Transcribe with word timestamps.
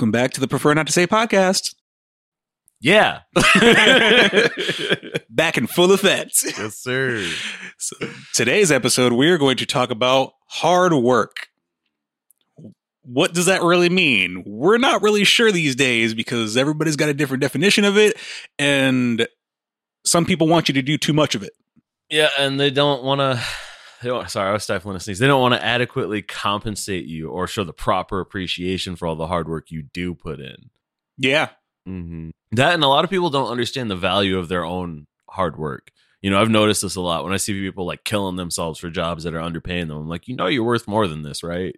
Welcome 0.00 0.12
back 0.12 0.30
to 0.30 0.40
the 0.40 0.48
Prefer 0.48 0.72
Not 0.72 0.86
to 0.86 0.94
Say 0.94 1.06
podcast. 1.06 1.74
Yeah. 2.80 3.20
back 5.28 5.58
in 5.58 5.66
full 5.66 5.92
effect. 5.92 6.42
yes, 6.42 6.78
sir. 6.78 7.30
So 7.76 7.96
today's 8.32 8.72
episode, 8.72 9.12
we're 9.12 9.36
going 9.36 9.58
to 9.58 9.66
talk 9.66 9.90
about 9.90 10.32
hard 10.48 10.94
work. 10.94 11.48
What 13.02 13.34
does 13.34 13.44
that 13.44 13.62
really 13.62 13.90
mean? 13.90 14.42
We're 14.46 14.78
not 14.78 15.02
really 15.02 15.24
sure 15.24 15.52
these 15.52 15.76
days 15.76 16.14
because 16.14 16.56
everybody's 16.56 16.96
got 16.96 17.10
a 17.10 17.14
different 17.14 17.42
definition 17.42 17.84
of 17.84 17.98
it, 17.98 18.16
and 18.58 19.28
some 20.06 20.24
people 20.24 20.48
want 20.48 20.70
you 20.70 20.72
to 20.72 20.82
do 20.82 20.96
too 20.96 21.12
much 21.12 21.34
of 21.34 21.42
it. 21.42 21.52
Yeah, 22.08 22.30
and 22.38 22.58
they 22.58 22.70
don't 22.70 23.02
want 23.02 23.18
to. 23.18 23.38
Sorry, 24.02 24.48
I 24.48 24.52
was 24.52 24.62
stifling 24.62 24.96
a 24.96 25.00
sneeze. 25.00 25.18
They 25.18 25.26
don't 25.26 25.40
want 25.40 25.54
to 25.54 25.64
adequately 25.64 26.22
compensate 26.22 27.04
you 27.04 27.30
or 27.30 27.46
show 27.46 27.64
the 27.64 27.72
proper 27.72 28.20
appreciation 28.20 28.96
for 28.96 29.06
all 29.06 29.16
the 29.16 29.26
hard 29.26 29.48
work 29.48 29.70
you 29.70 29.82
do 29.82 30.14
put 30.14 30.40
in. 30.40 30.70
Yeah. 31.18 31.50
Mm-hmm. 31.88 32.30
That 32.52 32.74
and 32.74 32.84
a 32.84 32.88
lot 32.88 33.04
of 33.04 33.10
people 33.10 33.30
don't 33.30 33.50
understand 33.50 33.90
the 33.90 33.96
value 33.96 34.38
of 34.38 34.48
their 34.48 34.64
own 34.64 35.06
hard 35.28 35.58
work. 35.58 35.90
You 36.22 36.30
know, 36.30 36.40
I've 36.40 36.50
noticed 36.50 36.82
this 36.82 36.96
a 36.96 37.00
lot 37.00 37.24
when 37.24 37.32
I 37.32 37.38
see 37.38 37.52
people 37.52 37.86
like 37.86 38.04
killing 38.04 38.36
themselves 38.36 38.78
for 38.78 38.90
jobs 38.90 39.24
that 39.24 39.34
are 39.34 39.40
underpaying 39.40 39.88
them. 39.88 39.98
I'm 39.98 40.08
like, 40.08 40.28
you 40.28 40.36
know, 40.36 40.46
you're 40.46 40.64
worth 40.64 40.88
more 40.88 41.06
than 41.06 41.22
this, 41.22 41.42
right? 41.42 41.74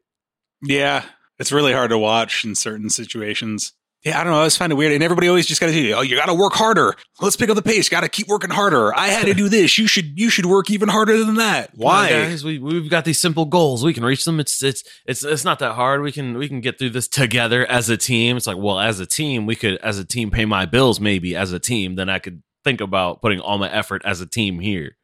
Yeah. 0.62 1.05
It's 1.39 1.53
really 1.53 1.73
hard 1.73 1.91
to 1.91 1.98
watch 1.98 2.45
in 2.45 2.55
certain 2.55 2.91
situations. 2.91 3.73
Yeah, 4.05 4.20
I 4.20 4.25
don't 4.25 4.33
know. 4.33 4.39
I 4.39 4.41
always 4.41 4.56
find 4.56 4.72
it 4.72 4.75
weird. 4.75 4.92
And 4.92 5.03
everybody 5.03 5.28
always 5.28 5.47
just 5.47 5.61
got 5.61 5.69
to 5.69 5.72
do, 5.72 5.92
oh, 5.92 6.00
you 6.00 6.17
got 6.17 6.27
to 6.27 6.34
work 6.34 6.55
harder. 6.55 6.95
Let's 7.20 7.36
pick 7.36 7.48
up 7.50 7.55
the 7.55 7.62
pace. 7.62 7.89
Got 7.89 8.00
to 8.00 8.08
keep 8.08 8.27
working 8.27 8.50
harder. 8.50 8.92
I 8.97 9.08
had 9.08 9.27
to 9.27 9.34
do 9.34 9.48
this. 9.48 9.78
You 9.78 9.86
should, 9.86 10.19
you 10.19 10.28
should 10.28 10.47
work 10.47 10.70
even 10.70 10.89
harder 10.89 11.25
than 11.25 11.36
that. 11.36 11.70
Why? 11.77 12.06
On, 12.06 12.28
guys, 12.28 12.45
we, 12.45 12.58
we've 12.58 12.91
got 12.91 13.05
these 13.05 13.20
simple 13.20 13.45
goals. 13.45 13.84
We 13.84 13.95
can 13.95 14.05
reach 14.05 14.25
them. 14.25 14.41
It's, 14.41 14.61
it's, 14.61 14.83
it's, 15.06 15.23
it's 15.23 15.45
not 15.45 15.61
that 15.61 15.75
hard. 15.75 16.03
We 16.03 16.11
can, 16.11 16.36
we 16.36 16.48
can 16.48 16.61
get 16.61 16.80
through 16.80 16.91
this 16.91 17.06
together 17.06 17.64
as 17.64 17.89
a 17.91 17.97
team. 17.97 18.36
It's 18.36 18.48
like, 18.48 18.58
well, 18.58 18.80
as 18.80 18.98
a 18.98 19.06
team, 19.06 19.47
we 19.47 19.55
could, 19.55 19.77
as 19.78 20.00
a 20.00 20.05
team, 20.05 20.33
pay 20.33 20.47
my 20.47 20.67
bills 20.67 20.98
maybe 20.98 21.36
as 21.36 21.53
a 21.53 21.61
team. 21.61 21.95
Then 21.95 22.08
I 22.08 22.19
could 22.19 22.42
think 22.64 22.80
about 22.80 23.23
putting 23.23 23.39
all 23.39 23.58
my 23.58 23.70
effort 23.70 24.03
as 24.05 24.20
a 24.20 24.27
team 24.27 24.58
here. 24.58 24.97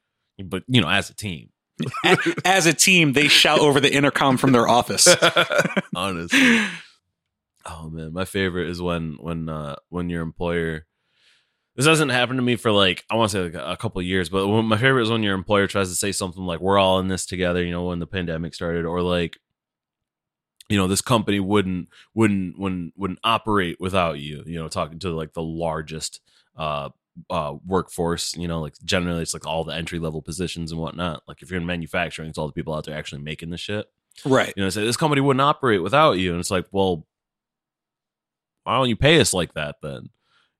But, 0.45 0.65
you 0.67 0.81
know, 0.81 0.89
as 0.89 1.09
a 1.09 1.15
team. 1.15 1.51
as 2.45 2.67
a 2.67 2.75
team, 2.75 3.13
they 3.13 3.29
shout 3.29 3.61
over 3.61 3.79
the 3.79 3.93
intercom 3.93 4.39
from 4.39 4.51
their 4.51 4.67
office. 4.67 5.07
Honestly. 5.95 6.63
Oh 7.69 7.91
man, 7.91 8.13
my 8.13 8.25
favorite 8.25 8.69
is 8.69 8.81
when 8.81 9.17
when 9.21 9.49
uh 9.49 9.77
when 9.89 10.09
your 10.09 10.23
employer 10.23 10.87
this 11.79 11.87
doesn't 11.87 12.09
happen 12.09 12.35
to 12.37 12.43
me 12.43 12.57
for 12.57 12.73
like 12.73 13.05
I 13.09 13.15
want 13.15 13.31
to 13.31 13.37
say 13.37 13.57
like 13.57 13.65
a 13.65 13.77
couple 13.77 14.03
years, 14.03 14.29
but 14.29 14.49
my 14.49 14.77
favorite 14.77 15.05
is 15.05 15.11
when 15.11 15.23
your 15.23 15.37
employer 15.37 15.69
tries 15.69 15.89
to 15.89 15.95
say 15.95 16.11
something 16.11 16.43
like 16.43 16.59
"We're 16.59 16.77
all 16.77 16.99
in 16.99 17.07
this 17.07 17.25
together," 17.25 17.63
you 17.63 17.71
know, 17.71 17.85
when 17.85 18.01
the 18.01 18.07
pandemic 18.07 18.53
started, 18.53 18.85
or 18.85 19.01
like, 19.01 19.39
you 20.69 20.77
know, 20.77 20.89
this 20.89 21.01
company 21.01 21.39
wouldn't 21.39 21.89
wouldn't 22.15 22.59
wouldn't 22.59 22.95
wouldn't 22.97 23.21
operate 23.23 23.79
without 23.79 24.19
you. 24.19 24.43
You 24.45 24.59
know, 24.59 24.67
talking 24.67 24.99
to 24.99 25.11
like 25.11 25.35
the 25.35 25.43
largest 25.43 26.21
uh 26.57 26.89
uh 27.31 27.55
workforce, 27.65 28.35
you 28.37 28.49
know, 28.49 28.61
like 28.61 28.75
generally 28.85 29.23
it's 29.23 29.35
like 29.35 29.47
all 29.47 29.63
the 29.63 29.75
entry 29.75 30.01
level 30.01 30.21
positions 30.21 30.73
and 30.73 30.81
whatnot. 30.81 31.23
Like 31.29 31.43
if 31.43 31.51
you're 31.51 31.61
in 31.61 31.67
manufacturing, 31.67 32.29
it's 32.29 32.39
all 32.39 32.49
the 32.49 32.53
people 32.53 32.75
out 32.75 32.87
there 32.87 32.97
actually 32.97 33.23
making 33.23 33.51
the 33.51 33.57
shit. 33.57 33.87
Right. 34.25 34.53
You 34.57 34.65
know, 34.65 34.71
say 34.71 34.85
this 34.85 34.97
company 34.97 35.21
wouldn't 35.21 35.41
operate 35.41 35.81
without 35.81 36.19
you, 36.19 36.33
and 36.33 36.41
it's 36.41 36.51
like, 36.51 36.67
well, 36.73 37.07
why 38.69 38.77
don't 38.77 38.91
you 38.91 38.97
pay 38.97 39.19
us 39.19 39.33
like 39.33 39.55
that 39.55 39.77
then? 39.83 40.11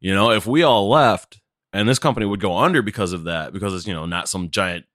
You 0.01 0.15
know, 0.15 0.31
if 0.31 0.47
we 0.47 0.63
all 0.63 0.89
left 0.89 1.43
and 1.75 1.87
this 1.87 1.99
company 1.99 2.25
would 2.25 2.41
go 2.41 2.57
under 2.57 2.81
because 2.81 3.13
of 3.13 3.25
that, 3.25 3.53
because 3.53 3.75
it's, 3.75 3.87
you 3.87 3.93
know, 3.93 4.07
not 4.07 4.31
some 4.31 4.49
giant 4.49 4.87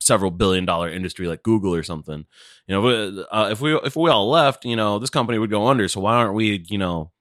several 0.00 0.32
billion 0.32 0.64
dollar 0.64 0.90
industry 0.90 1.28
like 1.28 1.44
Google 1.44 1.72
or 1.72 1.84
something. 1.84 2.26
You 2.66 2.74
know, 2.74 3.26
uh, 3.30 3.48
if 3.52 3.60
we 3.60 3.76
if 3.76 3.94
we 3.94 4.10
all 4.10 4.28
left, 4.28 4.64
you 4.64 4.74
know, 4.74 4.98
this 4.98 5.08
company 5.08 5.38
would 5.38 5.50
go 5.50 5.68
under. 5.68 5.86
So 5.86 6.00
why 6.00 6.14
aren't 6.14 6.34
we, 6.34 6.64
you 6.68 6.78
know, 6.78 7.12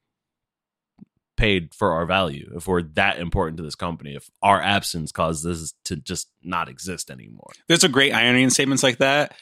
paid 1.37 1.75
for 1.75 1.91
our 1.91 2.07
value 2.07 2.51
if 2.55 2.67
we're 2.67 2.81
that 2.81 3.19
important 3.19 3.57
to 3.57 3.63
this 3.63 3.75
company? 3.75 4.15
If 4.15 4.27
our 4.41 4.59
absence 4.59 5.11
caused 5.11 5.43
this 5.43 5.75
to 5.85 5.97
just 5.97 6.29
not 6.41 6.67
exist 6.67 7.11
anymore. 7.11 7.51
There's 7.67 7.83
a 7.83 7.89
great 7.89 8.11
irony 8.11 8.41
in 8.41 8.49
statements 8.49 8.81
like 8.81 8.97
that 8.97 9.35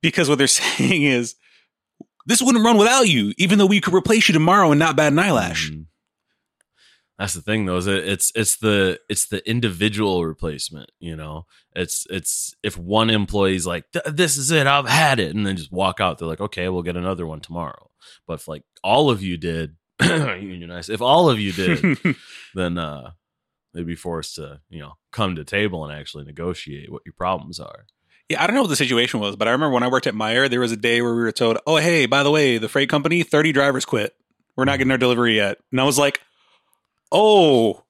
because 0.00 0.28
what 0.28 0.38
they're 0.38 0.46
saying 0.46 1.02
is 1.02 1.34
this 2.26 2.42
wouldn't 2.42 2.64
run 2.64 2.78
without 2.78 3.08
you, 3.08 3.32
even 3.38 3.58
though 3.58 3.66
we 3.66 3.80
could 3.80 3.94
replace 3.94 4.28
you 4.28 4.32
tomorrow 4.32 4.70
and 4.70 4.78
not 4.78 4.96
bat 4.96 5.12
an 5.12 5.18
eyelash. 5.18 5.70
Mm. 5.70 5.86
That's 7.18 7.34
the 7.34 7.42
thing, 7.42 7.64
though. 7.64 7.76
Is 7.76 7.86
it, 7.86 8.08
it's 8.08 8.32
it's 8.34 8.56
the 8.56 8.98
it's 9.08 9.28
the 9.28 9.48
individual 9.48 10.24
replacement. 10.24 10.90
You 10.98 11.14
know, 11.14 11.46
it's 11.74 12.06
it's 12.10 12.54
if 12.64 12.76
one 12.76 13.08
employee's 13.08 13.66
like, 13.66 13.84
"This 14.06 14.36
is 14.36 14.50
it, 14.50 14.66
I've 14.66 14.88
had 14.88 15.20
it," 15.20 15.34
and 15.34 15.46
then 15.46 15.56
just 15.56 15.70
walk 15.70 16.00
out, 16.00 16.18
they're 16.18 16.26
like, 16.26 16.40
"Okay, 16.40 16.68
we'll 16.68 16.82
get 16.82 16.96
another 16.96 17.24
one 17.26 17.40
tomorrow." 17.40 17.90
But 18.26 18.40
if 18.40 18.48
like 18.48 18.64
all 18.82 19.10
of 19.10 19.22
you 19.22 19.36
did 19.36 19.76
unionize, 20.02 20.88
if 20.88 21.00
all 21.00 21.30
of 21.30 21.38
you 21.38 21.52
did, 21.52 22.16
then 22.54 22.78
uh, 22.78 23.12
they'd 23.72 23.86
be 23.86 23.94
forced 23.94 24.34
to 24.36 24.60
you 24.68 24.80
know 24.80 24.94
come 25.12 25.36
to 25.36 25.44
table 25.44 25.84
and 25.84 25.96
actually 25.96 26.24
negotiate 26.24 26.90
what 26.90 27.02
your 27.06 27.14
problems 27.16 27.60
are. 27.60 27.86
Yeah, 28.34 28.42
I 28.42 28.46
don't 28.48 28.56
know 28.56 28.62
what 28.62 28.68
the 28.68 28.76
situation 28.76 29.20
was, 29.20 29.36
but 29.36 29.46
I 29.46 29.52
remember 29.52 29.72
when 29.74 29.84
I 29.84 29.88
worked 29.88 30.08
at 30.08 30.14
Meijer, 30.14 30.50
there 30.50 30.58
was 30.58 30.72
a 30.72 30.76
day 30.76 31.00
where 31.02 31.14
we 31.14 31.22
were 31.22 31.30
told, 31.30 31.58
"Oh, 31.68 31.76
hey, 31.76 32.06
by 32.06 32.24
the 32.24 32.30
way, 32.32 32.58
the 32.58 32.68
freight 32.68 32.88
company, 32.88 33.22
thirty 33.22 33.52
drivers 33.52 33.84
quit. 33.84 34.14
We're 34.56 34.64
not 34.64 34.78
getting 34.78 34.90
our 34.90 34.98
delivery 34.98 35.36
yet." 35.36 35.58
And 35.70 35.80
I 35.80 35.84
was 35.84 35.98
like, 35.98 36.20
"Oh, 37.12 37.84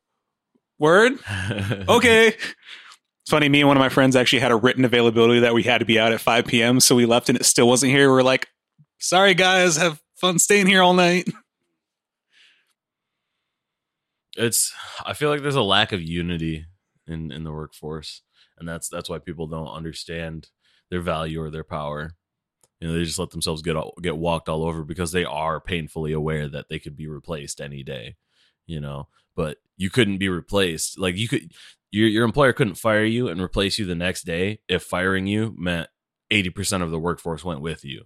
word? 0.78 1.15
okay." 1.88 2.28
It's 2.28 3.31
funny. 3.31 3.49
Me 3.49 3.60
and 3.62 3.69
one 3.69 3.78
of 3.78 3.81
my 3.81 3.88
friends 3.88 4.16
actually 4.16 4.41
had 4.41 4.53
a 4.53 4.56
written 4.56 4.84
availability 4.84 5.41
that 5.41 5.55
we 5.55 5.62
had 5.62 5.78
to 5.78 5.87
be 5.87 5.99
out 5.99 6.12
at 6.12 6.21
five 6.21 6.44
p.m. 6.47 6.78
So 6.78 6.94
we 6.94 7.06
left, 7.06 7.31
and 7.31 7.38
it 7.41 7.44
still 7.44 7.66
wasn't 7.66 7.93
here. 7.93 8.12
We 8.12 8.19
are 8.21 8.22
like, 8.22 8.49
"Sorry, 8.99 9.32
guys, 9.32 9.76
have 9.78 10.03
fun 10.16 10.38
staying 10.38 10.66
here 10.66 10.82
all 10.82 10.94
night." 10.94 11.26
It's. 14.37 14.72
I 15.06 15.12
feel 15.15 15.31
like 15.31 15.43
there's 15.43 15.55
a 15.55 15.62
lack 15.62 15.93
of 15.93 16.03
unity 16.03 16.66
in 17.06 17.31
in 17.31 17.44
the 17.44 17.53
workforce 17.53 18.22
and 18.59 18.69
that's 18.69 18.89
that's 18.89 19.09
why 19.09 19.19
people 19.19 19.47
don't 19.47 19.69
understand 19.69 20.49
their 20.91 21.01
value 21.01 21.41
or 21.41 21.51
their 21.51 21.65
power. 21.65 22.13
You 22.81 22.89
know, 22.89 22.95
they 22.95 23.05
just 23.05 23.19
let 23.19 23.31
themselves 23.31 23.63
get 23.63 23.77
all, 23.77 23.95
get 24.03 24.17
walked 24.17 24.49
all 24.49 24.65
over 24.65 24.85
because 24.85 25.13
they 25.13 25.25
are 25.25 25.61
painfully 25.61 26.13
aware 26.13 26.49
that 26.49 26.69
they 26.69 26.79
could 26.79 26.97
be 26.97 27.07
replaced 27.07 27.61
any 27.61 27.83
day. 27.83 28.17
You 28.67 28.81
know, 28.81 29.09
but 29.37 29.59
you 29.77 29.91
couldn't 29.91 30.19
be 30.19 30.29
replaced. 30.29 30.99
Like 30.99 31.17
you 31.17 31.29
could, 31.29 31.53
your 31.91 32.09
your 32.09 32.25
employer 32.25 32.53
couldn't 32.53 32.77
fire 32.77 33.05
you 33.05 33.29
and 33.29 33.41
replace 33.41 33.79
you 33.79 33.85
the 33.85 33.95
next 33.95 34.25
day 34.25 34.61
if 34.69 34.83
firing 34.83 35.27
you 35.27 35.55
meant 35.57 35.89
eighty 36.31 36.51
percent 36.51 36.83
of 36.83 36.91
the 36.91 36.99
workforce 36.99 37.45
went 37.45 37.61
with 37.61 37.85
you. 37.85 38.05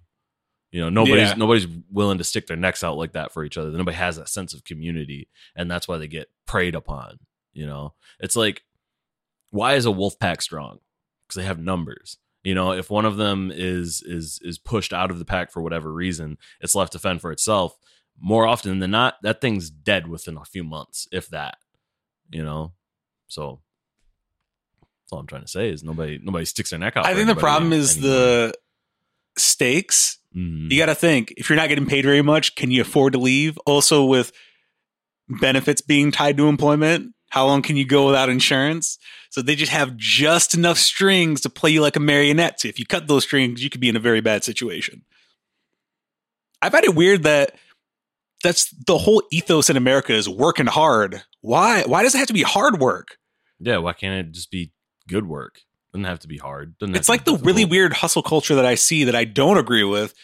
You 0.70 0.82
know, 0.82 0.90
nobody's 0.90 1.30
yeah. 1.30 1.34
nobody's 1.34 1.66
willing 1.90 2.18
to 2.18 2.24
stick 2.24 2.46
their 2.46 2.56
necks 2.56 2.84
out 2.84 2.98
like 2.98 3.12
that 3.12 3.32
for 3.32 3.44
each 3.44 3.56
other. 3.56 3.70
Nobody 3.70 3.96
has 3.96 4.16
that 4.16 4.28
sense 4.28 4.52
of 4.52 4.64
community, 4.64 5.28
and 5.56 5.70
that's 5.70 5.88
why 5.88 5.96
they 5.96 6.08
get 6.08 6.28
preyed 6.46 6.74
upon. 6.74 7.18
You 7.54 7.66
know, 7.66 7.94
it's 8.20 8.36
like 8.36 8.62
why 9.50 9.74
is 9.74 9.84
a 9.84 9.90
wolf 9.90 10.18
pack 10.18 10.42
strong? 10.42 10.78
Because 11.26 11.40
they 11.42 11.46
have 11.46 11.58
numbers. 11.58 12.18
You 12.44 12.54
know, 12.54 12.72
if 12.72 12.90
one 12.90 13.04
of 13.04 13.16
them 13.16 13.50
is 13.54 14.02
is 14.04 14.40
is 14.42 14.58
pushed 14.58 14.92
out 14.92 15.10
of 15.10 15.18
the 15.18 15.24
pack 15.24 15.50
for 15.50 15.62
whatever 15.62 15.92
reason, 15.92 16.38
it's 16.60 16.74
left 16.74 16.92
to 16.92 16.98
fend 16.98 17.20
for 17.20 17.32
itself. 17.32 17.76
More 18.20 18.46
often 18.46 18.78
than 18.78 18.90
not, 18.90 19.14
that 19.22 19.40
thing's 19.40 19.70
dead 19.70 20.08
within 20.08 20.36
a 20.36 20.44
few 20.44 20.64
months, 20.64 21.06
if 21.12 21.28
that. 21.28 21.56
You 22.30 22.44
know, 22.44 22.72
so 23.26 23.60
that's 25.08 25.12
all 25.12 25.20
I'm 25.20 25.26
trying 25.26 25.42
to 25.42 25.48
say 25.48 25.70
is 25.70 25.82
nobody 25.82 26.18
nobody 26.22 26.44
sticks 26.44 26.70
their 26.70 26.78
neck 26.78 26.96
out. 26.96 27.06
I 27.06 27.14
think 27.14 27.26
the 27.26 27.34
problem 27.34 27.72
is 27.72 27.96
anymore. 27.96 28.16
the 28.16 28.54
stakes. 29.36 30.18
Mm-hmm. 30.36 30.70
You 30.70 30.78
got 30.78 30.86
to 30.86 30.94
think 30.94 31.32
if 31.36 31.48
you're 31.48 31.56
not 31.56 31.68
getting 31.68 31.86
paid 31.86 32.04
very 32.04 32.22
much, 32.22 32.54
can 32.54 32.70
you 32.70 32.82
afford 32.82 33.14
to 33.14 33.18
leave? 33.18 33.58
Also, 33.66 34.04
with 34.04 34.32
benefits 35.28 35.80
being 35.80 36.12
tied 36.12 36.36
to 36.36 36.48
employment, 36.48 37.14
how 37.30 37.46
long 37.46 37.62
can 37.62 37.76
you 37.76 37.84
go 37.84 38.06
without 38.06 38.28
insurance? 38.28 38.98
So 39.30 39.42
they 39.42 39.54
just 39.54 39.72
have 39.72 39.96
just 39.96 40.54
enough 40.54 40.78
strings 40.78 41.40
to 41.42 41.50
play 41.50 41.70
you 41.70 41.82
like 41.82 41.96
a 41.96 42.00
marionette. 42.00 42.60
So 42.60 42.68
if 42.68 42.78
you 42.78 42.86
cut 42.86 43.08
those 43.08 43.24
strings, 43.24 43.62
you 43.62 43.70
could 43.70 43.80
be 43.80 43.88
in 43.88 43.96
a 43.96 44.00
very 44.00 44.20
bad 44.20 44.44
situation. 44.44 45.02
I 46.62 46.70
find 46.70 46.84
it 46.84 46.94
weird 46.94 47.22
that 47.24 47.54
that's 48.42 48.70
the 48.86 48.98
whole 48.98 49.22
ethos 49.30 49.68
in 49.68 49.76
America 49.76 50.12
is 50.12 50.28
working 50.28 50.66
hard. 50.66 51.22
Why? 51.40 51.82
Why 51.82 52.02
does 52.02 52.14
it 52.14 52.18
have 52.18 52.28
to 52.28 52.32
be 52.32 52.42
hard 52.42 52.80
work? 52.80 53.18
Yeah, 53.60 53.78
why 53.78 53.92
can't 53.92 54.26
it 54.26 54.32
just 54.32 54.50
be 54.50 54.72
good 55.08 55.26
work? 55.26 55.60
Doesn't 55.92 56.04
have 56.04 56.20
to 56.20 56.28
be 56.28 56.38
hard. 56.38 56.78
Doesn't 56.78 56.96
it's 56.96 57.08
like 57.08 57.24
the 57.24 57.36
really 57.36 57.64
weird 57.64 57.92
hustle 57.92 58.22
culture 58.22 58.54
that 58.54 58.66
I 58.66 58.74
see 58.74 59.04
that 59.04 59.14
I 59.14 59.24
don't 59.24 59.58
agree 59.58 59.84
with 59.84 60.14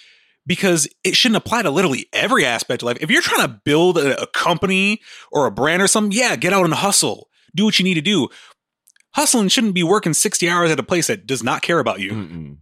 because 0.46 0.88
it 1.02 1.16
shouldn't 1.16 1.36
apply 1.36 1.62
to 1.62 1.70
literally 1.70 2.06
every 2.12 2.44
aspect 2.44 2.82
of 2.82 2.86
life. 2.86 2.98
If 3.00 3.10
you're 3.10 3.22
trying 3.22 3.46
to 3.46 3.60
build 3.64 3.98
a, 3.98 4.22
a, 4.22 4.26
company 4.26 5.00
or 5.32 5.46
a 5.46 5.50
brand 5.50 5.82
or 5.82 5.86
something, 5.86 6.16
yeah, 6.16 6.36
get 6.36 6.52
out 6.52 6.64
and 6.64 6.74
hustle. 6.74 7.28
Do 7.54 7.64
what 7.64 7.78
you 7.78 7.84
need 7.84 7.94
to 7.94 8.00
do. 8.00 8.28
Hustling 9.14 9.48
shouldn't 9.48 9.74
be 9.74 9.82
working 9.82 10.12
60 10.12 10.48
hours 10.48 10.70
at 10.70 10.80
a 10.80 10.82
place 10.82 11.06
that 11.06 11.26
does 11.26 11.42
not 11.42 11.62
care 11.62 11.78
about 11.78 12.00
you. 12.00 12.12
Mm-mm. 12.12 12.56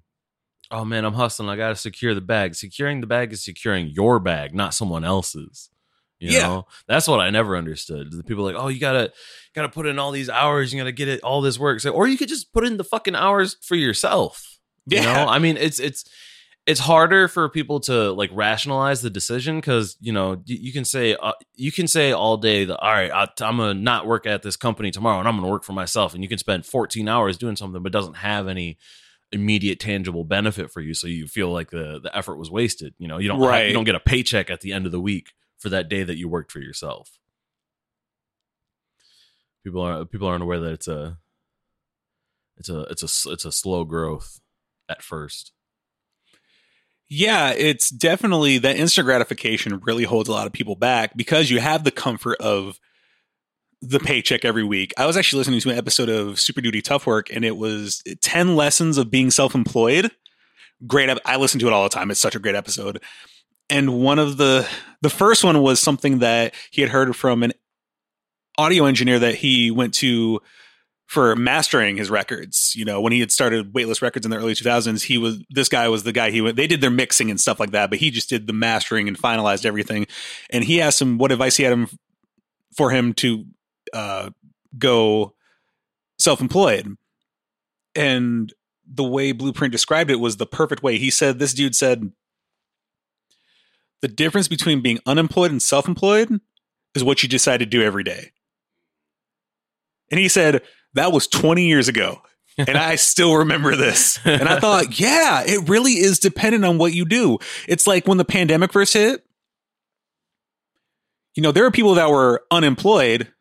Oh 0.71 0.85
man, 0.85 1.05
I'm 1.05 1.15
hustling. 1.15 1.49
I 1.49 1.57
got 1.57 1.71
to 1.71 1.77
secure 1.77 2.15
the 2.15 2.21
bag. 2.21 2.55
Securing 2.55 3.01
the 3.01 3.07
bag 3.07 3.33
is 3.33 3.45
securing 3.45 3.89
your 3.89 4.19
bag, 4.19 4.55
not 4.55 4.75
someone 4.75 5.05
else's. 5.05 5.71
You 6.19 6.31
yeah. 6.31 6.47
know, 6.47 6.67
that's 6.87 7.09
what 7.09 7.19
I 7.19 7.31
never 7.31 7.57
understood. 7.57 8.13
The 8.13 8.23
people 8.23 8.45
like, 8.45 8.55
oh, 8.57 8.69
you 8.69 8.79
gotta 8.79 9.13
gotta 9.57 9.69
put 9.69 9.87
in 9.87 9.99
all 9.99 10.13
these 10.13 10.31
hours. 10.31 10.73
You 10.73 10.79
gotta 10.79 10.93
get 10.93 11.09
it 11.09 11.21
all 11.25 11.41
this 11.41 11.59
work. 11.59 11.81
So, 11.81 11.91
or 11.91 12.07
you 12.07 12.17
could 12.17 12.29
just 12.29 12.53
put 12.53 12.65
in 12.65 12.77
the 12.77 12.85
fucking 12.85 13.17
hours 13.17 13.57
for 13.61 13.75
yourself. 13.75 14.61
You 14.87 14.99
yeah. 14.99 15.13
know, 15.13 15.27
I 15.29 15.41
mean, 15.41 15.57
it's 15.57 15.81
it's 15.81 16.05
it's 16.67 16.81
harder 16.81 17.27
for 17.27 17.49
people 17.49 17.81
to 17.81 18.13
like 18.13 18.31
rationalize 18.33 19.03
the 19.03 19.11
decision 19.11 19.57
because 19.57 19.97
you 20.01 20.13
know 20.13 20.41
you, 20.45 20.57
you 20.61 20.73
can 20.73 20.85
say 20.85 21.17
uh, 21.21 21.33
you 21.55 21.73
can 21.73 21.89
say 21.89 22.13
all 22.13 22.37
day 22.37 22.65
that 22.65 22.79
all 22.79 22.93
right 22.93 23.11
I, 23.11 23.23
i'm 23.45 23.57
gonna 23.57 23.75
not 23.75 24.07
work 24.07 24.27
at 24.27 24.43
this 24.43 24.57
company 24.57 24.91
tomorrow 24.91 25.19
and 25.19 25.29
i'm 25.29 25.37
gonna 25.37 25.51
work 25.51 25.65
for 25.65 25.73
myself 25.73 26.15
and 26.15 26.23
you 26.23 26.29
can 26.29 26.39
spend 26.39 26.65
14 26.65 27.09
hours 27.09 27.37
doing 27.37 27.57
something 27.57 27.83
but 27.83 27.93
doesn't 27.93 28.15
have 28.15 28.49
any 28.49 28.79
immediate 29.33 29.81
tangible 29.81 30.25
benefit 30.25 30.71
for 30.71 30.81
you 30.81 30.95
so 30.95 31.07
you 31.07 31.27
feel 31.27 31.51
like 31.51 31.71
the 31.71 31.99
the 32.01 32.17
effort 32.17 32.37
was 32.37 32.51
wasted 32.51 32.95
you 32.99 33.09
know? 33.09 33.19
You 33.19 33.29
don't 33.29 33.41
right. 33.41 33.61
have, 33.61 33.69
you 33.69 33.75
don't 33.75 33.85
get 33.85 33.95
a 33.95 34.01
paycheck 34.01 34.51
at 34.51 34.61
the 34.61 34.73
end 34.73 34.87
of 34.87 34.93
the 34.93 35.01
week 35.01 35.33
for 35.59 35.69
that 35.71 35.89
day 35.89 36.03
that 36.03 36.17
you 36.17 36.29
worked 36.29 36.51
for 36.51 36.61
yourself. 36.61 37.19
People 39.65 39.83
are 39.83 40.05
people 40.05 40.27
aren't 40.27 40.43
aware 40.43 40.61
that 40.61 40.73
it's 40.73 40.89
a 40.89 41.19
it's 42.57 42.69
a 42.69 42.81
it's 42.83 43.03
a 43.03 43.31
it's 43.31 43.45
a 43.45 43.53
slow 43.53 43.85
growth 43.85 44.41
at 44.89 45.03
first 45.03 45.53
yeah, 47.15 47.53
it's 47.53 47.91
definitely 47.91 48.57
that 48.57 48.77
instant 48.77 49.05
gratification 49.05 49.81
really 49.81 50.05
holds 50.05 50.31
a 50.31 50.33
lot 50.33 50.47
of 50.47 50.53
people 50.55 50.77
back 50.77 51.15
because 51.15 51.51
you 51.51 51.61
have 51.61 51.85
the 51.85 51.91
comfort 51.91 52.39
of 52.41 52.81
the 53.83 54.01
paycheck 54.01 54.47
every 54.47 54.65
week. 54.65 54.95
I 54.97 55.05
was 55.05 55.19
actually 55.19 55.41
listening 55.41 55.61
to 55.61 55.71
an 55.71 55.77
episode 55.77 56.09
of 56.09 56.41
Super 56.41 56.63
Duty 56.63 56.81
Tough 56.81 57.07
Work 57.07 57.29
and 57.31 57.45
it 57.45 57.59
was 57.59 58.03
10 58.23 58.57
lessons 58.57 58.97
of 58.97 59.11
being 59.11 59.31
self-employed. 59.31 60.11
Great 60.87 61.11
I 61.27 61.37
listen 61.37 61.61
to 61.61 61.67
it 61.67 61.75
all 61.75 61.83
the 61.83 61.91
time. 61.91 62.11
It's 62.11 62.19
such 62.19 62.35
a 62.35 62.39
great 62.39 62.55
episode. 62.55 63.03
And 63.69 64.01
one 64.01 64.19
of 64.19 64.39
the 64.39 64.67
the 65.03 65.11
first 65.11 65.45
one 65.45 65.61
was 65.61 65.81
something 65.81 66.21
that 66.21 66.55
he 66.71 66.81
had 66.81 66.91
heard 66.91 67.15
from 67.15 67.43
an 67.43 67.53
audio 68.57 68.87
engineer 68.87 69.19
that 69.19 69.35
he 69.35 69.71
went 69.71 69.93
to 69.95 70.41
for 71.13 71.37
mastering 71.37 71.99
his 71.99 72.09
records. 72.09 72.73
You 72.75 72.87
know, 72.87 72.99
when 73.03 73.13
he 73.13 73.21
had 73.21 73.31
started 73.31 73.75
Weightless 73.75 74.01
Records 74.01 74.25
in 74.25 74.31
the 74.31 74.39
early 74.39 74.55
2000s, 74.55 75.03
he 75.03 75.19
was 75.19 75.43
this 75.51 75.69
guy 75.69 75.87
was 75.89 76.05
the 76.05 76.13
guy 76.13 76.31
he 76.31 76.41
went. 76.41 76.57
They 76.57 76.67
did 76.67 76.81
their 76.81 76.91
mixing 76.91 77.31
and 77.31 77.39
stuff 77.39 77.61
like 77.61 77.73
that, 77.73 77.91
but 77.91 77.99
he 77.99 78.11
just 78.11 78.31
did 78.31 78.47
the 78.47 78.55
mastering 78.55 79.09
and 79.09 79.19
finalized 79.19 79.67
everything. 79.67 80.07
And 80.49 80.65
he 80.65 80.81
asked 80.81 81.03
him 81.03 81.19
what 81.19 81.31
advice 81.31 81.59
he 81.59 81.65
had 81.65 81.75
him 81.75 81.87
for 82.75 82.91
him 82.91 83.13
to 83.13 83.45
uh, 83.93 84.31
go 84.79 85.35
self-employed. 86.19 86.97
And 87.95 88.51
the 88.91 89.05
way 89.05 89.33
Blueprint 89.33 89.71
described 89.71 90.11
it 90.11 90.19
was 90.19 90.39
the 90.39 90.47
perfect 90.47 90.83
way. 90.83 90.97
He 90.97 91.11
said, 91.11 91.39
"This 91.39 91.53
dude 91.53 91.77
said." 91.77 92.11
The 94.01 94.09
difference 94.09 94.49
between 94.49 94.81
being 94.81 94.99
unemployed 95.05 95.51
and 95.51 95.61
self 95.61 95.87
employed 95.87 96.41
is 96.95 97.05
what 97.05 97.23
you 97.23 97.29
decide 97.29 97.59
to 97.59 97.67
do 97.67 97.83
every 97.83 98.03
day. 98.03 98.33
And 100.11 100.19
he 100.19 100.29
said, 100.29 100.63
that 100.95 101.13
was 101.13 101.27
20 101.27 101.67
years 101.67 101.89
ago. 101.89 102.23
and 102.59 102.77
I 102.77 102.97
still 102.97 103.37
remember 103.37 103.77
this. 103.77 104.19
And 104.25 104.49
I 104.49 104.61
thought, 104.61 104.99
yeah, 105.01 105.43
it 105.45 105.69
really 105.69 105.93
is 105.93 106.19
dependent 106.19 106.65
on 106.65 106.79
what 106.79 106.93
you 106.93 107.05
do. 107.05 107.39
It's 107.69 107.87
like 107.87 108.07
when 108.07 108.19
the 108.19 108.25
pandemic 108.25 108.73
first 108.73 108.93
hit, 108.93 109.25
you 111.35 111.43
know, 111.43 111.53
there 111.53 111.65
are 111.65 111.71
people 111.71 111.95
that 111.95 112.11
were 112.11 112.43
unemployed, 112.51 113.33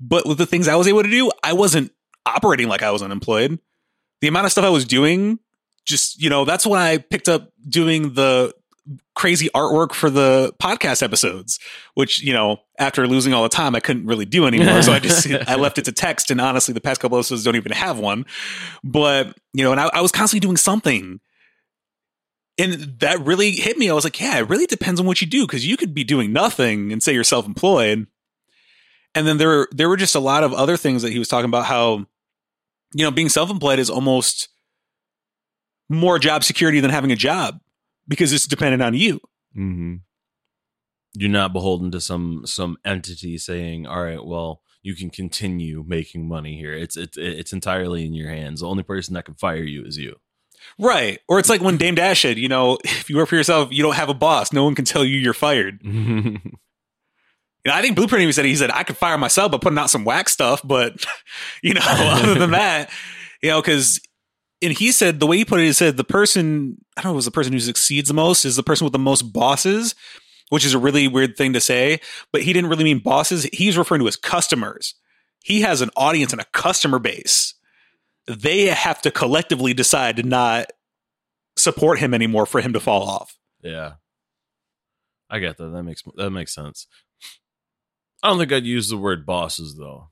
but 0.00 0.26
with 0.26 0.38
the 0.38 0.46
things 0.46 0.68
I 0.68 0.76
was 0.76 0.86
able 0.86 1.02
to 1.02 1.10
do, 1.10 1.30
I 1.42 1.52
wasn't 1.52 1.92
operating 2.26 2.68
like 2.68 2.82
I 2.82 2.90
was 2.92 3.02
unemployed. 3.02 3.58
The 4.20 4.28
amount 4.28 4.46
of 4.46 4.52
stuff 4.52 4.64
I 4.64 4.70
was 4.70 4.84
doing, 4.84 5.40
just, 5.84 6.22
you 6.22 6.30
know, 6.30 6.44
that's 6.44 6.64
when 6.64 6.78
I 6.80 6.98
picked 6.98 7.28
up 7.28 7.50
doing 7.68 8.14
the 8.14 8.54
crazy 9.14 9.48
artwork 9.54 9.92
for 9.92 10.10
the 10.10 10.52
podcast 10.60 11.02
episodes, 11.02 11.58
which, 11.94 12.22
you 12.22 12.32
know, 12.32 12.58
after 12.78 13.06
losing 13.06 13.32
all 13.32 13.42
the 13.42 13.48
time, 13.48 13.74
I 13.74 13.80
couldn't 13.80 14.06
really 14.06 14.24
do 14.24 14.46
anymore. 14.46 14.82
so 14.82 14.92
I 14.92 14.98
just, 14.98 15.30
I 15.48 15.56
left 15.56 15.78
it 15.78 15.84
to 15.84 15.92
text. 15.92 16.30
And 16.30 16.40
honestly, 16.40 16.74
the 16.74 16.80
past 16.80 17.00
couple 17.00 17.18
episodes 17.18 17.44
don't 17.44 17.56
even 17.56 17.72
have 17.72 17.98
one. 17.98 18.26
But, 18.82 19.36
you 19.52 19.64
know, 19.64 19.72
and 19.72 19.80
I, 19.80 19.90
I 19.92 20.00
was 20.00 20.12
constantly 20.12 20.40
doing 20.40 20.56
something. 20.56 21.20
And 22.58 22.98
that 23.00 23.20
really 23.20 23.52
hit 23.52 23.78
me. 23.78 23.88
I 23.88 23.94
was 23.94 24.04
like, 24.04 24.20
yeah, 24.20 24.38
it 24.38 24.48
really 24.48 24.66
depends 24.66 25.00
on 25.00 25.06
what 25.06 25.20
you 25.20 25.26
do 25.26 25.46
because 25.46 25.66
you 25.66 25.76
could 25.76 25.94
be 25.94 26.04
doing 26.04 26.32
nothing 26.32 26.92
and 26.92 27.02
say 27.02 27.14
you're 27.14 27.24
self 27.24 27.46
employed. 27.46 28.06
And 29.14 29.26
then 29.26 29.38
there, 29.38 29.68
there 29.70 29.88
were 29.88 29.96
just 29.96 30.14
a 30.14 30.20
lot 30.20 30.44
of 30.44 30.52
other 30.52 30.76
things 30.76 31.02
that 31.02 31.12
he 31.12 31.18
was 31.18 31.28
talking 31.28 31.48
about 31.48 31.66
how, 31.66 32.06
you 32.94 33.04
know, 33.04 33.10
being 33.10 33.28
self 33.28 33.50
employed 33.50 33.78
is 33.78 33.88
almost 33.88 34.48
more 35.88 36.18
job 36.18 36.44
security 36.44 36.80
than 36.80 36.90
having 36.90 37.12
a 37.12 37.16
job 37.16 37.60
because 38.08 38.32
it's 38.32 38.46
dependent 38.46 38.82
on 38.82 38.94
you. 38.94 39.20
Mm-hmm. 39.56 39.96
You're 41.14 41.30
not 41.30 41.52
beholden 41.52 41.90
to 41.92 42.00
some 42.00 42.42
some 42.46 42.78
entity 42.84 43.36
saying, 43.38 43.86
"All 43.86 44.02
right, 44.02 44.24
well, 44.24 44.62
you 44.82 44.94
can 44.94 45.10
continue 45.10 45.84
making 45.86 46.26
money 46.26 46.56
here." 46.56 46.74
It's 46.74 46.96
it's 46.96 47.18
it's 47.18 47.52
entirely 47.52 48.06
in 48.06 48.14
your 48.14 48.30
hands. 48.30 48.60
The 48.60 48.68
only 48.68 48.82
person 48.82 49.14
that 49.14 49.26
can 49.26 49.34
fire 49.34 49.62
you 49.62 49.84
is 49.84 49.98
you. 49.98 50.16
Right. 50.78 51.20
Or 51.28 51.38
it's 51.38 51.48
like 51.48 51.60
when 51.60 51.76
Dame 51.76 51.94
Dash 51.94 52.22
said, 52.22 52.38
you 52.38 52.48
know, 52.48 52.78
if 52.84 53.10
you 53.10 53.16
work 53.16 53.28
for 53.28 53.36
yourself, 53.36 53.68
you 53.72 53.82
don't 53.82 53.96
have 53.96 54.08
a 54.08 54.14
boss. 54.14 54.52
No 54.52 54.64
one 54.64 54.74
can 54.74 54.84
tell 54.84 55.04
you 55.04 55.16
you're 55.16 55.34
fired. 55.34 55.80
you 55.84 56.40
know, 57.64 57.72
I 57.72 57.82
think 57.82 57.96
Blueprint 57.96 58.22
even 58.22 58.32
said 58.32 58.44
he 58.44 58.56
said 58.56 58.70
I 58.70 58.82
could 58.82 58.96
fire 58.96 59.18
myself 59.18 59.52
by 59.52 59.58
putting 59.58 59.78
out 59.78 59.90
some 59.90 60.04
wax 60.04 60.32
stuff, 60.32 60.60
but 60.64 61.04
you 61.62 61.74
know, 61.74 61.80
other 61.84 62.34
than 62.34 62.52
that, 62.52 62.90
you 63.42 63.50
know, 63.50 63.60
because 63.60 64.00
and 64.60 64.72
he 64.72 64.92
said 64.92 65.20
the 65.20 65.26
way 65.26 65.36
he 65.38 65.44
put 65.44 65.60
it, 65.60 65.64
he 65.64 65.72
said 65.72 65.96
the 65.96 66.04
person 66.04 66.81
I 66.96 67.02
don't 67.02 67.12
know, 67.12 67.16
was 67.16 67.24
the 67.24 67.30
person 67.30 67.52
who 67.52 67.60
succeeds 67.60 68.08
the 68.08 68.14
most 68.14 68.44
is 68.44 68.56
the 68.56 68.62
person 68.62 68.84
with 68.84 68.92
the 68.92 68.98
most 68.98 69.32
bosses, 69.32 69.94
which 70.50 70.64
is 70.64 70.74
a 70.74 70.78
really 70.78 71.08
weird 71.08 71.36
thing 71.36 71.52
to 71.54 71.60
say. 71.60 72.00
But 72.32 72.42
he 72.42 72.52
didn't 72.52 72.70
really 72.70 72.84
mean 72.84 72.98
bosses. 72.98 73.44
He's 73.52 73.78
referring 73.78 74.00
to 74.00 74.06
his 74.06 74.16
customers. 74.16 74.94
He 75.42 75.62
has 75.62 75.80
an 75.80 75.90
audience 75.96 76.32
and 76.32 76.40
a 76.40 76.46
customer 76.52 76.98
base. 76.98 77.54
They 78.26 78.66
have 78.66 79.02
to 79.02 79.10
collectively 79.10 79.74
decide 79.74 80.16
to 80.16 80.22
not 80.22 80.66
support 81.56 81.98
him 81.98 82.14
anymore 82.14 82.46
for 82.46 82.60
him 82.60 82.72
to 82.72 82.80
fall 82.80 83.02
off. 83.02 83.36
Yeah, 83.62 83.94
I 85.28 85.38
get 85.38 85.56
that. 85.56 85.70
That 85.72 85.82
makes 85.82 86.02
that 86.16 86.30
makes 86.30 86.54
sense. 86.54 86.86
I 88.22 88.28
don't 88.28 88.38
think 88.38 88.52
I'd 88.52 88.64
use 88.64 88.88
the 88.88 88.96
word 88.96 89.26
bosses 89.26 89.76
though. 89.76 90.10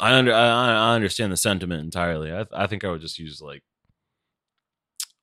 I 0.00 0.14
under 0.14 0.32
I, 0.32 0.46
I 0.46 0.94
understand 0.94 1.32
the 1.32 1.36
sentiment 1.36 1.84
entirely. 1.84 2.32
I 2.32 2.46
I 2.52 2.66
think 2.66 2.84
I 2.84 2.90
would 2.90 3.00
just 3.00 3.18
use 3.18 3.40
like 3.40 3.62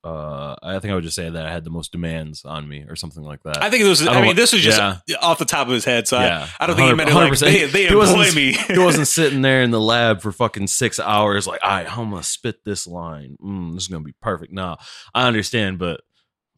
uh, 0.04 0.56
I 0.60 0.78
think 0.80 0.90
I 0.90 0.94
would 0.96 1.04
just 1.04 1.14
say 1.14 1.30
that 1.30 1.46
I 1.46 1.52
had 1.52 1.62
the 1.62 1.70
most 1.70 1.92
demands 1.92 2.44
on 2.44 2.68
me 2.68 2.84
or 2.88 2.96
something 2.96 3.22
like 3.22 3.42
that. 3.44 3.62
I 3.62 3.70
think 3.70 3.84
it 3.84 3.88
was. 3.88 4.06
I, 4.06 4.14
I 4.14 4.22
mean, 4.22 4.34
this 4.34 4.52
was 4.52 4.60
just 4.60 4.78
yeah. 4.78 5.16
off 5.20 5.38
the 5.38 5.44
top 5.44 5.68
of 5.68 5.72
his 5.72 5.84
head, 5.84 6.08
so 6.08 6.18
yeah. 6.18 6.48
I, 6.58 6.64
I, 6.64 6.66
don't 6.66 6.76
think 6.76 6.88
he 6.88 6.94
meant 6.94 7.10
it 7.10 7.14
like 7.14 7.38
they, 7.38 7.66
they 7.66 7.86
he 7.86 7.94
employ 7.94 8.32
me. 8.32 8.52
he 8.52 8.78
wasn't 8.78 9.06
sitting 9.08 9.42
there 9.42 9.62
in 9.62 9.70
the 9.70 9.80
lab 9.80 10.20
for 10.20 10.32
fucking 10.32 10.66
six 10.66 10.98
hours, 10.98 11.46
like, 11.46 11.60
all 11.62 11.70
right, 11.70 11.98
I'm 11.98 12.10
gonna 12.10 12.24
spit 12.24 12.64
this 12.64 12.86
line. 12.86 13.36
Mm, 13.40 13.74
this 13.74 13.84
is 13.84 13.88
gonna 13.88 14.02
be 14.02 14.14
perfect. 14.20 14.52
No, 14.52 14.76
I 15.14 15.28
understand, 15.28 15.78
but 15.78 16.00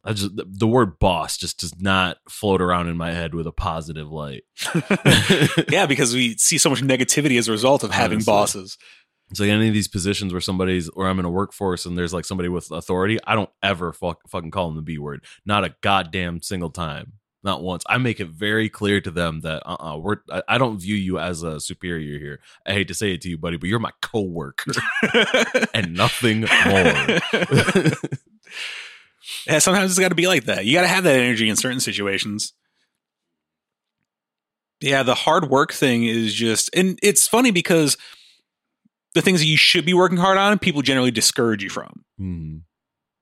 I 0.03 0.13
just 0.13 0.35
the, 0.35 0.45
the, 0.47 0.67
word 0.67 0.99
boss 0.99 1.37
just 1.37 1.59
does 1.59 1.79
not 1.79 2.17
float 2.29 2.61
around 2.61 2.89
in 2.89 2.97
my 2.97 3.11
head 3.11 3.33
with 3.33 3.47
a 3.47 3.51
positive 3.51 4.11
light. 4.11 4.43
yeah, 5.69 5.87
because 5.87 6.13
we 6.13 6.37
see 6.37 6.59
so 6.59 6.69
much 6.69 6.81
negativity 6.81 7.39
as 7.39 7.47
a 7.47 7.51
result 7.51 7.83
of 7.83 7.91
having 7.91 8.17
Honestly. 8.17 8.31
bosses. 8.31 8.77
It's 9.31 9.39
like 9.39 9.49
any 9.49 9.67
of 9.67 9.73
these 9.73 9.87
positions 9.87 10.33
where 10.33 10.41
somebody's 10.41 10.87
or 10.89 11.07
I'm 11.07 11.19
in 11.19 11.25
a 11.25 11.29
workforce 11.29 11.85
and 11.85 11.97
there's 11.97 12.13
like 12.13 12.25
somebody 12.25 12.49
with 12.49 12.71
authority, 12.71 13.17
I 13.25 13.35
don't 13.35 13.49
ever 13.63 13.91
fuck, 13.91 14.19
fucking 14.29 14.51
call 14.51 14.67
them 14.67 14.75
the 14.75 14.81
B 14.81 14.97
word. 14.97 15.25
Not 15.45 15.63
a 15.63 15.75
goddamn 15.81 16.41
single 16.41 16.69
time. 16.69 17.13
Not 17.43 17.61
once. 17.61 17.83
I 17.87 17.97
make 17.99 18.19
it 18.19 18.29
very 18.29 18.69
clear 18.69 19.01
to 19.01 19.11
them 19.11 19.41
that 19.41 19.61
uh 19.67 19.77
uh-uh, 19.79 19.97
we're 19.97 20.17
I, 20.31 20.43
I 20.47 20.57
don't 20.57 20.79
view 20.79 20.95
you 20.95 21.19
as 21.19 21.43
a 21.43 21.59
superior 21.59 22.19
here. 22.19 22.39
I 22.65 22.73
hate 22.73 22.87
to 22.87 22.93
say 22.93 23.13
it 23.13 23.21
to 23.21 23.29
you, 23.29 23.37
buddy, 23.37 23.57
but 23.57 23.69
you're 23.69 23.79
my 23.79 23.91
coworker 24.01 24.71
and 25.73 25.93
nothing 25.93 26.41
more. 26.65 27.19
Yeah, 29.47 29.59
sometimes 29.59 29.91
it's 29.91 29.99
got 29.99 30.09
to 30.09 30.15
be 30.15 30.27
like 30.27 30.45
that. 30.45 30.65
You 30.65 30.73
got 30.73 30.81
to 30.81 30.87
have 30.87 31.03
that 31.03 31.19
energy 31.19 31.49
in 31.49 31.55
certain 31.55 31.79
situations. 31.79 32.53
Yeah, 34.81 35.03
the 35.03 35.15
hard 35.15 35.49
work 35.49 35.71
thing 35.73 36.05
is 36.05 36.33
just, 36.33 36.69
and 36.75 36.99
it's 37.01 37.27
funny 37.27 37.51
because 37.51 37.97
the 39.15 39.21
things 39.21 39.39
that 39.39 39.47
you 39.47 39.57
should 39.57 39.85
be 39.85 39.93
working 39.93 40.17
hard 40.17 40.37
on, 40.37 40.59
people 40.59 40.83
generally 40.83 41.09
discourage 41.09 41.63
you 41.63 41.69
from. 41.69 42.03
Mm. 42.19 42.61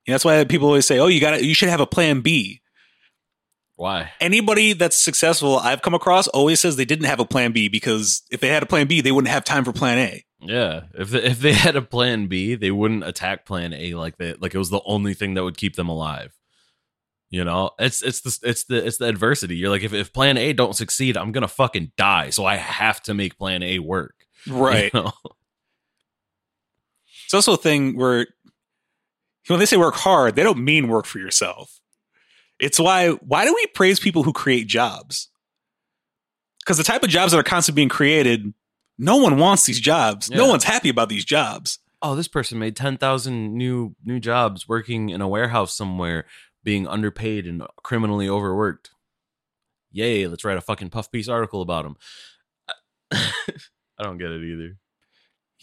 that's 0.05 0.25
why 0.25 0.43
people 0.43 0.67
always 0.67 0.85
say, 0.85 0.99
"Oh, 0.99 1.07
you 1.07 1.21
got 1.21 1.41
you 1.41 1.53
should 1.53 1.69
have 1.69 1.79
a 1.79 1.87
plan 1.87 2.19
B." 2.19 2.61
Why? 3.75 4.11
Anybody 4.19 4.73
that's 4.73 4.97
successful 4.97 5.57
I've 5.57 5.81
come 5.81 5.93
across 5.93 6.27
always 6.27 6.59
says 6.59 6.75
they 6.75 6.85
didn't 6.85 7.05
have 7.05 7.19
a 7.19 7.25
plan 7.25 7.53
B 7.53 7.69
because 7.69 8.21
if 8.29 8.39
they 8.39 8.49
had 8.49 8.61
a 8.61 8.67
plan 8.67 8.87
B, 8.87 9.01
they 9.01 9.11
wouldn't 9.11 9.31
have 9.31 9.43
time 9.43 9.63
for 9.63 9.71
plan 9.71 9.97
A. 9.97 10.25
Yeah, 10.41 10.81
if 10.93 11.09
they, 11.09 11.23
if 11.23 11.39
they 11.39 11.53
had 11.67 11.75
a 11.75 11.81
plan 11.81 12.27
B, 12.27 12.55
they 12.55 12.71
wouldn't 12.71 13.03
attack 13.03 13.45
plan 13.45 13.73
A 13.73 13.93
like 13.93 14.17
that. 14.17 14.41
Like 14.41 14.53
it 14.53 14.59
was 14.59 14.69
the 14.69 14.81
only 14.85 15.13
thing 15.13 15.35
that 15.35 15.43
would 15.43 15.57
keep 15.57 15.75
them 15.75 15.89
alive. 15.89 16.33
You 17.29 17.43
know, 17.43 17.71
it's 17.79 18.03
it's 18.03 18.21
the 18.21 18.49
it's 18.49 18.65
the 18.65 18.85
it's 18.85 18.97
the 18.97 19.05
adversity. 19.05 19.55
You're 19.55 19.71
like, 19.71 19.83
if, 19.83 19.93
if 19.93 20.13
plan 20.13 20.37
A 20.37 20.53
don't 20.53 20.75
succeed, 20.75 21.17
I'm 21.17 21.31
gonna 21.31 21.47
fucking 21.47 21.93
die. 21.97 22.29
So 22.29 22.45
I 22.45 22.57
have 22.57 23.01
to 23.03 23.13
make 23.13 23.37
plan 23.37 23.63
A 23.63 23.79
work. 23.79 24.15
Right. 24.49 24.93
You 24.93 25.03
know? 25.03 25.13
It's 27.33 27.47
also 27.47 27.59
a 27.59 27.63
thing 27.63 27.97
where 27.97 28.27
when 29.47 29.57
they 29.57 29.65
say 29.65 29.75
work 29.75 29.95
hard, 29.95 30.35
they 30.35 30.43
don't 30.43 30.63
mean 30.63 30.87
work 30.87 31.07
for 31.07 31.17
yourself. 31.17 31.79
It's 32.59 32.79
why 32.79 33.09
why 33.09 33.43
do 33.43 33.55
we 33.55 33.65
praise 33.73 33.99
people 33.99 34.21
who 34.21 34.31
create 34.31 34.67
jobs? 34.67 35.29
Because 36.59 36.77
the 36.77 36.83
type 36.83 37.01
of 37.01 37.09
jobs 37.09 37.31
that 37.31 37.39
are 37.39 37.43
constantly 37.43 37.79
being 37.79 37.89
created 37.89 38.53
no 38.99 39.17
one 39.17 39.39
wants 39.39 39.65
these 39.65 39.79
jobs. 39.79 40.29
Yeah. 40.29 40.37
No 40.37 40.47
one's 40.47 40.63
happy 40.63 40.89
about 40.89 41.09
these 41.09 41.25
jobs. 41.25 41.79
oh, 42.03 42.13
this 42.13 42.27
person 42.27 42.59
made 42.59 42.75
ten 42.75 42.97
thousand 42.97 43.55
new 43.57 43.95
new 44.05 44.19
jobs 44.19 44.69
working 44.69 45.09
in 45.09 45.19
a 45.19 45.27
warehouse 45.27 45.75
somewhere, 45.75 46.27
being 46.63 46.87
underpaid 46.87 47.47
and 47.47 47.63
criminally 47.77 48.29
overworked. 48.29 48.91
Yay! 49.91 50.27
Let's 50.27 50.45
write 50.45 50.57
a 50.57 50.61
fucking 50.61 50.91
puff 50.91 51.11
piece 51.11 51.27
article 51.27 51.63
about 51.63 51.83
them. 51.83 51.97
I 53.11 54.03
don't 54.03 54.19
get 54.19 54.29
it 54.29 54.43
either. 54.43 54.77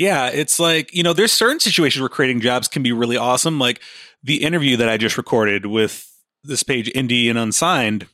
Yeah, 0.01 0.29
it's 0.29 0.59
like, 0.59 0.95
you 0.95 1.03
know, 1.03 1.13
there's 1.13 1.31
certain 1.31 1.61
situations 1.61 2.01
where 2.01 2.09
creating 2.09 2.41
jobs 2.41 2.69
can 2.69 2.83
be 2.83 2.91
really 2.91 3.19
awesome. 3.19 3.59
Like 3.59 3.83
the 4.23 4.43
interview 4.43 4.79
that 4.79 4.89
I 4.89 4.97
just 4.97 5.19
recorded 5.19 5.67
with 5.67 6.11
this 6.43 6.63
page, 6.63 6.91
Indie 6.95 7.29
and 7.29 7.39
Unsigned, 7.39 8.07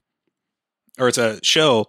or 0.99 1.07
it's 1.07 1.17
a 1.17 1.39
show. 1.45 1.89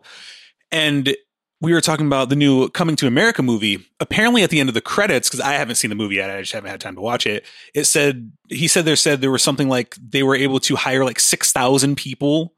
And 0.72 1.18
we 1.62 1.74
were 1.74 1.82
talking 1.82 2.06
about 2.06 2.30
the 2.30 2.36
new 2.36 2.70
Coming 2.70 2.96
to 2.98 3.08
America 3.08 3.42
movie. 3.42 3.88
Apparently, 4.00 4.44
at 4.44 4.52
the 4.52 4.60
end 4.60 4.70
of 4.70 4.76
the 4.76 4.82
credits, 4.82 5.30
because 5.30 5.40
I 5.40 5.54
haven't 5.54 5.78
seen 5.78 5.90
the 5.90 5.96
movie 5.96 6.18
yet, 6.18 6.30
I 6.30 6.42
just 6.42 6.54
haven't 6.54 6.70
had 6.70 6.80
time 6.80 6.94
to 6.94 7.02
watch 7.02 7.26
it. 7.26 7.44
It 7.74 7.86
said 7.86 8.32
he 8.50 8.68
said 8.68 8.86
there 8.86 8.96
said 8.96 9.22
there 9.22 9.32
was 9.32 9.42
something 9.42 9.68
like 9.68 9.96
they 9.96 10.22
were 10.22 10.36
able 10.36 10.60
to 10.60 10.76
hire 10.76 11.06
like 11.06 11.20
six 11.20 11.52
thousand 11.52 11.96
people 11.96 12.54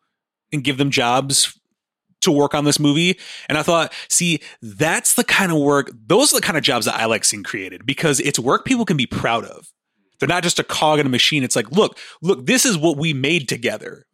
and 0.52 0.62
give 0.62 0.78
them 0.78 0.92
jobs 0.92 1.58
to 2.22 2.32
work 2.32 2.54
on 2.54 2.66
this 2.66 2.80
movie. 2.80 3.18
And 3.48 3.58
I 3.58 3.64
thought, 3.64 3.94
see, 4.10 4.40
that's 4.62 5.14
the 5.14 5.24
kind 5.24 5.52
of 5.52 5.58
work, 5.60 5.92
those 6.08 6.34
are 6.34 6.38
the 6.38 6.46
kind 6.46 6.58
of 6.58 6.64
jobs 6.64 6.86
that 6.86 6.96
I 6.96 7.06
like 7.06 7.24
seeing 7.26 7.44
created 7.44 7.86
because 7.86 8.20
it's 8.20 8.40
work 8.40 8.66
people 8.66 8.86
can 8.86 8.98
be 8.98 9.06
proud 9.06 9.46
of. 9.46 9.68
They're 10.20 10.28
not 10.28 10.44
just 10.44 10.60
a 10.60 10.64
cog 10.64 11.00
in 11.00 11.06
a 11.06 11.10
machine. 11.10 11.44
It's 11.44 11.56
like, 11.56 11.72
look, 11.72 11.98
look, 12.22 12.46
this 12.46 12.66
is 12.66 12.78
what 12.78 12.98
we 12.98 13.14
made 13.14 13.48
together. 13.48 14.06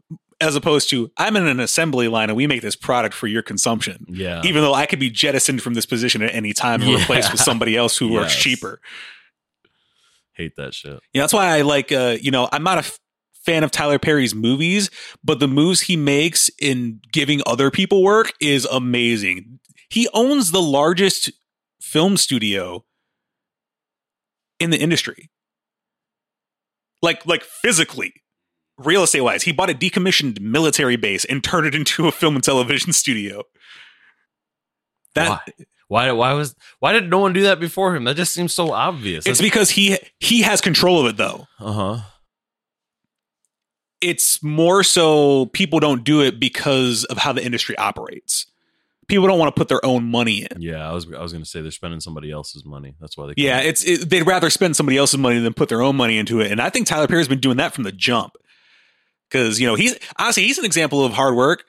As 0.41 0.55
opposed 0.55 0.89
to, 0.89 1.09
I'm 1.17 1.35
in 1.37 1.47
an 1.47 1.59
assembly 1.61 2.07
line 2.09 2.29
and 2.29 2.35
we 2.35 2.45
make 2.45 2.61
this 2.61 2.75
product 2.75 3.15
for 3.15 3.25
your 3.25 3.41
consumption. 3.41 4.05
Yeah. 4.09 4.41
Even 4.43 4.61
though 4.61 4.73
I 4.73 4.85
could 4.85 4.99
be 4.99 5.09
jettisoned 5.09 5.61
from 5.63 5.73
this 5.75 5.85
position 5.85 6.21
at 6.21 6.35
any 6.35 6.51
time 6.53 6.81
and 6.81 6.91
Yeah. 6.91 6.97
replaced 6.97 7.31
with 7.31 7.39
somebody 7.41 7.75
else 7.77 7.97
who 7.97 8.11
works 8.11 8.35
cheaper. 8.41 8.81
Hate 10.33 10.55
that 10.57 10.73
shit. 10.73 10.99
Yeah, 11.13 11.21
that's 11.23 11.31
why 11.33 11.47
I 11.47 11.61
like. 11.61 11.91
Uh, 11.93 12.17
you 12.21 12.29
know, 12.31 12.49
I'm 12.51 12.63
not 12.63 12.85
a 12.85 12.91
fan 13.45 13.63
of 13.63 13.71
Tyler 13.71 13.99
Perry's 13.99 14.33
movies, 14.35 14.89
but 15.23 15.39
the 15.39 15.47
moves 15.47 15.81
he 15.81 15.95
makes 15.95 16.49
in 16.59 16.99
giving 17.11 17.41
other 17.45 17.69
people 17.71 18.03
work 18.03 18.33
is 18.41 18.65
amazing. 18.65 19.59
He 19.89 20.07
owns 20.13 20.51
the 20.51 20.61
largest 20.61 21.31
film 21.79 22.17
studio 22.17 22.83
in 24.59 24.71
the 24.71 24.79
industry, 24.79 25.29
like 27.01 27.25
like 27.25 27.43
physically, 27.43 28.13
real 28.77 29.03
estate 29.03 29.21
wise. 29.21 29.43
He 29.43 29.51
bought 29.51 29.69
a 29.69 29.73
decommissioned 29.73 30.39
military 30.39 30.95
base 30.95 31.25
and 31.25 31.43
turned 31.43 31.67
it 31.67 31.75
into 31.75 32.07
a 32.07 32.11
film 32.11 32.35
and 32.35 32.43
television 32.43 32.93
studio. 32.93 33.43
That 35.13 35.29
why? 35.29 35.65
Why? 35.87 36.11
Why 36.11 36.33
was? 36.33 36.55
Why 36.79 36.93
did 36.93 37.09
no 37.09 37.19
one 37.19 37.33
do 37.33 37.43
that 37.43 37.59
before 37.59 37.95
him? 37.95 38.05
That 38.05 38.15
just 38.17 38.33
seems 38.33 38.53
so 38.53 38.71
obvious. 38.71 39.25
it's 39.27 39.41
because 39.41 39.69
he 39.69 39.97
he 40.19 40.41
has 40.41 40.61
control 40.61 40.99
of 40.99 41.05
it 41.05 41.17
though. 41.17 41.47
uh 41.59 41.71
huh. 41.71 42.01
It's 44.01 44.43
more 44.43 44.83
so 44.83 45.47
people 45.47 45.79
don't 45.79 46.03
do 46.03 46.21
it 46.21 46.39
because 46.39 47.03
of 47.05 47.17
how 47.17 47.33
the 47.33 47.43
industry 47.43 47.77
operates. 47.77 48.45
People 49.07 49.27
don't 49.27 49.37
want 49.37 49.55
to 49.55 49.59
put 49.59 49.67
their 49.67 49.85
own 49.85 50.05
money 50.05 50.47
in. 50.49 50.61
Yeah, 50.61 50.89
I 50.89 50.91
was. 50.93 51.11
I 51.13 51.21
was 51.21 51.31
gonna 51.31 51.45
say 51.45 51.61
they're 51.61 51.69
spending 51.71 51.99
somebody 51.99 52.31
else's 52.31 52.65
money. 52.65 52.95
That's 52.99 53.15
why 53.15 53.27
they. 53.27 53.33
Yeah, 53.37 53.59
it's 53.59 53.83
it, 53.83 54.09
they'd 54.09 54.23
rather 54.23 54.49
spend 54.49 54.75
somebody 54.75 54.97
else's 54.97 55.19
money 55.19 55.39
than 55.39 55.53
put 55.53 55.69
their 55.69 55.83
own 55.83 55.95
money 55.95 56.17
into 56.17 56.41
it. 56.41 56.51
And 56.51 56.59
I 56.59 56.71
think 56.71 56.87
Tyler 56.87 57.07
Perry's 57.07 57.27
been 57.27 57.39
doing 57.39 57.57
that 57.57 57.73
from 57.73 57.83
the 57.83 57.91
jump. 57.91 58.33
Because 59.29 59.59
you 59.59 59.67
know 59.67 59.75
he's 59.75 59.97
honestly 60.17 60.43
he's 60.43 60.57
an 60.57 60.65
example 60.65 61.05
of 61.05 61.13
hard 61.13 61.35
work. 61.35 61.65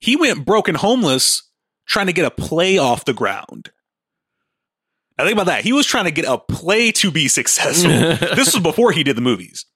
He 0.00 0.16
went 0.16 0.44
broken 0.44 0.74
homeless 0.74 1.44
trying 1.86 2.06
to 2.06 2.12
get 2.12 2.24
a 2.24 2.30
play 2.30 2.78
off 2.78 3.04
the 3.04 3.14
ground. 3.14 3.70
Now 5.18 5.24
think 5.24 5.34
about 5.34 5.46
that. 5.46 5.62
He 5.62 5.72
was 5.72 5.86
trying 5.86 6.06
to 6.06 6.10
get 6.10 6.24
a 6.24 6.38
play 6.38 6.90
to 6.92 7.10
be 7.10 7.28
successful. 7.28 7.90
this 8.34 8.54
was 8.54 8.62
before 8.62 8.92
he 8.92 9.04
did 9.04 9.16
the 9.16 9.20
movies. 9.20 9.66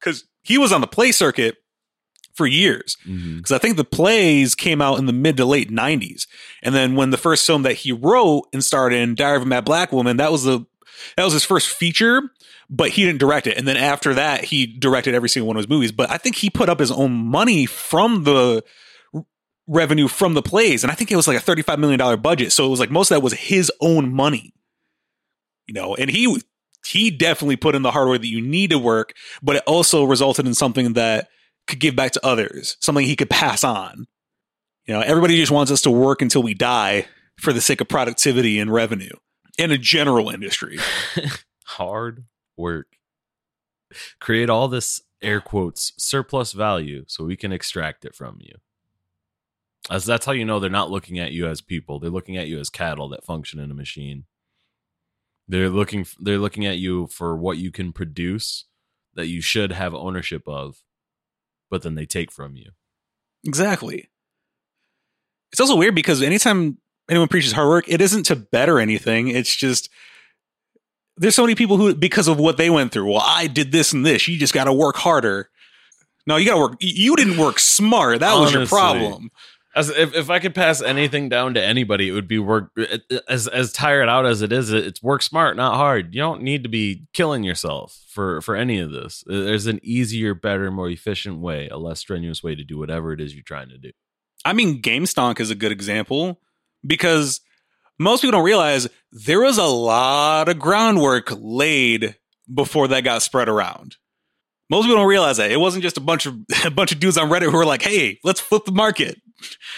Because 0.00 0.24
he 0.42 0.58
was 0.58 0.72
on 0.72 0.80
the 0.80 0.86
play 0.86 1.12
circuit 1.12 1.56
for 2.34 2.46
years. 2.46 2.96
Mm-hmm. 3.06 3.36
Because 3.36 3.52
I 3.52 3.58
think 3.58 3.76
the 3.76 3.84
plays 3.84 4.54
came 4.54 4.80
out 4.80 4.98
in 4.98 5.06
the 5.06 5.12
mid 5.12 5.36
to 5.36 5.44
late 5.44 5.70
'90s, 5.70 6.26
and 6.62 6.74
then 6.74 6.96
when 6.96 7.10
the 7.10 7.18
first 7.18 7.46
film 7.46 7.62
that 7.62 7.74
he 7.74 7.92
wrote 7.92 8.48
and 8.52 8.64
starred 8.64 8.92
in, 8.92 9.14
Diary 9.14 9.36
of 9.36 9.42
a 9.42 9.46
Mad 9.46 9.64
Black 9.64 9.92
Woman, 9.92 10.16
that 10.16 10.32
was 10.32 10.44
the 10.44 10.64
that 11.16 11.24
was 11.24 11.32
his 11.32 11.44
first 11.44 11.68
feature, 11.68 12.22
but 12.68 12.90
he 12.90 13.04
didn't 13.04 13.20
direct 13.20 13.46
it. 13.46 13.56
And 13.56 13.66
then 13.66 13.76
after 13.76 14.14
that, 14.14 14.44
he 14.44 14.66
directed 14.66 15.14
every 15.14 15.28
single 15.28 15.48
one 15.48 15.56
of 15.56 15.60
his 15.60 15.68
movies. 15.68 15.92
But 15.92 16.10
I 16.10 16.18
think 16.18 16.36
he 16.36 16.50
put 16.50 16.68
up 16.68 16.78
his 16.78 16.90
own 16.90 17.12
money 17.12 17.66
from 17.66 18.24
the 18.24 18.64
revenue 19.66 20.08
from 20.08 20.34
the 20.34 20.42
plays, 20.42 20.82
and 20.82 20.90
I 20.90 20.94
think 20.94 21.12
it 21.12 21.16
was 21.16 21.28
like 21.28 21.36
a 21.36 21.40
thirty-five 21.40 21.78
million 21.78 21.98
dollar 21.98 22.16
budget. 22.16 22.52
So 22.52 22.66
it 22.66 22.70
was 22.70 22.80
like 22.80 22.90
most 22.90 23.10
of 23.10 23.16
that 23.16 23.22
was 23.22 23.34
his 23.34 23.70
own 23.80 24.12
money, 24.12 24.54
you 25.66 25.74
know. 25.74 25.94
And 25.94 26.10
he 26.10 26.42
he 26.86 27.10
definitely 27.10 27.56
put 27.56 27.74
in 27.74 27.82
the 27.82 27.90
hard 27.90 28.08
work 28.08 28.20
that 28.20 28.28
you 28.28 28.40
need 28.40 28.70
to 28.70 28.78
work, 28.78 29.14
but 29.42 29.56
it 29.56 29.62
also 29.66 30.04
resulted 30.04 30.46
in 30.46 30.54
something 30.54 30.94
that 30.94 31.28
could 31.66 31.80
give 31.80 31.94
back 31.94 32.12
to 32.12 32.26
others, 32.26 32.76
something 32.80 33.04
he 33.04 33.16
could 33.16 33.30
pass 33.30 33.62
on. 33.64 34.06
You 34.86 34.94
know, 34.94 35.00
everybody 35.00 35.36
just 35.36 35.52
wants 35.52 35.70
us 35.70 35.82
to 35.82 35.90
work 35.90 36.22
until 36.22 36.42
we 36.42 36.54
die 36.54 37.06
for 37.38 37.52
the 37.52 37.60
sake 37.60 37.80
of 37.80 37.88
productivity 37.88 38.58
and 38.58 38.72
revenue 38.72 39.14
in 39.58 39.70
a 39.70 39.78
general 39.78 40.30
industry. 40.30 40.78
Hard 41.66 42.24
work. 42.56 42.88
Create 44.20 44.50
all 44.50 44.68
this 44.68 45.02
air 45.22 45.40
quotes 45.40 45.92
surplus 45.98 46.52
value 46.52 47.04
so 47.06 47.24
we 47.24 47.36
can 47.36 47.52
extract 47.52 48.04
it 48.04 48.14
from 48.14 48.38
you. 48.40 48.54
As 49.90 50.04
that's 50.04 50.26
how 50.26 50.32
you 50.32 50.44
know 50.44 50.60
they're 50.60 50.70
not 50.70 50.90
looking 50.90 51.18
at 51.18 51.32
you 51.32 51.46
as 51.46 51.60
people. 51.60 51.98
They're 51.98 52.10
looking 52.10 52.36
at 52.36 52.48
you 52.48 52.58
as 52.58 52.70
cattle 52.70 53.08
that 53.10 53.24
function 53.24 53.58
in 53.58 53.70
a 53.70 53.74
machine. 53.74 54.24
They're 55.50 55.68
looking 55.68 56.06
they're 56.20 56.38
looking 56.38 56.64
at 56.64 56.78
you 56.78 57.08
for 57.08 57.36
what 57.36 57.58
you 57.58 57.72
can 57.72 57.92
produce 57.92 58.66
that 59.14 59.26
you 59.26 59.40
should 59.40 59.72
have 59.72 59.92
ownership 59.94 60.42
of, 60.46 60.76
but 61.68 61.82
then 61.82 61.96
they 61.96 62.06
take 62.06 62.30
from 62.30 62.54
you. 62.54 62.70
Exactly. 63.44 64.08
It's 65.50 65.60
also 65.60 65.76
weird 65.76 65.96
because 65.96 66.22
anytime 66.22 66.78
anyone 67.08 67.26
preaches 67.26 67.50
hard 67.50 67.68
work, 67.68 67.88
it 67.88 68.00
isn't 68.00 68.26
to 68.26 68.36
better 68.36 68.78
anything. 68.78 69.26
It's 69.26 69.54
just 69.54 69.90
there's 71.16 71.34
so 71.34 71.42
many 71.42 71.56
people 71.56 71.76
who, 71.76 71.96
because 71.96 72.28
of 72.28 72.38
what 72.38 72.56
they 72.56 72.70
went 72.70 72.92
through, 72.92 73.10
well, 73.10 73.22
I 73.22 73.48
did 73.48 73.72
this 73.72 73.92
and 73.92 74.06
this. 74.06 74.28
You 74.28 74.38
just 74.38 74.54
got 74.54 74.64
to 74.64 74.72
work 74.72 74.96
harder. 74.96 75.50
No, 76.28 76.36
you 76.36 76.46
got 76.46 76.54
to 76.54 76.60
work. 76.60 76.76
You 76.80 77.16
didn't 77.16 77.38
work 77.38 77.58
smart. 77.58 78.20
That 78.20 78.38
was 78.38 78.52
your 78.52 78.66
problem. 78.66 79.30
As 79.74 79.88
if, 79.88 80.14
if 80.16 80.30
I 80.30 80.40
could 80.40 80.54
pass 80.54 80.82
anything 80.82 81.28
down 81.28 81.54
to 81.54 81.64
anybody, 81.64 82.08
it 82.08 82.12
would 82.12 82.26
be 82.26 82.40
work 82.40 82.72
as 83.28 83.46
as 83.46 83.72
tired 83.72 84.08
out 84.08 84.26
as 84.26 84.42
it 84.42 84.52
is. 84.52 84.72
It's 84.72 85.00
work 85.00 85.22
smart, 85.22 85.56
not 85.56 85.76
hard. 85.76 86.12
You 86.12 86.20
don't 86.20 86.42
need 86.42 86.64
to 86.64 86.68
be 86.68 87.06
killing 87.12 87.44
yourself 87.44 88.04
for 88.08 88.40
for 88.40 88.56
any 88.56 88.80
of 88.80 88.90
this. 88.90 89.22
Uh, 89.30 89.44
there's 89.44 89.66
an 89.66 89.78
easier, 89.84 90.34
better, 90.34 90.72
more 90.72 90.90
efficient 90.90 91.38
way, 91.38 91.68
a 91.68 91.76
less 91.76 92.00
strenuous 92.00 92.42
way 92.42 92.56
to 92.56 92.64
do 92.64 92.78
whatever 92.78 93.12
it 93.12 93.20
is 93.20 93.32
you're 93.32 93.44
trying 93.44 93.68
to 93.68 93.78
do. 93.78 93.92
I 94.44 94.54
mean, 94.54 94.82
GameStonk 94.82 95.38
is 95.38 95.50
a 95.50 95.54
good 95.54 95.70
example 95.70 96.40
because 96.84 97.40
most 97.98 98.22
people 98.22 98.32
don't 98.32 98.44
realize 98.44 98.88
there 99.12 99.40
was 99.40 99.58
a 99.58 99.64
lot 99.64 100.48
of 100.48 100.58
groundwork 100.58 101.30
laid 101.38 102.16
before 102.52 102.88
that 102.88 103.04
got 103.04 103.22
spread 103.22 103.48
around. 103.48 103.96
Most 104.70 104.84
people 104.84 104.96
don't 104.96 105.08
realize 105.08 105.36
that 105.36 105.50
it 105.50 105.58
wasn't 105.58 105.82
just 105.82 105.96
a 105.96 106.00
bunch 106.00 106.26
of 106.26 106.36
a 106.64 106.70
bunch 106.70 106.92
of 106.92 106.98
dudes 106.98 107.18
on 107.18 107.28
Reddit 107.28 107.50
who 107.50 107.56
were 107.56 107.66
like, 107.66 107.82
"Hey, 107.82 108.18
let's 108.24 108.40
flip 108.40 108.64
the 108.64 108.72
market." 108.72 109.20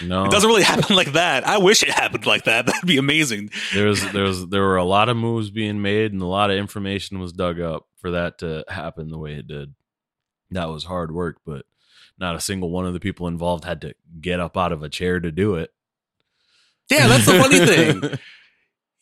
No, 0.01 0.25
It 0.25 0.31
doesn't 0.31 0.47
really 0.49 0.63
happen 0.73 0.95
like 0.95 1.13
that. 1.13 1.47
I 1.47 1.57
wish 1.57 1.83
it 1.83 1.89
happened 1.89 2.25
like 2.25 2.43
that. 2.45 2.65
That'd 2.67 2.87
be 2.87 2.97
amazing. 2.97 3.49
there 3.73 3.87
was 3.87 4.11
there 4.11 4.23
was 4.23 4.47
there 4.49 4.61
were 4.61 4.77
a 4.77 4.83
lot 4.83 5.09
of 5.09 5.17
moves 5.17 5.49
being 5.49 5.81
made 5.81 6.11
and 6.13 6.21
a 6.21 6.25
lot 6.27 6.51
of 6.51 6.57
information 6.57 7.19
was 7.19 7.33
dug 7.33 7.59
up 7.59 7.87
for 7.97 8.11
that 8.11 8.39
to 8.39 8.65
happen 8.67 9.09
the 9.09 9.17
way 9.17 9.33
it 9.35 9.47
did. 9.47 9.73
That 10.51 10.69
was 10.69 10.83
hard 10.83 11.11
work, 11.13 11.37
but 11.45 11.65
not 12.19 12.35
a 12.35 12.41
single 12.41 12.69
one 12.69 12.85
of 12.85 12.93
the 12.93 12.99
people 12.99 13.27
involved 13.27 13.63
had 13.65 13.81
to 13.81 13.93
get 14.21 14.39
up 14.39 14.55
out 14.57 14.71
of 14.71 14.83
a 14.83 14.89
chair 14.89 15.19
to 15.19 15.31
do 15.31 15.55
it. 15.55 15.71
Yeah, 16.89 17.07
that's 17.07 17.25
the 17.25 17.39
funny 17.39 17.59
thing. 17.65 18.19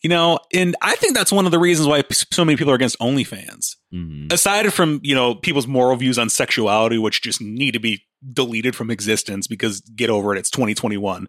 You 0.04 0.10
know, 0.10 0.40
and 0.52 0.76
I 0.82 0.96
think 0.96 1.16
that's 1.16 1.32
one 1.32 1.46
of 1.46 1.52
the 1.52 1.60
reasons 1.60 1.88
why 1.88 2.02
so 2.32 2.44
many 2.44 2.56
people 2.56 2.72
are 2.72 2.76
against 2.76 2.98
OnlyFans. 2.98 3.76
Mhm. 3.94 4.34
aside 4.34 4.74
from 4.74 5.00
you 5.04 5.14
know 5.14 5.36
people's 5.36 5.68
moral 5.68 5.96
views 5.96 6.18
on 6.18 6.28
sexuality 6.28 6.98
which 6.98 7.22
just 7.22 7.40
need 7.40 7.74
to 7.74 7.80
be 7.80 8.04
deleted 8.34 8.76
from 8.76 8.92
existence 8.92 9.48
because 9.48 9.82
get 9.82 10.10
over 10.10 10.36
it 10.36 10.40
it's 10.40 10.50
2021 10.52 11.28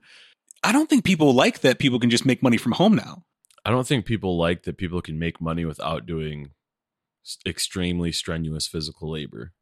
i 0.63 0.73
don't 0.73 0.91
think 0.91 1.05
people 1.05 1.33
like 1.35 1.61
that 1.61 1.79
people 1.79 1.99
can 1.99 2.11
just 2.11 2.27
make 2.27 2.43
money 2.43 2.57
from 2.57 2.73
home 2.73 2.95
now 2.95 3.23
I 3.65 3.71
don't 3.71 3.87
think 3.87 4.07
people 4.07 4.37
like 4.37 4.65
that 4.65 4.77
people 4.77 5.01
can 5.01 5.21
make 5.21 5.41
money 5.41 5.65
without 5.65 6.05
doing 6.05 6.51
extremely 7.47 8.11
strenuous 8.13 8.67
physical 8.67 9.11
labor. 9.11 9.53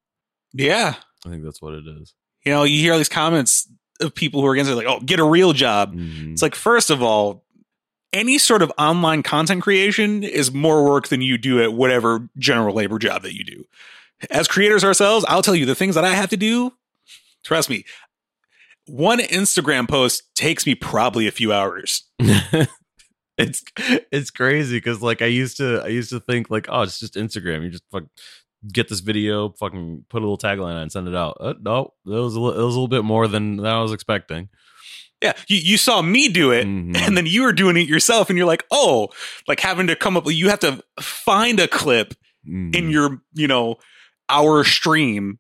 yeah 0.53 0.95
I 1.27 1.29
think 1.29 1.45
that's 1.45 1.61
what 1.61 1.75
it 1.75 1.85
is. 1.87 2.15
you 2.45 2.53
know 2.53 2.65
you 2.65 2.81
hear 2.81 2.93
all 2.93 2.99
these 2.99 3.09
comments 3.11 3.71
of 4.01 4.15
people 4.15 4.41
who 4.41 4.47
are 4.47 4.53
against 4.55 4.71
it 4.71 4.75
like 4.75 4.87
oh 4.87 5.01
get 5.01 5.21
a 5.21 5.25
real 5.25 5.53
job 5.53 5.95
Mhm. 5.95 6.33
it's 6.33 6.43
like 6.43 6.55
first 6.55 6.89
of 6.91 7.03
all 7.03 7.45
any 8.13 8.39
sort 8.39 8.63
of 8.63 8.73
online 8.79 9.23
content 9.23 9.63
creation 9.63 10.23
is 10.25 10.51
more 10.53 10.85
work 10.85 11.09
than 11.09 11.21
you 11.21 11.37
do 11.39 11.63
at 11.63 11.75
whatever 11.75 12.29
general 12.39 12.75
labor 12.75 12.99
job 12.99 13.23
that 13.23 13.35
you 13.35 13.45
do 13.45 13.65
as 14.31 14.49
creators 14.49 14.83
ourselves 14.83 15.25
i'll 15.29 15.43
tell 15.43 15.55
you 15.55 15.67
the 15.67 15.75
things 15.75 15.95
that 15.95 16.05
i 16.05 16.15
have 16.15 16.31
to 16.31 16.37
do 16.39 16.73
trust 17.45 17.69
me 17.71 17.85
one 18.87 19.19
instagram 19.21 19.89
post 19.89 20.23
takes 20.35 20.67
me 20.67 20.75
probably 20.75 21.27
a 21.27 21.31
few 21.33 21.53
hours 21.53 22.05
it's 23.39 23.63
it's 23.77 24.31
crazy 24.31 24.77
because 24.77 25.01
like 25.03 25.23
I 25.23 25.27
used 25.27 25.57
to 25.59 25.81
I 25.83 25.89
used 25.89 26.11
to 26.11 26.21
think 26.21 26.51
like 26.51 26.67
oh 26.69 26.83
it's 26.83 26.99
just 26.99 27.15
Instagram 27.15 27.63
you 27.63 27.71
just 27.71 27.85
fuck 27.91 28.05
get 28.71 28.89
this 28.89 29.01
video 29.01 29.51
fucking 29.53 30.05
put 30.11 30.19
a 30.19 30.25
little 30.27 30.37
tagline 30.37 30.75
on 30.75 30.83
and 30.83 30.93
send 30.93 31.09
it 31.09 31.15
out 31.15 31.39
uh, 31.41 31.55
no 31.61 31.95
it 32.05 32.11
was 32.11 32.35
a, 32.35 32.41
li- 32.41 32.55
it 32.55 32.63
was 32.63 32.75
a 32.75 32.79
little 32.79 32.89
bit 32.89 33.05
more 33.05 33.27
than, 33.29 33.57
than 33.57 33.67
I 33.67 33.81
was 33.81 33.93
expecting 33.93 34.49
Yeah, 35.23 35.33
you, 35.49 35.57
you 35.59 35.77
saw 35.79 36.03
me 36.03 36.29
do 36.29 36.51
it, 36.51 36.67
Mhm. 36.67 36.97
and 36.97 37.17
then 37.17 37.27
you 37.27 37.43
were 37.43 37.53
doing 37.53 37.77
it 37.77 37.87
yourself, 37.89 38.29
and 38.31 38.39
you're 38.39 38.47
like, 38.47 38.65
oh, 38.71 39.09
like 39.47 39.61
having 39.61 39.87
to 39.89 39.95
come 39.97 40.17
up. 40.17 40.25
You 40.27 40.49
have 40.49 40.61
to 40.61 40.83
find 40.99 41.61
a 41.61 41.69
clip 41.69 42.15
Mhm. 42.49 42.75
in 42.75 42.91
your, 42.91 43.21
you 43.35 43.47
know, 43.47 43.77
hour 44.31 44.65
stream, 44.65 45.37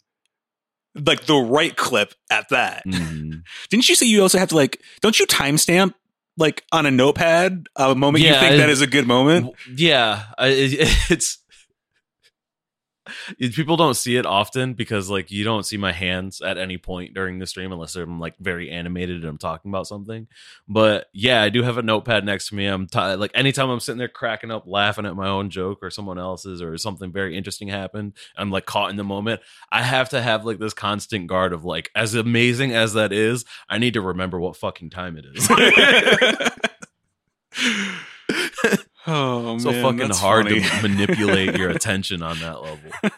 like 0.94 1.26
the 1.26 1.36
right 1.36 1.76
clip 1.76 2.14
at 2.30 2.48
that. 2.50 2.82
Mhm. 2.86 3.42
Didn't 3.70 3.88
you 3.88 3.94
say 3.94 4.06
you 4.06 4.22
also 4.22 4.38
have 4.38 4.48
to 4.50 4.56
like? 4.56 4.80
Don't 5.00 5.18
you 5.18 5.26
timestamp 5.26 5.94
like 6.36 6.64
on 6.72 6.86
a 6.86 6.90
notepad 6.90 7.66
a 7.76 7.94
moment 7.94 8.24
you 8.24 8.30
think 8.32 8.52
I- 8.54 8.56
that 8.58 8.70
is 8.70 8.80
a 8.80 8.86
good 8.86 9.06
moment? 9.06 9.54
Yeah 9.74 10.22
I, 10.38 10.46
it, 10.48 10.70
it's 11.10 11.34
it- 11.34 11.39
people 13.38 13.76
don't 13.76 13.94
see 13.94 14.16
it 14.16 14.26
often 14.26 14.74
because 14.74 15.10
like 15.10 15.30
you 15.30 15.44
don't 15.44 15.64
see 15.64 15.76
my 15.76 15.92
hands 15.92 16.40
at 16.40 16.58
any 16.58 16.78
point 16.78 17.14
during 17.14 17.38
the 17.38 17.46
stream 17.46 17.72
unless 17.72 17.96
I'm 17.96 18.20
like 18.20 18.36
very 18.38 18.70
animated 18.70 19.16
and 19.16 19.26
I'm 19.26 19.38
talking 19.38 19.70
about 19.70 19.86
something. 19.86 20.26
But 20.68 21.06
yeah, 21.12 21.42
I 21.42 21.48
do 21.48 21.62
have 21.62 21.78
a 21.78 21.82
notepad 21.82 22.24
next 22.24 22.48
to 22.48 22.54
me. 22.54 22.66
I'm 22.66 22.86
ti 22.86 23.14
like 23.14 23.32
anytime 23.34 23.70
I'm 23.70 23.80
sitting 23.80 23.98
there 23.98 24.08
cracking 24.08 24.50
up, 24.50 24.64
laughing 24.66 25.06
at 25.06 25.16
my 25.16 25.28
own 25.28 25.50
joke 25.50 25.78
or 25.82 25.90
someone 25.90 26.18
else's 26.18 26.62
or 26.62 26.76
something 26.78 27.12
very 27.12 27.36
interesting 27.36 27.68
happened, 27.68 28.14
I'm 28.36 28.50
like 28.50 28.66
caught 28.66 28.90
in 28.90 28.96
the 28.96 29.04
moment. 29.04 29.40
I 29.70 29.82
have 29.82 30.08
to 30.10 30.20
have 30.20 30.44
like 30.44 30.58
this 30.58 30.74
constant 30.74 31.26
guard 31.26 31.52
of 31.52 31.64
like, 31.64 31.90
as 31.94 32.14
amazing 32.14 32.72
as 32.72 32.94
that 32.94 33.12
is, 33.12 33.44
I 33.68 33.78
need 33.78 33.94
to 33.94 34.00
remember 34.00 34.38
what 34.38 34.56
fucking 34.56 34.90
time 34.90 35.16
it 35.16 35.24
is. 35.34 35.48
oh 39.10 39.58
so 39.58 39.72
man, 39.72 39.82
fucking 39.82 40.14
hard 40.14 40.46
funny. 40.48 40.60
to 40.60 40.82
manipulate 40.88 41.56
your 41.56 41.70
attention 41.76 42.22
on 42.22 42.38
that 42.40 42.62
level. 42.62 42.90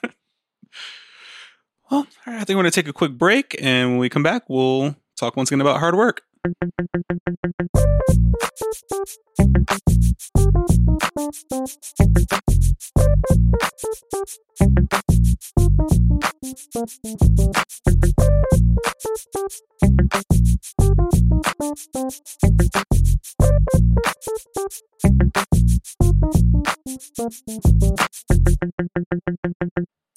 Well, 1.90 2.06
all 2.26 2.32
right, 2.32 2.40
I 2.40 2.44
think 2.44 2.56
we're 2.56 2.62
going 2.62 2.70
to 2.72 2.82
take 2.82 2.88
a 2.88 2.92
quick 2.94 3.18
break, 3.18 3.54
and 3.60 3.90
when 3.90 3.98
we 3.98 4.08
come 4.08 4.22
back, 4.22 4.48
we'll 4.48 4.96
talk 5.14 5.36
once 5.36 5.50
again 5.50 5.60
about 5.60 5.78
hard 5.78 5.94
work. 5.94 6.22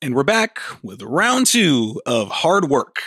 And 0.01 0.15
we're 0.15 0.23
back 0.23 0.59
with 0.83 1.01
round 1.01 1.47
two 1.47 2.01
of 2.05 2.29
hard 2.29 2.69
work. 2.69 2.97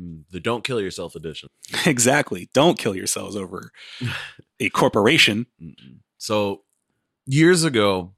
Mm, 0.00 0.24
The 0.30 0.40
don't 0.40 0.64
kill 0.64 0.80
yourself 0.80 1.14
edition. 1.14 1.48
Exactly. 1.86 2.48
Don't 2.54 2.78
kill 2.78 2.94
yourselves 2.94 3.36
over 3.36 3.70
a 4.60 4.68
corporation. 4.70 5.46
So 6.18 6.62
years 7.24 7.64
ago, 7.64 8.14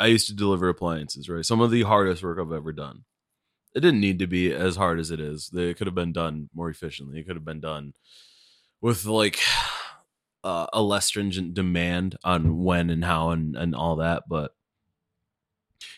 I 0.00 0.06
used 0.06 0.26
to 0.28 0.34
deliver 0.34 0.68
appliances, 0.68 1.28
right? 1.28 1.44
Some 1.44 1.60
of 1.60 1.70
the 1.70 1.82
hardest 1.82 2.22
work 2.22 2.38
I've 2.40 2.52
ever 2.52 2.72
done. 2.72 3.04
It 3.74 3.80
didn't 3.80 4.00
need 4.00 4.18
to 4.18 4.26
be 4.26 4.52
as 4.52 4.76
hard 4.76 4.98
as 4.98 5.10
it 5.10 5.20
is. 5.20 5.50
It 5.54 5.76
could 5.76 5.86
have 5.86 5.94
been 5.94 6.12
done 6.12 6.48
more 6.54 6.68
efficiently. 6.68 7.20
It 7.20 7.26
could 7.26 7.36
have 7.36 7.44
been 7.44 7.60
done 7.60 7.94
with 8.80 9.04
like 9.06 9.38
uh, 10.44 10.66
a 10.72 10.82
less 10.82 11.06
stringent 11.06 11.54
demand 11.54 12.16
on 12.24 12.64
when 12.64 12.90
and 12.90 13.04
how 13.04 13.30
and, 13.30 13.56
and 13.56 13.74
all 13.74 13.96
that. 13.96 14.24
But 14.28 14.52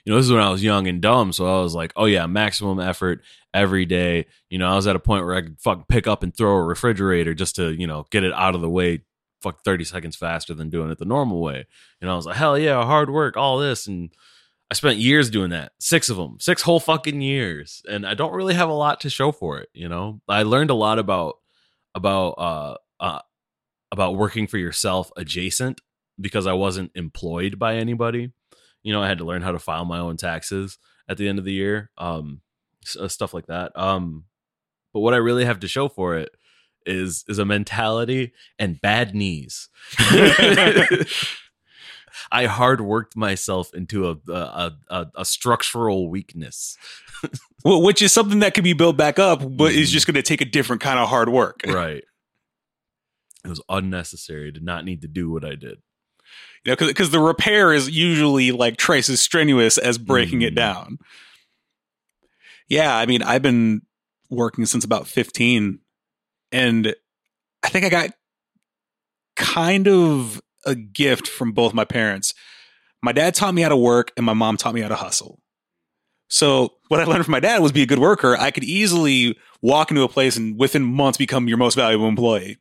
you 0.04 0.12
know, 0.12 0.18
this 0.18 0.26
is 0.26 0.32
when 0.32 0.42
I 0.42 0.50
was 0.50 0.62
young 0.62 0.86
and 0.86 1.00
dumb. 1.00 1.32
So 1.32 1.46
I 1.46 1.62
was 1.62 1.74
like, 1.74 1.92
oh 1.96 2.04
yeah, 2.04 2.26
maximum 2.26 2.78
effort 2.78 3.22
every 3.52 3.86
day. 3.86 4.26
You 4.50 4.58
know, 4.58 4.68
I 4.68 4.74
was 4.74 4.86
at 4.86 4.96
a 4.96 5.00
point 5.00 5.24
where 5.24 5.34
I 5.34 5.42
could 5.42 5.60
fucking 5.60 5.86
pick 5.88 6.06
up 6.06 6.22
and 6.22 6.36
throw 6.36 6.56
a 6.56 6.62
refrigerator 6.62 7.34
just 7.34 7.56
to, 7.56 7.72
you 7.72 7.86
know, 7.86 8.06
get 8.10 8.24
it 8.24 8.32
out 8.34 8.54
of 8.54 8.60
the 8.60 8.68
way 8.68 9.02
fuck 9.44 9.62
30 9.62 9.84
seconds 9.84 10.16
faster 10.16 10.54
than 10.54 10.70
doing 10.70 10.90
it 10.90 10.98
the 10.98 11.04
normal 11.04 11.40
way. 11.40 11.66
And 12.00 12.10
I 12.10 12.16
was 12.16 12.26
like, 12.26 12.36
hell 12.36 12.58
yeah, 12.58 12.82
hard 12.82 13.10
work, 13.10 13.36
all 13.36 13.58
this. 13.58 13.86
And 13.86 14.10
I 14.70 14.74
spent 14.74 14.98
years 14.98 15.30
doing 15.30 15.50
that, 15.50 15.72
six 15.78 16.08
of 16.08 16.16
them, 16.16 16.38
six 16.40 16.62
whole 16.62 16.80
fucking 16.80 17.20
years. 17.20 17.82
And 17.88 18.06
I 18.06 18.14
don't 18.14 18.32
really 18.32 18.54
have 18.54 18.70
a 18.70 18.74
lot 18.74 19.00
to 19.00 19.10
show 19.10 19.30
for 19.30 19.58
it. 19.58 19.68
You 19.74 19.88
know, 19.88 20.20
I 20.28 20.42
learned 20.42 20.70
a 20.70 20.74
lot 20.74 20.98
about, 20.98 21.36
about, 21.94 22.30
uh, 22.30 22.76
uh, 22.98 23.20
about 23.92 24.16
working 24.16 24.46
for 24.46 24.58
yourself 24.58 25.12
adjacent 25.16 25.80
because 26.20 26.46
I 26.46 26.54
wasn't 26.54 26.90
employed 26.94 27.58
by 27.58 27.76
anybody. 27.76 28.32
You 28.84 28.92
know, 28.92 29.02
I 29.02 29.08
had 29.08 29.18
to 29.18 29.24
learn 29.24 29.42
how 29.42 29.50
to 29.52 29.58
file 29.58 29.84
my 29.84 29.98
own 29.98 30.16
taxes 30.16 30.78
at 31.08 31.16
the 31.16 31.28
end 31.28 31.38
of 31.40 31.44
the 31.44 31.52
year, 31.52 31.90
um, 31.98 32.40
uh, 33.00 33.08
stuff 33.08 33.34
like 33.34 33.46
that. 33.46 33.76
Um, 33.76 34.24
but 34.92 35.00
what 35.00 35.14
I 35.14 35.16
really 35.16 35.44
have 35.44 35.58
to 35.60 35.68
show 35.68 35.88
for 35.88 36.16
it 36.16 36.30
is 36.86 37.24
is 37.28 37.38
a 37.38 37.44
mentality 37.44 38.32
and 38.58 38.80
bad 38.80 39.14
knees. 39.14 39.68
I 42.30 42.46
hard 42.46 42.80
worked 42.80 43.16
myself 43.16 43.74
into 43.74 44.08
a 44.08 44.16
a, 44.32 44.72
a 44.88 45.06
a 45.16 45.24
structural 45.24 46.08
weakness. 46.10 46.76
Well, 47.64 47.80
which 47.80 48.02
is 48.02 48.12
something 48.12 48.40
that 48.40 48.52
can 48.52 48.62
be 48.62 48.74
built 48.74 48.98
back 48.98 49.18
up, 49.18 49.38
but 49.56 49.72
is 49.72 49.88
Mhm. 49.88 49.92
just 49.92 50.06
going 50.06 50.16
to 50.16 50.22
take 50.22 50.42
a 50.42 50.44
different 50.44 50.82
kind 50.82 50.98
of 50.98 51.08
hard 51.08 51.30
work. 51.30 51.62
Right. 51.66 52.04
It 53.42 53.48
was 53.48 53.62
unnecessary. 53.70 54.52
Did 54.52 54.64
not 54.64 54.84
need 54.84 55.00
to 55.00 55.08
do 55.08 55.30
what 55.30 55.46
I 55.46 55.54
did. 55.54 55.78
You 56.64 56.72
know, 56.72 56.86
because 56.86 57.10
the 57.10 57.20
repair 57.20 57.72
is 57.72 57.90
usually 57.90 58.50
like 58.52 58.76
twice 58.78 59.08
as 59.10 59.20
strenuous 59.20 59.76
as 59.76 59.98
breaking 59.98 60.42
it 60.42 60.52
Mhm. 60.54 60.56
down. 60.56 60.98
Yeah, 62.68 62.96
I 62.96 63.04
mean, 63.06 63.22
I've 63.22 63.42
been 63.42 63.82
working 64.30 64.64
since 64.64 64.84
about 64.84 65.06
15, 65.06 65.80
and 66.50 66.94
I 67.62 67.68
think 67.68 67.84
I 67.84 67.90
got 67.90 68.10
kind 69.36 69.86
of 69.88 70.40
a 70.64 70.74
gift 70.74 71.28
from 71.28 71.52
both 71.52 71.74
my 71.74 71.84
parents. 71.84 72.32
My 73.02 73.12
dad 73.12 73.34
taught 73.34 73.52
me 73.54 73.60
how 73.62 73.68
to 73.68 73.76
work, 73.76 74.12
and 74.16 74.24
my 74.24 74.32
mom 74.32 74.56
taught 74.56 74.74
me 74.74 74.80
how 74.80 74.88
to 74.88 74.94
hustle. 74.94 75.40
So, 76.30 76.78
what 76.88 77.00
I 77.00 77.04
learned 77.04 77.26
from 77.26 77.32
my 77.32 77.40
dad 77.40 77.60
was 77.60 77.70
be 77.70 77.82
a 77.82 77.86
good 77.86 77.98
worker. 77.98 78.34
I 78.36 78.50
could 78.50 78.64
easily 78.64 79.36
walk 79.60 79.90
into 79.90 80.02
a 80.02 80.08
place 80.08 80.36
and 80.38 80.58
within 80.58 80.82
months 80.82 81.18
become 81.18 81.46
your 81.48 81.58
most 81.58 81.74
valuable 81.74 82.08
employee. 82.08 82.56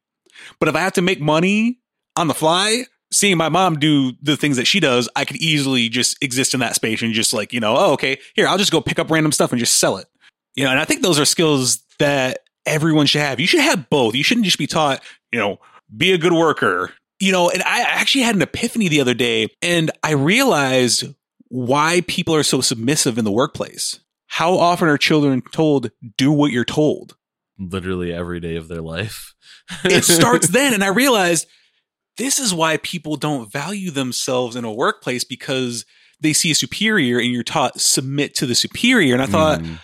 But 0.60 0.68
if 0.68 0.76
I 0.76 0.82
have 0.82 0.94
to 0.94 1.02
make 1.02 1.22
money 1.22 1.80
on 2.18 2.28
the 2.28 2.34
fly, 2.34 2.86
seeing 3.14 3.38
my 3.38 3.50
mom 3.50 3.80
do 3.80 4.14
the 4.22 4.36
things 4.36 4.58
that 4.58 4.68
she 4.68 4.80
does, 4.80 5.08
I 5.16 5.26
could 5.26 5.38
easily 5.38 5.88
just 5.88 6.22
exist 6.22 6.54
in 6.54 6.60
that 6.60 6.76
space 6.76 7.02
and 7.02 7.14
just 7.14 7.34
like, 7.34 7.54
you 7.54 7.60
know, 7.60 7.76
oh, 7.78 7.94
okay, 7.94 8.18
here, 8.36 8.48
I'll 8.48 8.58
just 8.58 8.72
go 8.72 8.82
pick 8.82 9.00
up 9.00 9.12
random 9.12 9.32
stuff 9.32 9.52
and 9.52 9.60
just 9.60 9.78
sell 9.78 9.98
it. 9.98 10.08
You 10.56 10.66
know, 10.66 10.72
and 10.72 10.80
I 10.80 10.86
think 10.86 11.02
those 11.02 11.20
are 11.20 11.26
skills 11.26 11.84
that 12.00 12.40
everyone 12.66 13.06
should 13.06 13.22
have. 13.22 13.40
You 13.40 13.48
should 13.48 13.62
have 13.62 13.90
both. 13.90 14.16
You 14.16 14.24
shouldn't 14.24 14.46
just 14.46 14.58
be 14.58 14.68
taught, 14.68 15.02
you 15.32 15.40
know, 15.40 15.60
be 15.96 16.12
a 16.12 16.18
good 16.18 16.34
worker. 16.34 16.94
You 17.20 17.32
know, 17.32 17.50
and 17.50 17.64
I 17.64 17.82
actually 17.82 18.24
had 18.24 18.36
an 18.36 18.42
epiphany 18.42 18.90
the 18.90 19.00
other 19.00 19.14
day 19.14 19.48
and 19.62 19.92
I 20.04 20.12
realized 20.12 21.06
why 21.48 22.02
people 22.08 22.36
are 22.36 22.44
so 22.44 22.62
submissive 22.62 23.18
in 23.18 23.26
the 23.26 23.32
workplace. 23.32 24.00
How 24.28 24.58
often 24.58 24.90
are 24.90 24.98
children 24.98 25.42
told, 25.52 25.92
do 26.18 26.32
what 26.32 26.52
you're 26.52 26.66
told? 26.66 27.16
Literally 27.60 28.12
every 28.12 28.40
day 28.40 28.56
of 28.56 28.68
their 28.68 28.82
life. 28.82 29.36
it 29.86 30.04
starts 30.04 30.48
then. 30.50 30.74
And 30.74 30.84
I 30.84 30.88
realized 30.88 31.48
this 32.18 32.40
is 32.40 32.54
why 32.54 32.78
people 32.78 33.16
don't 33.16 33.52
value 33.52 33.92
themselves 33.92 34.56
in 34.56 34.64
a 34.66 34.72
workplace 34.74 35.24
because 35.24 35.86
they 36.20 36.34
see 36.34 36.52
a 36.52 36.56
superior 36.56 37.20
and 37.20 37.32
you're 37.32 37.44
taught 37.44 37.80
submit 37.82 38.36
to 38.36 38.46
the 38.46 38.56
superior. 38.56 39.14
And 39.14 39.22
I 39.24 39.26
thought, 39.26 39.62
Mhm. 39.62 39.80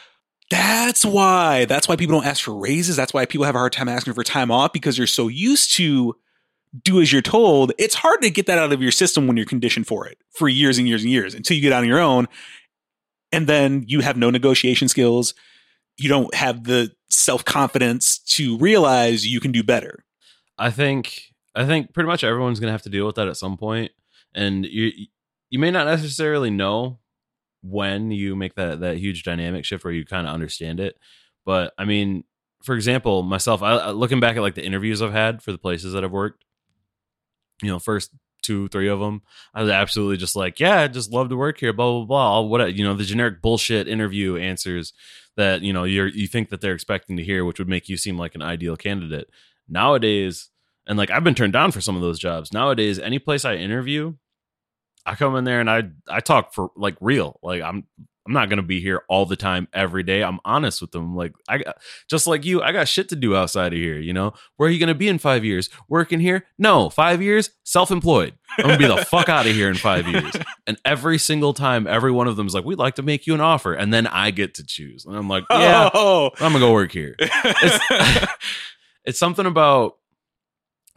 that's 0.49 1.03
why. 1.03 1.65
That's 1.65 1.87
why 1.87 1.95
people 1.95 2.15
don't 2.19 2.27
ask 2.27 2.43
for 2.43 2.55
raises. 2.57 2.95
That's 2.95 3.13
why 3.13 3.25
people 3.25 3.45
have 3.45 3.55
a 3.55 3.59
hard 3.59 3.73
time 3.73 3.89
asking 3.89 4.13
for 4.13 4.23
time 4.23 4.51
off 4.51 4.71
because 4.73 4.97
you're 4.97 5.07
so 5.07 5.27
used 5.27 5.73
to 5.75 6.15
do 6.83 7.01
as 7.01 7.11
you're 7.11 7.21
told. 7.23 7.71
It's 7.79 7.95
hard 7.95 8.21
to 8.21 8.29
get 8.29 8.45
that 8.45 8.59
out 8.59 8.71
of 8.71 8.81
your 8.81 8.91
system 8.91 9.25
when 9.27 9.35
you're 9.37 9.45
conditioned 9.45 9.87
for 9.87 10.07
it 10.07 10.17
for 10.35 10.47
years 10.47 10.77
and 10.77 10.87
years 10.87 11.01
and 11.03 11.11
years 11.11 11.33
until 11.33 11.55
you 11.55 11.61
get 11.61 11.73
on 11.73 11.87
your 11.87 11.99
own. 11.99 12.27
And 13.31 13.47
then 13.47 13.83
you 13.87 14.01
have 14.01 14.17
no 14.17 14.29
negotiation 14.29 14.87
skills. 14.87 15.33
You 15.97 16.09
don't 16.09 16.33
have 16.35 16.63
the 16.63 16.91
self 17.09 17.43
confidence 17.43 18.19
to 18.19 18.57
realize 18.59 19.25
you 19.27 19.39
can 19.39 19.51
do 19.51 19.63
better. 19.63 20.05
I 20.57 20.71
think 20.71 21.28
I 21.55 21.65
think 21.65 21.93
pretty 21.93 22.07
much 22.07 22.23
everyone's 22.23 22.59
gonna 22.59 22.71
have 22.71 22.83
to 22.83 22.89
deal 22.89 23.05
with 23.05 23.15
that 23.15 23.27
at 23.27 23.37
some 23.37 23.57
point, 23.57 23.91
and 24.33 24.65
you 24.65 24.91
you 25.49 25.59
may 25.59 25.71
not 25.71 25.87
necessarily 25.87 26.49
know 26.49 26.99
when 27.61 28.11
you 28.11 28.35
make 28.35 28.55
that 28.55 28.79
that 28.81 28.97
huge 28.97 29.23
dynamic 29.23 29.65
shift 29.65 29.83
where 29.83 29.93
you 29.93 30.05
kind 30.05 30.27
of 30.27 30.33
understand 30.33 30.79
it. 30.79 30.97
But 31.45 31.73
I 31.77 31.85
mean, 31.85 32.23
for 32.63 32.75
example, 32.75 33.23
myself, 33.23 33.61
I, 33.63 33.89
looking 33.91 34.19
back 34.19 34.37
at 34.37 34.41
like 34.41 34.55
the 34.55 34.65
interviews 34.65 35.01
I've 35.01 35.11
had 35.11 35.41
for 35.41 35.51
the 35.51 35.57
places 35.57 35.93
that 35.93 36.03
I've 36.03 36.11
worked, 36.11 36.43
you 37.61 37.69
know, 37.69 37.79
first 37.79 38.11
two 38.41 38.67
three 38.69 38.87
of 38.87 38.99
them, 38.99 39.21
I 39.53 39.61
was 39.61 39.71
absolutely 39.71 40.17
just 40.17 40.35
like, 40.35 40.59
yeah, 40.59 40.81
I 40.81 40.87
just 40.87 41.11
love 41.11 41.29
to 41.29 41.35
work 41.35 41.59
here, 41.59 41.73
blah 41.73 41.91
blah 41.91 42.05
blah. 42.05 42.41
What 42.41 42.75
you 42.75 42.83
know, 42.83 42.93
the 42.93 43.03
generic 43.03 43.41
bullshit 43.41 43.87
interview 43.87 44.37
answers 44.37 44.93
that 45.35 45.61
you 45.61 45.73
know 45.73 45.83
you're 45.83 46.07
you 46.07 46.27
think 46.27 46.49
that 46.49 46.61
they're 46.61 46.73
expecting 46.73 47.17
to 47.17 47.23
hear, 47.23 47.43
which 47.45 47.59
would 47.59 47.69
make 47.69 47.89
you 47.89 47.97
seem 47.97 48.17
like 48.17 48.35
an 48.35 48.41
ideal 48.41 48.77
candidate. 48.77 49.29
Nowadays, 49.67 50.49
And 50.89 50.97
like 50.97 51.11
I've 51.11 51.23
been 51.23 51.35
turned 51.35 51.53
down 51.53 51.71
for 51.71 51.79
some 51.79 51.95
of 51.95 52.01
those 52.01 52.19
jobs. 52.19 52.51
Nowadays, 52.51 52.99
any 52.99 53.19
place 53.19 53.45
I 53.45 53.55
interview, 53.55 54.15
I 55.05 55.15
come 55.15 55.35
in 55.37 55.45
there 55.45 55.61
and 55.61 55.69
I 55.69 55.83
I 56.09 56.19
talk 56.19 56.53
for 56.53 56.71
like 56.75 56.97
real. 56.99 57.39
Like 57.41 57.61
I'm 57.61 57.85
I'm 58.25 58.33
not 58.33 58.49
gonna 58.49 58.61
be 58.61 58.79
here 58.79 59.03
all 59.07 59.25
the 59.25 59.35
time 59.35 59.67
every 59.73 60.03
day. 60.03 60.23
I'm 60.23 60.39
honest 60.45 60.81
with 60.81 60.91
them. 60.91 61.15
Like 61.15 61.33
I 61.47 61.59
got 61.59 61.77
just 62.07 62.27
like 62.27 62.45
you, 62.45 62.61
I 62.61 62.71
got 62.71 62.87
shit 62.87 63.09
to 63.09 63.15
do 63.15 63.35
outside 63.35 63.73
of 63.73 63.79
here. 63.79 63.99
You 63.99 64.13
know, 64.13 64.33
where 64.57 64.67
are 64.67 64.71
you 64.71 64.79
gonna 64.79 64.93
be 64.93 65.07
in 65.07 65.19
five 65.19 65.45
years? 65.45 65.69
Working 65.87 66.19
here? 66.19 66.45
No, 66.57 66.89
five 66.89 67.21
years, 67.21 67.51
self 67.63 67.91
employed. 67.91 68.33
I'm 68.57 68.65
gonna 68.65 68.77
be 68.77 68.87
the 68.87 69.05
fuck 69.05 69.29
out 69.29 69.47
of 69.47 69.53
here 69.53 69.69
in 69.69 69.75
five 69.75 70.07
years. 70.07 70.35
And 70.67 70.77
every 70.85 71.17
single 71.17 71.55
time, 71.55 71.87
every 71.87 72.11
one 72.11 72.27
of 72.27 72.35
them 72.35 72.45
is 72.45 72.53
like, 72.53 72.63
"We'd 72.63 72.77
like 72.77 72.93
to 72.95 73.01
make 73.01 73.25
you 73.25 73.33
an 73.33 73.41
offer," 73.41 73.73
and 73.73 73.91
then 73.91 74.05
I 74.05 74.29
get 74.29 74.53
to 74.55 74.63
choose. 74.63 75.03
And 75.03 75.15
I'm 75.15 75.27
like, 75.27 75.45
"Yeah, 75.51 75.89
oh. 75.91 76.29
I'm 76.39 76.51
gonna 76.51 76.59
go 76.59 76.71
work 76.73 76.91
here." 76.91 77.15
It's, 77.17 78.31
it's 79.05 79.17
something 79.17 79.47
about 79.47 79.98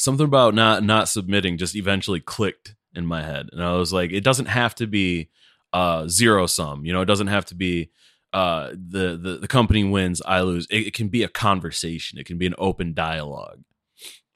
something 0.03 0.27
about 0.27 0.55
not 0.55 0.83
not 0.83 1.09
submitting 1.09 1.57
just 1.57 1.77
eventually 1.77 2.21
clicked 2.21 2.75
in 2.95 3.07
my 3.07 3.23
head, 3.23 3.49
and 3.53 3.63
I 3.63 3.73
was 3.75 3.93
like, 3.93 4.11
it 4.11 4.25
doesn't 4.25 4.47
have 4.47 4.75
to 4.77 4.87
be 4.87 5.31
uh, 5.73 6.09
zero 6.09 6.47
sum. 6.47 6.85
You 6.85 6.93
know, 6.93 7.01
it 7.01 7.07
doesn't 7.07 7.29
have 7.29 7.47
to 7.47 7.55
be 7.55 7.91
uh, 8.33 8.71
the, 8.71 9.17
the 9.17 9.39
the 9.43 9.49
company 9.49 9.85
wins, 9.85 10.21
I 10.27 10.41
lose. 10.41 10.67
It, 10.71 10.89
it, 10.89 10.95
can 10.95 11.09
be 11.09 11.23
a 11.23 11.29
conversation. 11.29 12.19
It 12.19 12.27
can 12.27 12.37
be 12.37 12.47
an 12.47 12.55
open 12.59 12.95
dialogue. 12.95 13.63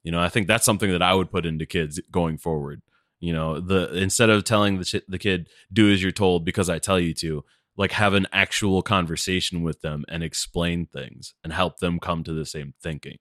You 0.05 0.13
know, 0.13 0.21
I 0.21 0.29
think 0.29 0.47
that's 0.47 0.65
something 0.65 0.93
that 0.93 1.03
I 1.03 1.15
would 1.15 1.33
put 1.33 1.47
into 1.47 1.67
kids 1.67 2.01
going 2.13 2.39
forward. 2.39 2.83
You 3.19 3.33
know, 3.33 3.59
the 3.59 3.93
instead 3.97 4.31
of 4.31 4.45
telling 4.45 4.79
the 4.79 5.03
the 5.09 5.19
kid 5.19 5.49
do 5.73 5.91
as 5.91 6.03
you're 6.03 6.13
told 6.13 6.45
because 6.45 6.71
I 6.71 6.79
tell 6.79 7.01
you 7.01 7.13
to, 7.15 7.45
like 7.77 7.93
have 7.93 8.15
an 8.15 8.29
actual 8.33 8.83
conversation 8.83 9.63
with 9.63 9.81
them 9.81 10.05
and 10.09 10.23
explain 10.23 10.87
things 10.87 11.35
and 11.43 11.53
help 11.53 11.79
them 11.79 11.99
come 11.99 12.23
to 12.23 12.33
the 12.33 12.47
same 12.47 12.75
thinking. 12.81 13.19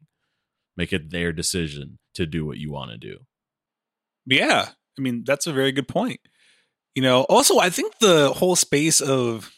Make 0.77 0.93
it 0.93 1.09
their 1.09 1.31
decision 1.31 1.97
to 2.15 2.25
do 2.25 2.45
what 2.45 2.57
you 2.57 2.71
want 2.71 2.91
to 2.91 2.97
do. 2.97 3.19
Yeah, 4.25 4.69
I 4.97 5.01
mean 5.01 5.23
that's 5.25 5.47
a 5.47 5.53
very 5.53 5.71
good 5.71 5.87
point. 5.87 6.19
You 6.95 7.01
know, 7.01 7.23
also, 7.23 7.59
I 7.59 7.69
think 7.69 7.99
the 7.99 8.31
whole 8.31 8.55
space 8.55 9.01
of 9.01 9.51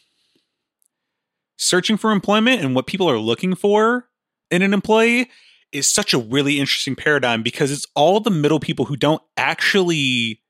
searching 1.57 1.97
for 1.97 2.11
employment 2.11 2.61
and 2.61 2.75
what 2.75 2.87
people 2.87 3.09
are 3.09 3.19
looking 3.19 3.55
for 3.55 4.07
in 4.49 4.61
an 4.61 4.73
employee 4.73 5.29
is 5.71 5.91
such 5.91 6.13
a 6.13 6.17
really 6.17 6.59
interesting 6.59 6.95
paradigm 6.95 7.43
because 7.43 7.71
it's 7.71 7.85
all 7.95 8.19
the 8.19 8.31
middle 8.31 8.59
people 8.59 8.85
who 8.85 8.95
don't 8.95 9.21
actually 9.35 10.41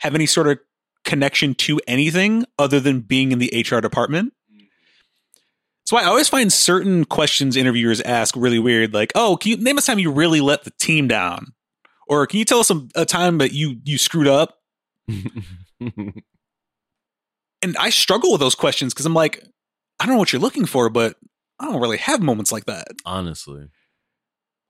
have 0.00 0.14
any 0.14 0.26
sort 0.26 0.48
of 0.48 0.58
connection 1.04 1.54
to 1.54 1.80
anything 1.86 2.44
other 2.58 2.80
than 2.80 3.00
being 3.00 3.32
in 3.32 3.38
the 3.38 3.66
HR 3.68 3.80
department. 3.80 4.32
So 5.86 5.96
I 5.96 6.04
always 6.04 6.28
find 6.28 6.52
certain 6.52 7.04
questions 7.04 7.56
interviewers 7.56 8.00
ask 8.00 8.34
really 8.36 8.58
weird, 8.58 8.92
like, 8.92 9.12
"Oh, 9.14 9.36
can 9.36 9.52
you 9.52 9.56
name 9.56 9.78
a 9.78 9.80
time 9.80 9.98
you 9.98 10.10
really 10.10 10.40
let 10.40 10.64
the 10.64 10.72
team 10.72 11.08
down?" 11.08 11.52
Or 12.08 12.26
can 12.26 12.38
you 12.38 12.44
tell 12.44 12.60
us 12.60 12.70
a, 12.70 12.86
a 12.94 13.04
time 13.04 13.38
that 13.38 13.52
you 13.52 13.80
you 13.84 13.98
screwed 13.98 14.28
up? 14.28 14.58
and 15.08 16.22
I 17.78 17.90
struggle 17.90 18.32
with 18.32 18.40
those 18.40 18.54
questions 18.54 18.92
because 18.92 19.06
I'm 19.06 19.14
like, 19.14 19.44
I 20.00 20.06
don't 20.06 20.14
know 20.14 20.18
what 20.18 20.32
you're 20.32 20.42
looking 20.42 20.66
for, 20.66 20.88
but 20.88 21.16
I 21.58 21.66
don't 21.66 21.80
really 21.80 21.98
have 21.98 22.20
moments 22.20 22.52
like 22.52 22.66
that. 22.66 22.88
Honestly, 23.04 23.68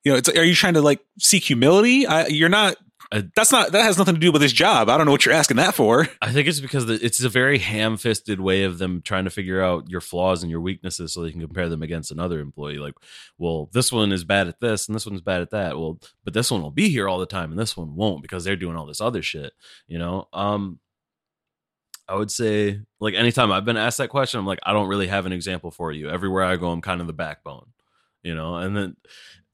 you 0.04 0.12
know, 0.12 0.18
it's 0.18 0.28
are 0.28 0.44
you 0.44 0.54
trying 0.54 0.74
to 0.74 0.82
like 0.82 1.00
seek 1.18 1.44
humility? 1.44 2.06
I, 2.06 2.26
you're 2.26 2.48
not. 2.48 2.76
That's 3.10 3.52
not 3.52 3.72
that 3.72 3.82
has 3.82 3.98
nothing 3.98 4.14
to 4.14 4.20
do 4.20 4.32
with 4.32 4.42
his 4.42 4.52
job. 4.52 4.88
I 4.88 4.96
don't 4.96 5.06
know 5.06 5.12
what 5.12 5.24
you're 5.24 5.34
asking 5.34 5.58
that 5.58 5.74
for. 5.74 6.08
I 6.20 6.32
think 6.32 6.48
it's 6.48 6.60
because 6.60 6.88
it's 6.90 7.22
a 7.22 7.28
very 7.28 7.58
ham-fisted 7.58 8.40
way 8.40 8.64
of 8.64 8.78
them 8.78 9.02
trying 9.02 9.24
to 9.24 9.30
figure 9.30 9.62
out 9.62 9.88
your 9.88 10.00
flaws 10.00 10.42
and 10.42 10.50
your 10.50 10.60
weaknesses 10.60 11.12
so 11.12 11.22
they 11.22 11.30
can 11.30 11.40
compare 11.40 11.68
them 11.68 11.82
against 11.82 12.10
another 12.10 12.40
employee. 12.40 12.78
Like, 12.78 12.94
well, 13.38 13.68
this 13.72 13.92
one 13.92 14.12
is 14.12 14.24
bad 14.24 14.48
at 14.48 14.60
this 14.60 14.88
and 14.88 14.94
this 14.94 15.06
one's 15.06 15.20
bad 15.20 15.40
at 15.40 15.50
that. 15.50 15.78
Well, 15.78 16.00
but 16.24 16.34
this 16.34 16.50
one 16.50 16.62
will 16.62 16.70
be 16.70 16.88
here 16.88 17.08
all 17.08 17.18
the 17.18 17.26
time 17.26 17.50
and 17.50 17.58
this 17.58 17.76
one 17.76 17.94
won't 17.94 18.22
because 18.22 18.44
they're 18.44 18.56
doing 18.56 18.76
all 18.76 18.86
this 18.86 19.00
other 19.00 19.22
shit. 19.22 19.52
You 19.86 19.98
know, 19.98 20.28
um, 20.32 20.80
I 22.08 22.14
would 22.14 22.30
say 22.30 22.80
like 23.00 23.14
anytime 23.14 23.52
I've 23.52 23.64
been 23.64 23.76
asked 23.76 23.98
that 23.98 24.10
question, 24.10 24.40
I'm 24.40 24.46
like, 24.46 24.60
I 24.62 24.72
don't 24.72 24.88
really 24.88 25.08
have 25.08 25.26
an 25.26 25.32
example 25.32 25.70
for 25.70 25.92
you. 25.92 26.08
Everywhere 26.08 26.44
I 26.44 26.56
go, 26.56 26.70
I'm 26.70 26.80
kind 26.82 27.00
of 27.00 27.06
the 27.06 27.12
backbone, 27.12 27.66
you 28.22 28.34
know. 28.34 28.56
And 28.56 28.76
then 28.76 28.96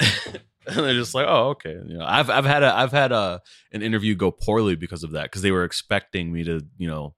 and 0.66 0.77
they're 0.77 0.94
just 0.94 1.14
like, 1.14 1.27
oh, 1.29 1.51
okay. 1.51 1.72
You 1.72 1.98
know, 1.98 2.05
I've 2.07 2.31
I've 2.31 2.44
had 2.44 2.62
a 2.62 2.75
I've 2.75 2.92
had 2.92 3.12
a 3.12 3.40
an 3.72 3.83
interview 3.83 4.14
go 4.14 4.31
poorly 4.31 4.77
because 4.77 5.03
of 5.03 5.12
that 5.12 5.25
because 5.25 5.42
they 5.42 5.51
were 5.51 5.64
expecting 5.64 6.33
me 6.33 6.44
to 6.44 6.64
you 6.79 6.88
know 6.88 7.14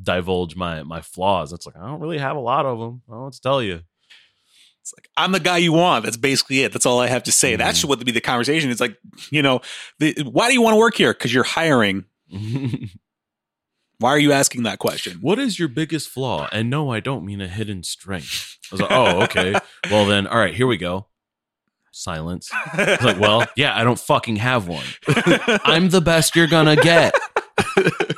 divulge 0.00 0.56
my 0.56 0.82
my 0.82 1.02
flaws. 1.02 1.52
It's 1.52 1.66
like 1.66 1.76
I 1.76 1.86
don't 1.86 2.00
really 2.00 2.18
have 2.18 2.36
a 2.36 2.40
lot 2.40 2.66
of 2.66 2.78
them. 2.78 3.02
I 3.08 3.12
don't 3.12 3.24
what 3.24 3.32
to 3.34 3.40
tell 3.40 3.62
you. 3.62 3.80
It's 4.80 4.94
like 4.96 5.08
I'm 5.16 5.32
the 5.32 5.40
guy 5.40 5.58
you 5.58 5.72
want. 5.72 6.04
That's 6.04 6.16
basically 6.16 6.62
it. 6.62 6.72
That's 6.72 6.86
all 6.86 7.00
I 7.00 7.08
have 7.08 7.24
to 7.24 7.32
say. 7.32 7.52
Mm-hmm. 7.52 7.58
That's 7.58 7.84
what 7.84 7.98
would 7.98 8.06
be 8.06 8.12
the 8.12 8.20
conversation. 8.20 8.70
It's 8.70 8.80
like 8.80 8.96
you 9.30 9.42
know, 9.42 9.60
the, 9.98 10.14
why 10.22 10.48
do 10.48 10.54
you 10.54 10.62
want 10.62 10.74
to 10.74 10.78
work 10.78 10.94
here? 10.94 11.12
Because 11.12 11.32
you're 11.32 11.44
hiring. 11.44 12.04
Why 14.00 14.10
are 14.10 14.18
you 14.18 14.30
asking 14.30 14.62
that 14.62 14.78
question? 14.78 15.18
What 15.20 15.40
is 15.40 15.58
your 15.58 15.66
biggest 15.66 16.08
flaw? 16.08 16.48
And 16.52 16.70
no, 16.70 16.92
I 16.92 17.00
don't 17.00 17.24
mean 17.24 17.40
a 17.40 17.48
hidden 17.48 17.82
strength. 17.82 18.56
I 18.70 18.74
was 18.74 18.80
like, 18.80 18.92
oh, 18.92 19.22
okay. 19.22 19.56
well, 19.90 20.06
then, 20.06 20.28
all 20.28 20.38
right, 20.38 20.54
here 20.54 20.68
we 20.68 20.76
go. 20.76 21.08
Silence. 21.92 22.50
Like, 22.76 23.18
well, 23.18 23.46
yeah, 23.56 23.78
I 23.78 23.84
don't 23.84 23.98
fucking 23.98 24.36
have 24.36 24.68
one. 24.68 24.84
I'm 25.64 25.90
the 25.90 26.00
best 26.00 26.36
you're 26.36 26.46
gonna 26.46 26.76
get. 26.76 27.14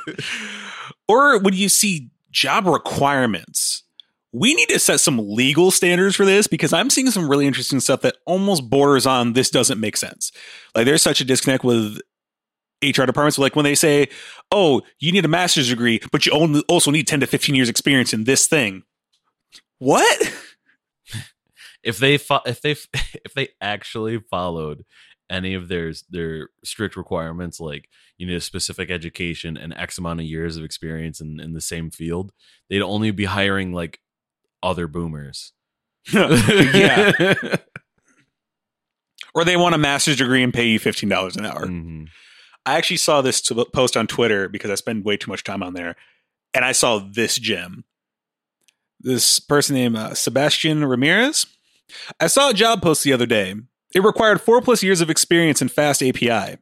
or 1.07 1.39
when 1.39 1.53
you 1.53 1.69
see 1.69 2.09
job 2.31 2.65
requirements, 2.65 3.83
we 4.31 4.53
need 4.53 4.69
to 4.69 4.79
set 4.79 4.99
some 4.99 5.17
legal 5.19 5.71
standards 5.71 6.15
for 6.15 6.25
this 6.25 6.47
because 6.47 6.73
I'm 6.73 6.89
seeing 6.89 7.09
some 7.11 7.29
really 7.29 7.45
interesting 7.45 7.79
stuff 7.79 8.01
that 8.01 8.17
almost 8.25 8.69
borders 8.69 9.05
on 9.05 9.33
this 9.33 9.49
doesn't 9.49 9.79
make 9.79 9.97
sense. 9.97 10.31
Like 10.75 10.85
there's 10.85 11.01
such 11.01 11.21
a 11.21 11.25
disconnect 11.25 11.63
with 11.63 11.99
HR 12.83 13.03
departments. 13.03 13.37
Like 13.37 13.55
when 13.55 13.65
they 13.65 13.75
say, 13.75 14.07
"Oh, 14.51 14.81
you 14.99 15.11
need 15.11 15.25
a 15.25 15.29
master's 15.29 15.69
degree, 15.69 16.01
but 16.11 16.25
you 16.25 16.31
only 16.31 16.63
also 16.67 16.91
need 16.91 17.07
ten 17.07 17.19
to 17.19 17.27
fifteen 17.27 17.55
years 17.55 17.69
experience 17.69 18.13
in 18.13 18.23
this 18.23 18.47
thing." 18.47 18.83
What? 19.79 20.33
If 21.83 21.97
they 21.97 22.17
fo- 22.17 22.41
if 22.45 22.61
they 22.61 22.71
if 23.25 23.33
they 23.35 23.49
actually 23.59 24.19
followed 24.19 24.85
any 25.29 25.53
of 25.53 25.67
their 25.67 25.93
their 26.09 26.49
strict 26.63 26.95
requirements, 26.95 27.59
like 27.59 27.89
you 28.17 28.27
need 28.27 28.35
a 28.35 28.41
specific 28.41 28.91
education 28.91 29.57
and 29.57 29.73
X 29.73 29.97
amount 29.97 30.19
of 30.19 30.25
years 30.25 30.57
of 30.57 30.63
experience 30.63 31.21
in, 31.21 31.39
in 31.39 31.53
the 31.53 31.61
same 31.61 31.89
field, 31.89 32.31
they'd 32.69 32.81
only 32.81 33.11
be 33.11 33.25
hiring 33.25 33.73
like 33.73 33.99
other 34.61 34.87
boomers. 34.87 35.53
yeah. 36.13 37.33
or 39.33 39.45
they 39.45 39.57
want 39.57 39.75
a 39.75 39.77
master's 39.77 40.17
degree 40.17 40.43
and 40.43 40.53
pay 40.53 40.67
you 40.67 40.79
fifteen 40.79 41.09
dollars 41.09 41.35
an 41.35 41.45
hour. 41.45 41.65
Mm-hmm. 41.65 42.05
I 42.65 42.77
actually 42.77 42.97
saw 42.97 43.21
this 43.21 43.41
post 43.73 43.97
on 43.97 44.05
Twitter 44.05 44.47
because 44.47 44.69
I 44.69 44.75
spend 44.75 45.03
way 45.03 45.17
too 45.17 45.31
much 45.31 45.43
time 45.43 45.63
on 45.63 45.73
there, 45.73 45.95
and 46.53 46.63
I 46.63 46.73
saw 46.73 46.99
this 46.99 47.37
gem. 47.37 47.85
This 48.99 49.39
person 49.39 49.75
named 49.75 49.95
uh, 49.95 50.13
Sebastian 50.13 50.85
Ramirez. 50.85 51.47
I 52.19 52.27
saw 52.27 52.49
a 52.49 52.53
job 52.53 52.81
post 52.81 53.03
the 53.03 53.13
other 53.13 53.25
day. 53.25 53.55
It 53.93 54.03
required 54.03 54.41
four 54.41 54.61
plus 54.61 54.83
years 54.83 55.01
of 55.01 55.09
experience 55.09 55.61
in 55.61 55.67
Fast 55.67 56.01
API. 56.01 56.57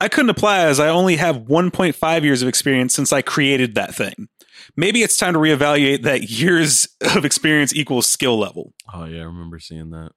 I 0.00 0.08
couldn't 0.08 0.30
apply 0.30 0.60
as 0.60 0.80
I 0.80 0.88
only 0.88 1.16
have 1.16 1.36
1.5 1.36 2.22
years 2.22 2.42
of 2.42 2.48
experience 2.48 2.94
since 2.94 3.12
I 3.12 3.22
created 3.22 3.74
that 3.74 3.94
thing. 3.94 4.28
Maybe 4.76 5.02
it's 5.02 5.16
time 5.16 5.34
to 5.34 5.38
reevaluate 5.38 6.02
that 6.02 6.30
years 6.30 6.88
of 7.14 7.24
experience 7.24 7.74
equals 7.74 8.08
skill 8.08 8.38
level. 8.38 8.72
Oh, 8.92 9.04
yeah, 9.04 9.20
I 9.20 9.24
remember 9.24 9.58
seeing 9.58 9.90
that. 9.90 10.12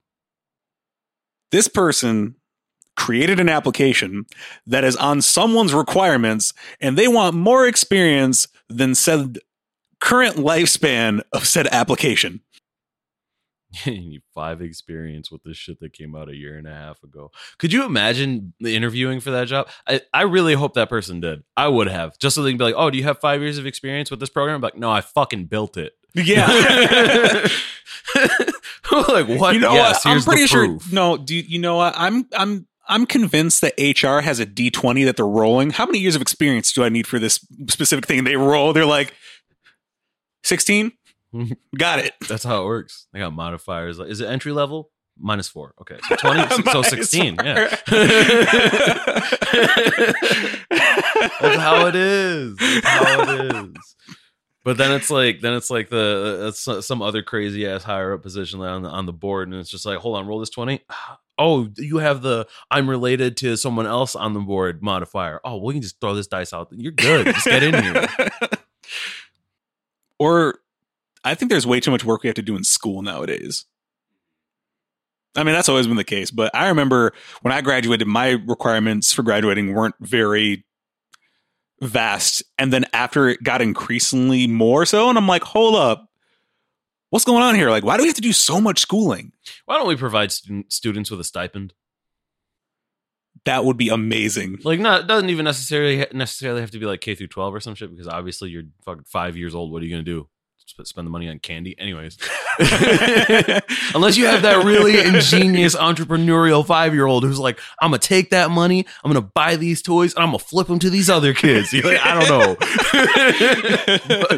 This 1.52 1.67
person 1.67 2.36
created 2.96 3.39
an 3.39 3.50
application 3.50 4.26
that 4.65 4.84
is 4.84 4.96
on 4.96 5.22
someone's 5.22 5.74
requirements 5.74 6.54
and 6.82 6.98
they 6.98 7.08
want 7.08 7.36
more 7.36 7.67
experience 7.67 8.48
than 8.70 8.96
said 8.96 9.38
current 10.00 10.36
lifespan 10.36 11.22
of 11.32 11.48
said 11.48 11.67
application. 11.67 12.41
You 13.86 14.22
five 14.34 14.62
experience 14.62 15.32
with 15.32 15.44
this 15.44 15.58
shit 15.58 15.80
that 15.80 15.94
came 15.94 16.16
out 16.16 16.30
a 16.30 16.36
year 16.36 16.58
and 16.58 16.68
a 16.68 16.74
half 16.74 17.04
ago. 17.04 17.32
Could 17.58 17.74
you 17.74 17.86
imagine 17.86 18.54
interviewing 18.63 19.20
for 19.20 19.32
that 19.32 19.48
job? 19.48 19.68
I, 19.88 20.02
I 20.13 20.24
really 20.24 20.54
hope 20.54 20.74
that 20.76 20.90
person 20.90 21.20
did. 21.20 21.44
I 21.56 21.68
would 21.68 21.88
have. 21.88 22.18
Just 22.20 22.36
so 22.36 22.44
they 22.44 22.52
can 22.52 22.58
be 22.58 22.63
like, 22.63 22.76
oh, 22.78 22.90
do 22.90 22.98
you 22.98 23.04
have 23.04 23.20
five 23.20 23.42
years 23.42 23.58
of 23.58 23.66
experience 23.66 24.12
with 24.12 24.20
this 24.20 24.30
program? 24.30 24.56
I'm 24.56 24.62
like, 24.62 24.78
no, 24.78 24.90
I 24.90 25.02
fucking 25.02 25.46
built 25.46 25.78
it. 25.78 25.94
Yeah. 26.13 26.48
like 28.92 29.28
what? 29.28 29.54
You 29.54 29.60
know 29.60 29.74
yes, 29.74 30.06
what? 30.06 30.12
I'm 30.12 30.22
pretty 30.22 30.48
sure. 30.48 30.78
No, 30.92 31.18
do 31.18 31.36
you, 31.36 31.44
you 31.44 31.60
know 31.60 31.78
what? 31.78 31.94
I'm 31.96 32.28
I'm 32.36 32.68
I'm 32.88 33.06
convinced 33.06 33.62
that 33.62 33.74
HR 33.78 34.22
has 34.22 34.40
a 34.40 34.46
D20 34.46 35.06
that 35.06 35.18
they're 35.18 35.28
rolling. 35.28 35.72
How 35.72 35.86
many 35.86 36.00
years 36.00 36.16
of 36.16 36.22
experience 36.22 36.72
do 36.72 36.84
I 36.84 36.90
need 36.90 37.06
for 37.06 37.20
this 37.20 37.46
specific 37.70 38.06
thing? 38.06 38.24
They 38.24 38.36
roll. 38.36 38.74
They're 38.74 38.86
like 38.86 39.13
16. 40.44 40.92
got 41.78 42.00
it. 42.00 42.13
That's 42.28 42.44
how 42.44 42.63
it 42.63 42.66
works. 42.66 43.08
They 43.13 43.20
got 43.20 43.34
modifiers. 43.34 44.00
Is 44.00 44.22
it 44.22 44.28
entry 44.28 44.52
level? 44.52 44.92
Minus 45.20 45.48
four. 45.48 45.74
Okay. 45.82 45.98
So 46.08 46.16
20, 46.20 46.63
so 46.72 46.82
16. 46.84 47.38
Four. 47.38 47.46
Yeah. 47.46 47.70
That's 51.40 51.58
how 51.58 51.88
it 51.88 51.96
is. 51.96 52.56
That's 52.58 52.86
how 52.86 53.22
it 53.22 53.56
is. 53.56 53.96
But 54.63 54.78
then 54.78 54.92
it's 54.92 55.10
like, 55.10 55.40
then 55.42 55.54
it's 55.54 55.70
like 55.72 55.90
the, 55.90 56.54
uh, 56.68 56.82
some 56.82 57.02
other 57.02 57.24
crazy 57.24 57.66
ass 57.66 57.84
higher 57.84 58.13
up 58.13 58.22
position 58.22 58.62
on 58.62 58.84
the, 58.84 58.90
on 58.90 59.06
the 59.06 59.13
board. 59.13 59.48
And 59.48 59.58
it's 59.58 59.70
just 59.70 59.86
like, 59.86 59.98
hold 60.00 60.18
on, 60.18 60.28
roll 60.28 60.40
this 60.40 60.50
20 60.50 60.82
oh, 61.38 61.70
you 61.78 61.98
have 61.98 62.22
the 62.22 62.48
I'm 62.70 62.90
related 62.90 63.38
to 63.38 63.56
someone 63.58 63.88
else 63.88 64.16
on 64.16 64.34
the 64.34 64.40
board 64.40 64.82
modifier. 64.82 65.40
Oh, 65.44 65.58
well, 65.58 65.68
you 65.72 65.74
can 65.74 65.82
just 65.84 66.00
throw 66.00 66.16
this 66.16 66.28
dice 66.28 66.54
out. 66.54 66.70
You're 66.72 66.92
good. 66.92 67.28
Just 67.28 67.46
get 67.46 67.63
in 67.63 67.82
here. 67.84 68.08
or 70.20 70.60
I 71.28 71.36
think 71.36 71.52
there's 71.52 71.68
way 71.68 71.80
too 71.82 71.92
much 71.92 72.06
work 72.06 72.24
we 72.24 72.28
have 72.28 72.36
to 72.36 72.42
do 72.42 72.56
in 72.56 72.63
school 72.63 73.02
nowadays. 73.02 73.66
I 75.36 75.44
mean, 75.44 75.54
that's 75.54 75.70
always 75.70 75.86
been 75.86 75.98
the 75.98 76.04
case. 76.04 76.32
But 76.32 76.56
I 76.56 76.70
remember 76.70 77.13
when 77.42 77.52
I 77.52 77.62
graduated, 77.62 78.08
my 78.08 78.30
requirements 78.48 79.12
for 79.12 79.24
graduating 79.24 79.74
weren't 79.74 79.96
very 80.00 80.66
vast. 81.82 82.44
And 82.58 82.72
then 82.72 82.86
after 82.94 83.28
it 83.28 83.44
got 83.44 83.62
increasingly 83.62 84.48
more 84.48 84.86
so, 84.86 85.10
and 85.10 85.18
I'm 85.18 85.28
like, 85.28 85.44
hold 85.44 85.76
up, 85.76 86.10
what's 87.10 87.26
going 87.26 87.44
on 87.44 87.56
here? 87.56 87.70
Like, 87.70 87.84
why 87.84 87.98
do 87.98 88.04
we 88.04 88.08
have 88.08 88.16
to 88.16 88.22
do 88.22 88.34
so 88.34 88.62
much 88.62 88.80
schooling? 88.80 89.34
Why 89.66 89.78
don't 89.78 89.88
we 89.88 89.98
provide 89.98 90.32
student, 90.32 90.72
students 90.72 91.12
with 91.12 91.20
a 91.20 91.26
stipend? 91.26 91.74
That 93.46 93.66
would 93.66 93.78
be 93.78 93.90
amazing. 93.90 94.60
Like, 94.63 94.80
not 94.80 95.02
it 95.02 95.08
doesn't 95.08 95.30
even 95.30 95.46
necessarily 95.46 96.06
necessarily 96.13 96.62
have 96.62 96.72
to 96.72 96.80
be 96.80 96.86
like 96.86 97.02
K 97.02 97.16
through 97.16 97.28
twelve 97.28 97.54
or 97.54 97.60
some 97.60 97.76
shit 97.76 97.92
because 97.92 98.08
obviously 98.08 98.50
you're 98.50 98.63
fucking 98.84 99.06
five 99.06 99.38
years 99.38 99.54
old. 99.54 99.72
What 99.72 99.82
are 99.82 99.86
you 99.86 99.92
gonna 99.92 100.04
do? 100.04 100.28
Spend 100.67 101.06
the 101.06 101.12
money 101.12 101.30
on 101.30 101.39
candy. 101.39 101.77
Anyways, 101.80 102.17
unless 103.95 104.17
you 104.17 104.25
have 104.25 104.41
that 104.41 104.65
really 104.65 104.99
ingenious 104.99 105.73
entrepreneurial 105.75 106.65
five 106.65 106.93
year 106.93 107.06
old 107.06 107.23
who's 107.23 107.39
like, 107.39 107.60
I'm 107.82 107.91
gonna 107.91 107.99
take 107.99 108.32
that 108.32 108.51
money, 108.51 108.86
I'm 109.03 109.12
gonna 109.12 109.21
buy 109.21 109.56
these 109.56 109.82
toys, 109.82 110.13
and 110.13 110.23
I'm 110.23 110.30
gonna 110.30 110.39
flip 110.39 110.67
them 110.67 110.80
to 110.80 110.89
these 110.89 111.10
other 111.10 111.34
kids. 111.34 111.71
You're 111.73 111.84
like, 111.84 112.06
I 112.06 112.19
don't 112.19 112.30
know. 112.30 112.56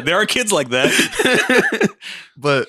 there 0.00 0.16
are 0.16 0.26
kids 0.26 0.52
like 0.52 0.68
that, 0.70 1.90
but 2.36 2.68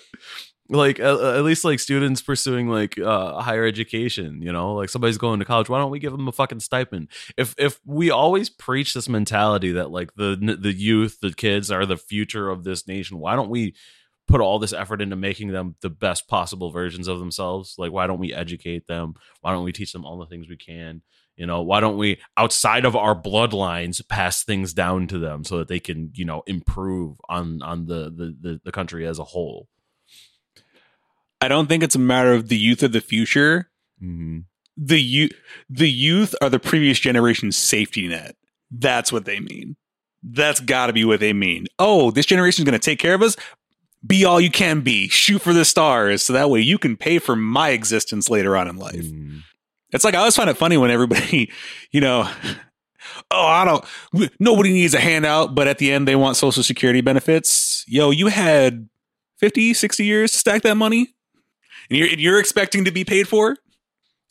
like 0.72 1.00
at, 1.00 1.20
at, 1.20 1.44
least 1.44 1.66
like 1.66 1.80
students 1.80 2.22
pursuing 2.22 2.70
like 2.70 2.98
uh, 2.98 3.42
higher 3.42 3.66
education 3.66 4.42
you 4.42 4.52
know? 4.52 4.74
Like 4.74 4.90
somebody's 4.90 5.18
going 5.18 5.40
to 5.40 5.46
college 5.46 5.70
why 5.70 5.80
don't 5.80 5.92
we 5.92 6.00
give 6.00 6.12
them 6.12 6.28
a 6.28 6.32
fucking 6.32 6.62
stipend? 6.62 7.10
If 7.38 7.54
if 7.58 7.80
we 7.86 8.10
always 8.10 8.50
preach 8.50 8.94
this 8.94 9.10
mentality 9.10 9.74
that 9.74 9.92
like 9.92 10.14
the 10.16 10.58
the 10.60 10.74
youth 10.74 11.20
the 11.22 11.34
kids 11.34 11.70
are 11.70 11.86
the 11.86 11.98
future 11.98 12.50
of 12.50 12.64
this 12.64 12.88
nation 12.88 13.20
why 13.20 13.36
don't 13.36 13.50
we 13.50 13.76
put 14.28 14.42
all 14.42 14.60
this 14.60 14.74
effort 14.74 15.02
into 15.02 15.16
making 15.16 15.50
them 15.50 15.76
the 15.82 15.90
best 15.90 16.28
possible 16.28 16.72
versions 16.72 17.08
of 17.08 17.20
themselves? 17.20 17.76
Like 17.78 17.92
why 17.92 18.08
don't 18.08 18.20
we 18.20 18.34
educate 18.34 18.88
them? 18.88 19.16
Why 19.42 19.52
don't 19.52 19.66
we 19.66 19.74
teach 19.74 19.92
them 19.92 20.06
all 20.06 20.18
the 20.18 20.26
things 20.26 20.48
we 20.48 20.58
can? 20.58 21.02
You 21.36 21.48
know 21.48 21.62
why 21.64 21.80
don't 21.80 21.98
we 21.98 22.20
outside 22.38 22.86
of 22.86 22.96
our 22.96 23.20
bloodlines 23.20 24.08
pass 24.08 24.44
things 24.44 24.74
down 24.74 25.08
to 25.08 25.18
them 25.18 25.44
so 25.44 25.58
that 25.58 25.70
they 25.70 25.80
can 25.80 26.12
you 26.14 26.26
know 26.26 26.44
improve 26.46 27.18
on 27.28 27.62
on 27.62 27.88
the 27.88 28.12
the 28.16 28.36
the, 28.40 28.62
the 28.66 28.72
country 28.72 29.08
as 29.08 29.18
a 29.18 29.24
whole 29.24 29.68
I 31.42 31.48
don't 31.48 31.68
think 31.68 31.82
it's 31.82 31.96
a 31.96 32.00
matter 32.00 32.34
of 32.34 32.48
the 32.50 32.58
youth 32.58 32.84
of 32.84 32.92
the 32.92 33.02
future. 33.02 33.70
Mm-hmm. 34.02 34.40
The 34.78 35.02
youth, 35.02 35.32
the 35.70 35.90
youth 35.90 36.36
are 36.42 36.50
the 36.50 36.60
previous 36.60 37.00
generation's 37.00 37.58
safety 37.58 38.08
net. 38.08 38.36
That's 38.70 39.12
what 39.12 39.26
they 39.26 39.40
mean. 39.40 39.76
That's 40.24 40.60
got 40.60 40.88
to 40.88 40.94
be 40.94 41.04
what 41.04 41.20
they 41.20 41.34
mean. 41.34 41.66
Oh, 41.80 42.12
this 42.12 42.28
generation 42.28 42.62
is 42.62 42.66
going 42.66 42.80
to 42.80 42.86
take 42.86 43.00
care 43.00 43.16
of 43.16 43.24
us. 43.24 43.36
Be 44.06 44.24
all 44.24 44.40
you 44.40 44.52
can 44.52 44.82
be. 44.82 45.08
Shoot 45.10 45.42
for 45.42 45.52
the 45.52 45.66
stars, 45.66 46.24
so 46.24 46.34
that 46.34 46.50
way 46.50 46.62
you 46.62 46.78
can 46.78 46.96
pay 46.96 47.20
for 47.20 47.36
my 47.36 47.70
existence 47.70 48.30
later 48.30 48.56
on 48.56 48.68
in 48.68 48.78
life. 48.78 49.06
Mm. 49.06 49.42
It's 49.92 50.06
like 50.06 50.16
I 50.16 50.20
always 50.20 50.36
find 50.36 50.50
it 50.50 50.58
funny 50.58 50.78
when 50.78 50.92
everybody, 50.92 51.52
you 51.92 52.02
know, 52.02 52.32
oh, 53.32 53.46
I 53.46 53.66
don't. 53.66 54.32
Nobody 54.40 54.72
needs 54.72 54.94
a 54.94 55.00
handout, 55.00 55.54
but 55.54 55.68
at 55.68 55.80
the 55.80 55.92
end 55.92 56.08
they 56.08 56.16
want 56.16 56.38
social 56.38 56.64
security 56.64 57.02
benefits. 57.02 57.84
Yo, 57.88 58.12
you 58.12 58.28
had 58.28 58.88
50, 59.40 59.74
60 59.74 60.06
years 60.06 60.32
to 60.32 60.38
stack 60.38 60.62
that 60.62 60.76
money 60.76 61.16
and 61.92 62.00
you're, 62.00 62.10
and 62.10 62.22
you're 62.22 62.40
expecting 62.40 62.86
to 62.86 62.92
be 62.92 63.04
paid 63.04 63.28
for. 63.28 63.58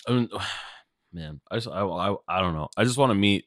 I 0.09 0.13
mean, 0.13 0.29
man, 1.13 1.41
I 1.51 1.57
just 1.57 1.69
I, 1.69 1.83
I, 1.83 2.17
I 2.27 2.41
don't 2.41 2.55
know. 2.55 2.69
I 2.77 2.85
just 2.85 2.97
want 2.97 3.11
to 3.11 3.15
meet 3.15 3.45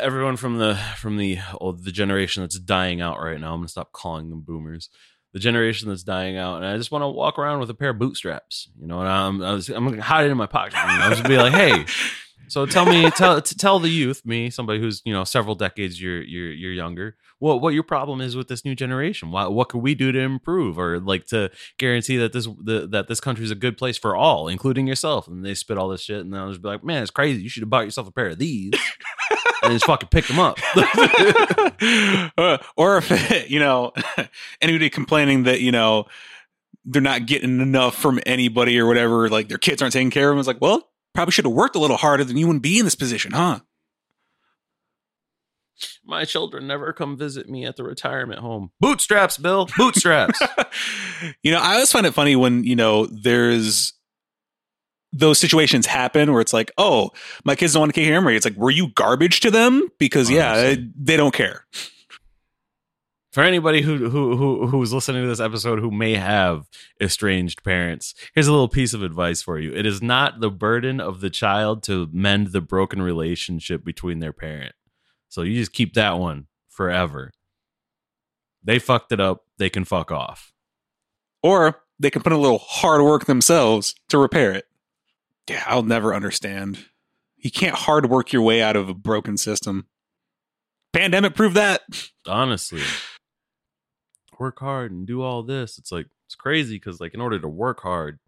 everyone 0.00 0.36
from 0.36 0.58
the 0.58 0.74
from 0.96 1.18
the 1.18 1.38
oh, 1.60 1.72
the 1.72 1.92
generation 1.92 2.42
that's 2.42 2.58
dying 2.58 3.00
out 3.00 3.20
right 3.20 3.38
now. 3.38 3.52
I'm 3.52 3.60
gonna 3.60 3.68
stop 3.68 3.92
calling 3.92 4.30
them 4.30 4.40
boomers. 4.40 4.88
The 5.34 5.38
generation 5.40 5.90
that's 5.90 6.02
dying 6.02 6.38
out, 6.38 6.56
and 6.56 6.66
I 6.66 6.78
just 6.78 6.90
want 6.90 7.02
to 7.02 7.08
walk 7.08 7.38
around 7.38 7.60
with 7.60 7.68
a 7.68 7.74
pair 7.74 7.90
of 7.90 7.98
bootstraps, 7.98 8.70
you 8.80 8.86
know. 8.86 9.00
And 9.00 9.08
I'm 9.08 9.42
I 9.42 9.52
was, 9.52 9.68
I'm 9.68 9.84
gonna 9.86 10.00
hide 10.00 10.26
it 10.26 10.30
in 10.30 10.38
my 10.38 10.46
pocket. 10.46 10.76
You 10.76 10.98
know? 10.98 11.04
I 11.04 11.08
was 11.10 11.18
gonna 11.20 11.28
be 11.28 11.36
like, 11.36 11.52
hey. 11.52 11.84
So 12.48 12.66
tell 12.66 12.86
me, 12.86 13.10
tell 13.10 13.40
tell 13.40 13.78
the 13.78 13.88
youth, 13.88 14.24
me, 14.24 14.50
somebody 14.50 14.80
who's 14.80 15.02
you 15.04 15.12
know 15.12 15.24
several 15.24 15.54
decades 15.54 16.00
you're 16.00 16.22
you're 16.22 16.52
you're 16.52 16.72
younger 16.72 17.16
what 17.38 17.60
what 17.60 17.74
your 17.74 17.82
problem 17.82 18.20
is 18.20 18.34
with 18.34 18.48
this 18.48 18.64
new 18.64 18.74
generation. 18.74 19.30
What 19.30 19.52
what 19.52 19.68
can 19.68 19.82
we 19.82 19.94
do 19.94 20.10
to 20.12 20.18
improve 20.18 20.78
or 20.78 20.98
like 21.00 21.26
to 21.26 21.50
guarantee 21.78 22.16
that 22.16 22.32
this 22.32 22.46
the, 22.46 22.86
that 22.90 23.08
this 23.08 23.20
country 23.20 23.44
is 23.44 23.50
a 23.50 23.56
good 23.56 23.76
place 23.76 23.98
for 23.98 24.16
all, 24.16 24.48
including 24.48 24.86
yourself? 24.86 25.28
And 25.28 25.44
they 25.44 25.54
spit 25.54 25.76
all 25.78 25.88
this 25.88 26.00
shit, 26.02 26.20
and 26.20 26.34
I'll 26.36 26.48
just 26.48 26.62
be 26.62 26.68
like, 26.68 26.84
man, 26.84 27.02
it's 27.02 27.10
crazy. 27.10 27.42
You 27.42 27.48
should 27.48 27.62
have 27.62 27.70
bought 27.70 27.84
yourself 27.84 28.08
a 28.08 28.12
pair 28.12 28.28
of 28.28 28.38
these. 28.38 28.72
and 29.62 29.72
just 29.72 29.84
fucking 29.84 30.08
pick 30.08 30.26
them 30.26 30.38
up. 30.38 30.58
or 32.76 32.98
if 32.98 33.50
you 33.50 33.58
know 33.58 33.92
anybody 34.62 34.88
complaining 34.88 35.42
that 35.42 35.60
you 35.60 35.72
know 35.72 36.06
they're 36.86 37.02
not 37.02 37.26
getting 37.26 37.60
enough 37.60 37.96
from 37.96 38.20
anybody 38.24 38.78
or 38.78 38.86
whatever, 38.86 39.28
like 39.28 39.48
their 39.48 39.58
kids 39.58 39.82
aren't 39.82 39.92
taking 39.92 40.10
care 40.10 40.30
of 40.30 40.32
them. 40.32 40.38
It's 40.38 40.48
like, 40.48 40.60
well, 40.60 40.88
probably 41.16 41.32
should 41.32 41.46
have 41.46 41.54
worked 41.54 41.74
a 41.74 41.78
little 41.78 41.96
harder 41.96 42.24
than 42.24 42.36
you 42.36 42.46
wouldn't 42.46 42.62
be 42.62 42.78
in 42.78 42.84
this 42.84 42.94
position, 42.94 43.32
huh? 43.32 43.60
My 46.04 46.24
children 46.24 46.66
never 46.66 46.92
come 46.92 47.16
visit 47.16 47.48
me 47.48 47.64
at 47.64 47.76
the 47.76 47.84
retirement 47.84 48.40
home. 48.40 48.70
Bootstraps, 48.80 49.36
Bill. 49.36 49.66
Bootstraps. 49.76 50.40
you 51.42 51.50
know, 51.50 51.58
I 51.58 51.74
always 51.74 51.90
find 51.90 52.06
it 52.06 52.12
funny 52.12 52.36
when, 52.36 52.64
you 52.64 52.76
know, 52.76 53.06
there's 53.06 53.92
those 55.12 55.38
situations 55.38 55.86
happen 55.86 56.32
where 56.32 56.40
it's 56.40 56.52
like, 56.52 56.70
oh, 56.78 57.10
my 57.44 57.54
kids 57.54 57.72
don't 57.72 57.80
want 57.80 57.94
to 57.94 58.00
hear 58.02 58.20
me. 58.20 58.36
It's 58.36 58.44
like, 58.44 58.56
were 58.56 58.70
you 58.70 58.88
garbage 58.92 59.40
to 59.40 59.50
them? 59.50 59.88
Because 59.98 60.30
yeah, 60.30 60.74
they 60.98 61.16
don't 61.16 61.34
care. 61.34 61.66
For 63.36 63.42
anybody 63.42 63.82
who 63.82 64.08
who 64.08 64.34
who 64.34 64.66
who's 64.68 64.94
listening 64.94 65.20
to 65.20 65.28
this 65.28 65.40
episode 65.40 65.78
who 65.78 65.90
may 65.90 66.14
have 66.14 66.70
estranged 67.02 67.62
parents, 67.62 68.14
here's 68.34 68.46
a 68.46 68.50
little 68.50 68.66
piece 68.66 68.94
of 68.94 69.02
advice 69.02 69.42
for 69.42 69.58
you. 69.58 69.74
It 69.74 69.84
is 69.84 70.00
not 70.00 70.40
the 70.40 70.48
burden 70.48 71.00
of 71.02 71.20
the 71.20 71.28
child 71.28 71.82
to 71.82 72.08
mend 72.10 72.52
the 72.52 72.62
broken 72.62 73.02
relationship 73.02 73.84
between 73.84 74.20
their 74.20 74.32
parent. 74.32 74.74
So 75.28 75.42
you 75.42 75.54
just 75.56 75.74
keep 75.74 75.92
that 75.92 76.18
one 76.18 76.46
forever. 76.70 77.30
They 78.64 78.78
fucked 78.78 79.12
it 79.12 79.20
up. 79.20 79.44
They 79.58 79.68
can 79.68 79.84
fuck 79.84 80.10
off. 80.10 80.54
Or 81.42 81.82
they 81.98 82.08
can 82.08 82.22
put 82.22 82.32
a 82.32 82.38
little 82.38 82.60
hard 82.60 83.02
work 83.02 83.26
themselves 83.26 83.94
to 84.08 84.16
repair 84.16 84.52
it. 84.52 84.64
Yeah, 85.46 85.62
I'll 85.66 85.82
never 85.82 86.14
understand. 86.14 86.86
You 87.36 87.50
can't 87.50 87.76
hard 87.76 88.08
work 88.08 88.32
your 88.32 88.40
way 88.40 88.62
out 88.62 88.76
of 88.76 88.88
a 88.88 88.94
broken 88.94 89.36
system. 89.36 89.88
Pandemic 90.94 91.34
proved 91.34 91.56
that. 91.56 91.82
Honestly. 92.26 92.80
Work 94.38 94.60
hard 94.60 94.92
and 94.92 95.06
do 95.06 95.22
all 95.22 95.42
this. 95.42 95.78
It's 95.78 95.92
like, 95.92 96.06
it's 96.26 96.34
crazy 96.34 96.76
because, 96.76 97.00
like, 97.00 97.14
in 97.14 97.20
order 97.20 97.38
to 97.38 97.48
work 97.48 97.80
hard, 97.80 98.18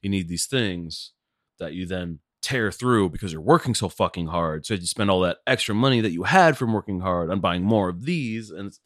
you 0.00 0.10
need 0.10 0.28
these 0.28 0.46
things 0.46 1.12
that 1.58 1.74
you 1.74 1.86
then 1.86 2.18
tear 2.40 2.72
through 2.72 3.10
because 3.10 3.32
you're 3.32 3.40
working 3.40 3.74
so 3.74 3.88
fucking 3.88 4.26
hard. 4.26 4.66
So 4.66 4.74
you 4.74 4.86
spend 4.86 5.10
all 5.10 5.20
that 5.20 5.38
extra 5.46 5.74
money 5.74 6.00
that 6.00 6.12
you 6.12 6.24
had 6.24 6.58
from 6.58 6.72
working 6.72 7.00
hard 7.00 7.30
on 7.30 7.40
buying 7.40 7.62
more 7.62 7.88
of 7.88 8.04
these, 8.04 8.50
and 8.50 8.66
it's, 8.68 8.80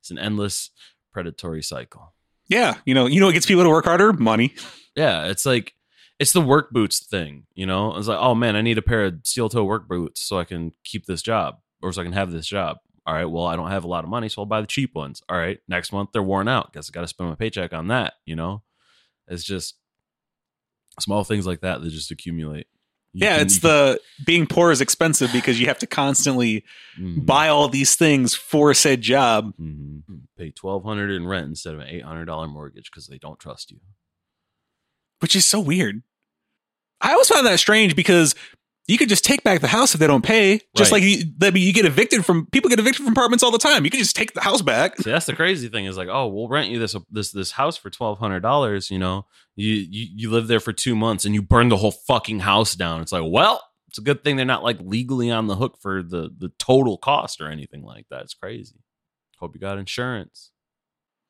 it's 0.00 0.10
an 0.10 0.18
endless 0.18 0.70
predatory 1.12 1.62
cycle. 1.62 2.14
Yeah, 2.48 2.76
you 2.84 2.94
know, 2.94 3.06
you 3.06 3.20
know 3.20 3.26
what 3.26 3.32
gets 3.32 3.46
people 3.46 3.64
to 3.64 3.70
work 3.70 3.84
harder? 3.86 4.12
Money. 4.12 4.54
Yeah, 4.94 5.26
it's 5.26 5.44
like 5.44 5.74
it's 6.18 6.32
the 6.32 6.40
work 6.40 6.70
boots 6.70 7.00
thing. 7.00 7.46
You 7.54 7.66
know, 7.66 7.96
it's 7.96 8.08
like, 8.08 8.18
oh 8.20 8.34
man, 8.34 8.56
I 8.56 8.62
need 8.62 8.78
a 8.78 8.82
pair 8.82 9.04
of 9.04 9.20
steel 9.24 9.48
toe 9.48 9.64
work 9.64 9.88
boots 9.88 10.22
so 10.22 10.38
I 10.38 10.44
can 10.44 10.72
keep 10.84 11.06
this 11.06 11.22
job 11.22 11.58
or 11.82 11.92
so 11.92 12.00
I 12.00 12.04
can 12.04 12.12
have 12.12 12.32
this 12.32 12.46
job. 12.46 12.78
All 13.06 13.14
right, 13.14 13.24
well, 13.24 13.46
I 13.46 13.56
don't 13.56 13.70
have 13.70 13.84
a 13.84 13.88
lot 13.88 14.04
of 14.04 14.10
money, 14.10 14.28
so 14.28 14.42
I'll 14.42 14.46
buy 14.46 14.60
the 14.60 14.66
cheap 14.66 14.94
ones. 14.94 15.22
All 15.28 15.38
right, 15.38 15.58
next 15.68 15.92
month 15.92 16.10
they're 16.12 16.22
worn 16.22 16.48
out. 16.48 16.72
Guess 16.72 16.90
I 16.90 16.92
got 16.92 17.02
to 17.02 17.08
spend 17.08 17.30
my 17.30 17.36
paycheck 17.36 17.72
on 17.72 17.88
that. 17.88 18.14
You 18.24 18.36
know, 18.36 18.62
it's 19.28 19.44
just 19.44 19.76
small 20.98 21.24
things 21.24 21.46
like 21.46 21.60
that 21.60 21.82
that 21.82 21.90
just 21.90 22.10
accumulate 22.10 22.66
yeah, 23.18 23.36
can, 23.36 23.46
it's 23.46 23.60
the 23.60 23.98
being 24.26 24.46
poor 24.46 24.70
is 24.70 24.82
expensive 24.82 25.32
because 25.32 25.58
you 25.58 25.68
have 25.68 25.78
to 25.78 25.86
constantly 25.86 26.64
mm-hmm. 27.00 27.20
buy 27.20 27.48
all 27.48 27.68
these 27.68 27.96
things 27.96 28.34
for 28.34 28.74
said 28.74 29.00
job. 29.00 29.54
Mm-hmm. 29.58 30.16
Pay 30.36 30.50
twelve 30.50 30.84
hundred 30.84 31.10
in 31.12 31.26
rent 31.26 31.46
instead 31.46 31.72
of 31.72 31.80
an 31.80 31.88
eight 31.88 32.04
hundred 32.04 32.26
dollar 32.26 32.46
mortgage 32.46 32.90
because 32.90 33.06
they 33.06 33.16
don't 33.16 33.38
trust 33.38 33.70
you. 33.70 33.78
Which 35.20 35.34
is 35.34 35.46
so 35.46 35.60
weird. 35.60 36.02
I 37.00 37.12
always 37.12 37.28
found 37.28 37.46
that 37.46 37.58
strange 37.58 37.96
because 37.96 38.34
you 38.88 38.98
could 38.98 39.08
just 39.08 39.24
take 39.24 39.42
back 39.42 39.60
the 39.60 39.66
house 39.66 39.94
if 39.94 40.00
they 40.00 40.06
don't 40.06 40.24
pay. 40.24 40.60
Just 40.76 40.92
right. 40.92 41.02
like 41.02 41.02
you, 41.02 41.60
you 41.60 41.72
get 41.72 41.84
evicted 41.84 42.24
from 42.24 42.46
people 42.46 42.70
get 42.70 42.78
evicted 42.78 43.04
from 43.04 43.12
apartments 43.12 43.42
all 43.42 43.50
the 43.50 43.58
time. 43.58 43.84
You 43.84 43.90
can 43.90 43.98
just 43.98 44.14
take 44.14 44.32
the 44.32 44.40
house 44.40 44.62
back. 44.62 44.96
See, 44.98 45.10
that's 45.10 45.26
the 45.26 45.34
crazy 45.34 45.68
thing 45.68 45.86
is 45.86 45.96
like, 45.96 46.08
oh, 46.08 46.28
we'll 46.28 46.48
rent 46.48 46.70
you 46.70 46.78
this 46.78 46.94
this 47.10 47.32
this 47.32 47.52
house 47.52 47.76
for 47.76 47.90
twelve 47.90 48.18
hundred 48.18 48.40
dollars. 48.40 48.90
You 48.90 48.98
know, 48.98 49.26
you, 49.56 49.72
you 49.72 50.06
you 50.14 50.30
live 50.30 50.46
there 50.46 50.60
for 50.60 50.72
two 50.72 50.94
months 50.94 51.24
and 51.24 51.34
you 51.34 51.42
burn 51.42 51.68
the 51.68 51.76
whole 51.76 51.90
fucking 51.90 52.40
house 52.40 52.74
down. 52.74 53.02
It's 53.02 53.12
like, 53.12 53.24
well, 53.26 53.62
it's 53.88 53.98
a 53.98 54.02
good 54.02 54.22
thing 54.22 54.36
they're 54.36 54.44
not 54.44 54.62
like 54.62 54.78
legally 54.80 55.30
on 55.30 55.48
the 55.48 55.56
hook 55.56 55.78
for 55.80 56.02
the 56.02 56.30
the 56.36 56.50
total 56.58 56.96
cost 56.96 57.40
or 57.40 57.48
anything 57.48 57.82
like 57.82 58.06
that. 58.10 58.22
It's 58.22 58.34
crazy. 58.34 58.84
Hope 59.38 59.54
you 59.54 59.60
got 59.60 59.78
insurance. 59.78 60.52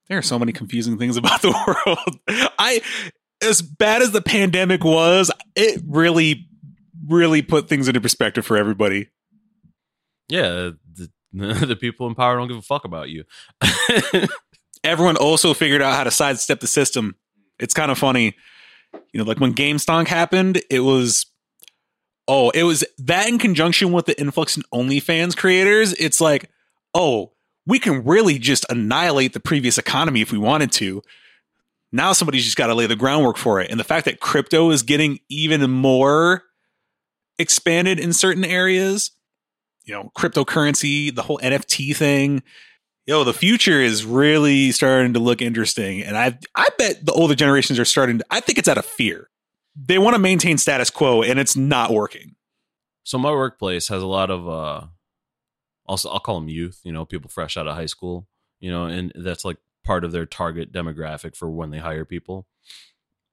There 0.09 0.19
are 0.19 0.23
so 0.23 0.39
many 0.39 0.53
confusing 0.53 0.99
things 0.99 1.17
about 1.17 1.43
the 1.43 1.53
world. 1.67 2.19
I 2.59 2.83
as 3.43 3.63
bad 3.63 4.03
as 4.03 4.13
the 4.13 4.23
pandemic 4.23 4.85
was, 4.85 5.31
it 5.55 5.83
really, 5.87 6.49
really 7.07 7.43
put 7.43 7.69
things 7.69 7.89
into 7.89 8.01
perspective 8.01 8.45
for 8.45 8.57
everybody. 8.57 9.09
Yeah, 10.29 10.71
the, 10.93 11.11
the 11.33 11.77
people 11.77 12.07
in 12.07 12.15
power 12.15 12.37
don't 12.37 12.49
give 12.49 12.57
a 12.57 12.63
fuck 12.63 12.85
about 12.85 13.09
you. 13.09 13.25
Everyone 14.85 15.17
also 15.17 15.55
figured 15.55 15.83
out 15.83 15.95
how 15.95 16.05
to 16.05 16.11
sidestep 16.11 16.61
the 16.61 16.67
system. 16.67 17.17
It's 17.59 17.75
kind 17.75 17.91
of 17.91 17.99
funny. 17.99 18.37
You 19.13 19.19
know, 19.19 19.25
like 19.25 19.41
when 19.41 19.55
GameStonk 19.55 20.07
happened, 20.09 20.63
it 20.71 20.81
was 20.81 21.27
oh, 22.29 22.51
it 22.51 22.65
was 22.65 22.85
that 22.99 23.29
in 23.29 23.39
conjunction 23.39 23.93
with 23.93 24.07
the 24.07 24.19
influx 24.21 24.57
in 24.57 24.63
OnlyFans 24.75 25.37
creators. 25.37 25.93
It's 25.95 26.21
like, 26.21 26.51
oh, 26.95 27.33
we 27.67 27.79
can 27.79 28.05
really 28.05 28.39
just 28.39 28.65
annihilate 28.71 29.33
the 29.33 29.41
previous 29.41 29.79
economy 29.79 30.21
if 30.23 30.33
we 30.33 30.39
wanted 30.39 30.73
to. 30.73 31.03
Now 31.93 32.13
somebody's 32.13 32.45
just 32.45 32.57
got 32.57 32.67
to 32.69 32.75
lay 32.75 32.87
the 32.87 32.97
groundwork 32.97 33.37
for 33.37 33.61
it. 33.61 33.71
And 33.71 33.79
the 33.79 33.85
fact 33.85 34.05
that 34.05 34.21
crypto 34.21 34.71
is 34.71 34.83
getting 34.83 35.19
even 35.29 35.69
more 35.71 36.43
expanded 37.39 37.99
in 37.99 38.13
certain 38.13 38.45
areas, 38.45 39.13
you 39.85 39.95
know, 39.95 40.11
cryptocurrency, 40.17 41.15
the 41.15 41.23
whole 41.23 41.39
NFT 41.39 41.95
thing, 41.95 42.43
yo, 43.07 43.25
the 43.25 43.33
future 43.33 43.81
is 43.81 44.05
really 44.05 44.73
starting 44.73 45.15
to 45.15 45.21
look 45.21 45.41
interesting. 45.41 46.03
And 46.03 46.17
I 46.17 46.39
I 46.55 46.67
bet 46.77 47.07
the 47.07 47.13
older 47.13 47.35
generations 47.35 47.79
are 47.79 47.85
starting 47.85 48.19
to 48.19 48.27
I 48.31 48.41
think 48.41 48.59
it's 48.59 48.69
out 48.69 48.79
of 48.79 48.85
fear. 48.85 49.31
They 49.77 49.99
want 49.99 50.15
to 50.15 50.21
maintain 50.21 50.59
status 50.59 50.91
quo 50.91 51.23
and 51.23 51.39
it's 51.39 51.57
not 51.57 51.93
working. 51.93 52.35
So 53.05 53.19
my 53.19 53.31
workplace 53.31 53.89
has 53.89 54.03
a 54.03 54.07
lot 54.07 54.31
of 54.31 54.49
uh 54.49 54.87
also 55.87 56.11
I'll 56.11 56.21
call 56.21 56.41
them 56.41 56.49
youth, 56.49 56.81
you 56.85 56.93
know, 56.93 57.05
people 57.05 57.31
fresh 57.31 57.57
out 57.57 57.69
of 57.69 57.77
high 57.77 57.87
school, 57.87 58.27
you 58.59 58.71
know, 58.71 58.87
and 58.87 59.13
that's 59.15 59.45
like 59.45 59.59
part 59.85 60.05
of 60.05 60.13
their 60.13 60.27
target 60.27 60.73
demographic 60.73 61.37
for 61.37 61.49
when 61.49 61.71
they 61.71 61.79
hire 61.79 62.05
people. 62.05 62.47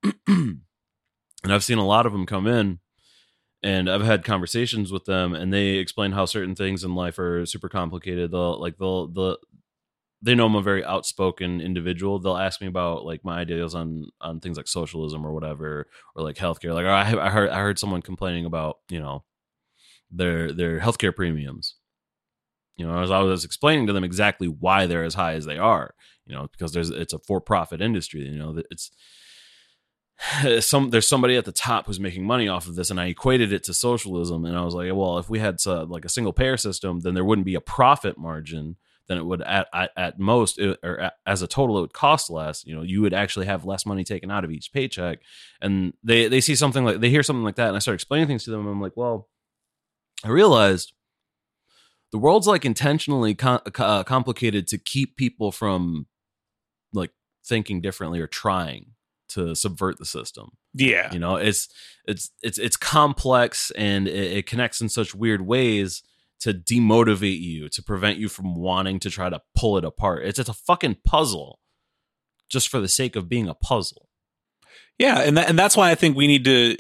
and 0.28 0.62
I've 1.46 1.64
seen 1.64 1.80
a 1.80 1.86
lot 1.86 2.06
of 2.06 2.12
them 2.12 2.28
come 2.28 2.46
in 2.46 2.80
and 3.64 3.90
I've 3.90 4.04
had 4.04 4.26
conversations 4.26 4.92
with 4.92 5.06
them 5.06 5.34
and 5.34 5.54
they 5.54 5.76
explain 5.76 6.12
how 6.12 6.26
certain 6.26 6.54
things 6.54 6.84
in 6.84 6.96
life 6.96 7.18
are 7.18 7.46
super 7.46 7.70
complicated. 7.70 8.32
They'll 8.32 8.60
like 8.60 8.78
they'll 8.78 9.08
the 9.08 9.38
they 10.22 10.36
know 10.36 10.46
I'm 10.46 10.56
a 10.56 10.62
very 10.62 10.86
outspoken 10.86 11.60
individual. 11.60 12.18
They'll 12.20 12.38
ask 12.38 12.62
me 12.62 12.68
about 12.68 13.06
like 13.06 13.26
my 13.26 13.40
ideas 13.40 13.74
on 13.76 14.08
on 14.22 14.40
things 14.40 14.58
like 14.58 14.68
socialism 14.68 15.26
or 15.26 15.34
whatever, 15.34 15.88
or 16.16 16.24
like 16.24 16.38
healthcare. 16.38 16.74
Like 16.74 16.86
I, 16.86 17.28
I 17.28 17.30
heard 17.30 17.50
I 17.50 17.60
heard 17.60 17.80
someone 17.80 18.02
complaining 18.02 18.46
about 18.46 18.78
you 18.90 19.00
know 19.00 19.24
their 20.12 20.54
their 20.54 20.80
healthcare 20.80 21.16
premiums. 21.16 21.76
You 22.76 22.88
know, 22.88 23.02
as 23.02 23.12
I 23.12 23.20
was 23.20 23.46
explaining 23.46 23.88
to 23.88 23.94
them 23.94 24.04
exactly 24.04 24.48
why 24.48 24.88
they're 24.88 25.04
as 25.04 25.14
high 25.14 25.34
as 25.34 25.46
they 25.46 25.58
are. 25.58 25.94
You 26.26 26.36
know, 26.36 26.48
because 26.52 26.72
there's 26.72 26.90
it's 26.90 27.14
a 27.14 27.20
for 27.20 27.42
profit 27.42 27.82
industry. 27.82 28.22
You 28.22 28.40
know, 28.40 28.62
it's 28.72 28.92
some 30.60 30.90
there's 30.90 31.08
somebody 31.08 31.36
at 31.36 31.46
the 31.46 31.52
top 31.52 31.88
who's 31.88 32.00
making 32.00 32.26
money 32.26 32.48
off 32.48 32.68
of 32.68 32.76
this 32.76 32.90
and 32.90 33.00
i 33.00 33.08
equated 33.08 33.52
it 33.52 33.64
to 33.64 33.74
socialism 33.74 34.46
and 34.46 34.56
i 34.58 34.64
was 34.64 34.76
like 34.76 34.92
well 34.94 35.18
if 35.18 35.30
we 35.30 35.40
had 35.40 35.58
uh, 35.66 35.86
like 35.86 36.06
a 36.06 36.10
single 36.10 36.32
payer 36.32 36.56
system 36.56 37.00
then 37.02 37.14
there 37.14 37.26
wouldn't 37.26 37.46
be 37.46 37.56
a 37.56 37.62
profit 37.62 38.18
margin 38.18 38.76
then 39.08 39.18
it 39.18 39.26
would 39.26 39.42
at 39.42 39.68
at, 39.74 39.92
at 39.98 40.20
most 40.20 40.60
it, 40.60 40.80
or 40.84 41.00
at, 41.00 41.14
as 41.26 41.42
a 41.42 41.48
total 41.48 41.78
it 41.78 41.82
would 41.82 41.94
cost 41.94 42.30
less. 42.30 42.66
You 42.66 42.76
know 42.76 42.82
you 42.82 43.02
would 43.02 43.14
actually 43.14 43.46
have 43.46 43.66
less 43.66 43.86
money 43.86 44.04
taken 44.04 44.32
out 44.32 44.44
of 44.44 44.52
each 44.52 44.72
paycheck. 44.72 45.20
And 45.62 45.94
they 46.04 46.28
they 46.28 46.42
see 46.42 46.56
something 46.56 46.86
like 46.86 47.00
they 47.00 47.10
hear 47.10 47.24
something 47.24 47.44
like 47.44 47.56
that 47.56 47.68
and 47.68 47.76
i 47.76 47.80
start 47.80 47.96
explaining 47.96 48.28
things 48.28 48.44
to 48.46 48.52
them 48.52 48.62
and 48.62 48.70
i'm 48.70 48.82
like 48.82 48.96
well 48.96 49.30
i 50.24 50.30
realized 50.30 50.94
the 52.12 52.18
world's 52.18 52.48
like 52.48 52.64
intentionally 52.64 53.34
com- 53.34 53.62
uh, 53.80 54.04
complicated 54.04 54.68
to 54.68 54.78
keep 54.78 55.18
people 55.18 55.52
from 55.52 56.06
like 56.94 57.12
thinking 57.46 57.82
differently 57.82 58.20
or 58.20 58.28
trying 58.28 58.93
to 59.34 59.56
subvert 59.56 60.00
the 60.00 60.06
system. 60.06 60.52
Yeah. 60.74 61.12
You 61.12 61.20
know, 61.20 61.36
it's 61.36 61.68
it's 62.06 62.32
it's 62.42 62.58
it's 62.58 62.78
complex 62.78 63.72
and 63.72 64.08
it, 64.08 64.38
it, 64.38 64.46
connects 64.46 64.82
in 64.82 64.90
such 64.90 65.16
weird 65.16 65.42
ways 65.42 66.04
to 66.42 66.54
demotivate 66.54 67.40
you, 67.40 67.70
to 67.70 67.82
prevent 67.82 68.18
you 68.18 68.28
from 68.28 68.56
wanting 68.56 69.00
to 69.00 69.10
try 69.10 69.30
to 69.30 69.42
pull 69.56 69.78
it 69.78 69.86
apart. 69.86 70.26
It's 70.26 70.40
it's 70.40 70.50
a 70.50 70.54
fucking 70.54 70.98
puzzle 71.06 71.60
just 72.50 72.70
for 72.70 72.80
the 72.80 72.88
sake 72.88 73.16
of 73.16 73.30
being 73.30 73.48
a 73.48 73.54
puzzle. 73.54 74.10
Yeah, 75.00 75.22
and 75.22 75.38
that, 75.38 75.50
and 75.50 75.58
that's 75.58 75.76
why 75.76 75.90
I 75.90 75.96
think 75.96 76.16
we 76.16 76.28
need 76.28 76.46
to 76.46 76.78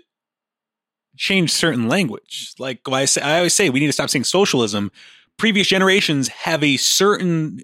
change 1.18 1.52
certain 1.52 1.88
language. 1.88 2.54
Like 2.60 2.82
I 2.88 3.06
say, 3.06 3.22
I 3.22 3.38
always 3.38 3.56
say 3.56 3.70
we 3.70 3.80
need 3.80 3.88
to 3.88 3.94
stop 3.94 4.10
saying 4.10 4.26
socialism. 4.26 4.92
Previous 5.38 5.68
generations 5.68 6.28
have 6.28 6.64
a 6.64 6.78
certain 6.78 7.62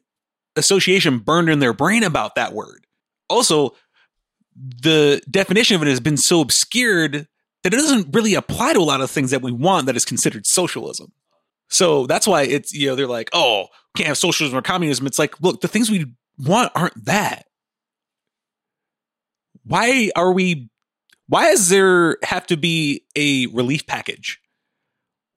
association 0.56 1.20
burned 1.20 1.50
in 1.50 1.60
their 1.60 1.74
brain 1.74 2.04
about 2.04 2.36
that 2.36 2.54
word. 2.54 2.86
Also, 3.30 3.76
the 4.60 5.22
definition 5.30 5.76
of 5.76 5.82
it 5.82 5.88
has 5.88 6.00
been 6.00 6.18
so 6.18 6.42
obscured 6.42 7.28
that 7.64 7.74
it 7.74 7.78
doesn't 7.78 8.14
really 8.14 8.34
apply 8.36 8.74
to 8.74 8.80
a 8.80 8.82
lot 8.82 9.02
of 9.02 9.10
things 9.10 9.32
that 9.32 9.42
we 9.42 9.52
want 9.52 9.86
that 9.86 9.96
is 9.96 10.06
considered 10.06 10.46
socialism. 10.46 11.12
So 11.70 12.08
that's 12.08 12.28
why 12.28 12.44
it's, 12.44 12.74
you 12.74 12.88
know, 12.88 12.96
they're 12.96 13.08
like, 13.08 13.30
oh, 13.34 13.68
can't 13.96 14.08
have 14.08 14.18
socialism 14.18 14.58
or 14.58 14.62
communism. 14.62 15.08
It's 15.08 15.20
like, 15.20 15.40
look, 15.42 15.62
the 15.62 15.68
things 15.68 15.90
we 15.90 16.14
want 16.38 16.72
aren't 16.76 17.06
that. 17.06 17.46
Why 19.66 20.10
are 20.16 20.32
we, 20.32 20.70
why 21.28 21.52
does 21.52 21.70
there 21.70 22.18
have 22.24 22.48
to 22.48 22.58
be 22.58 23.06
a 23.16 23.46
relief 23.48 23.86
package? 23.86 24.40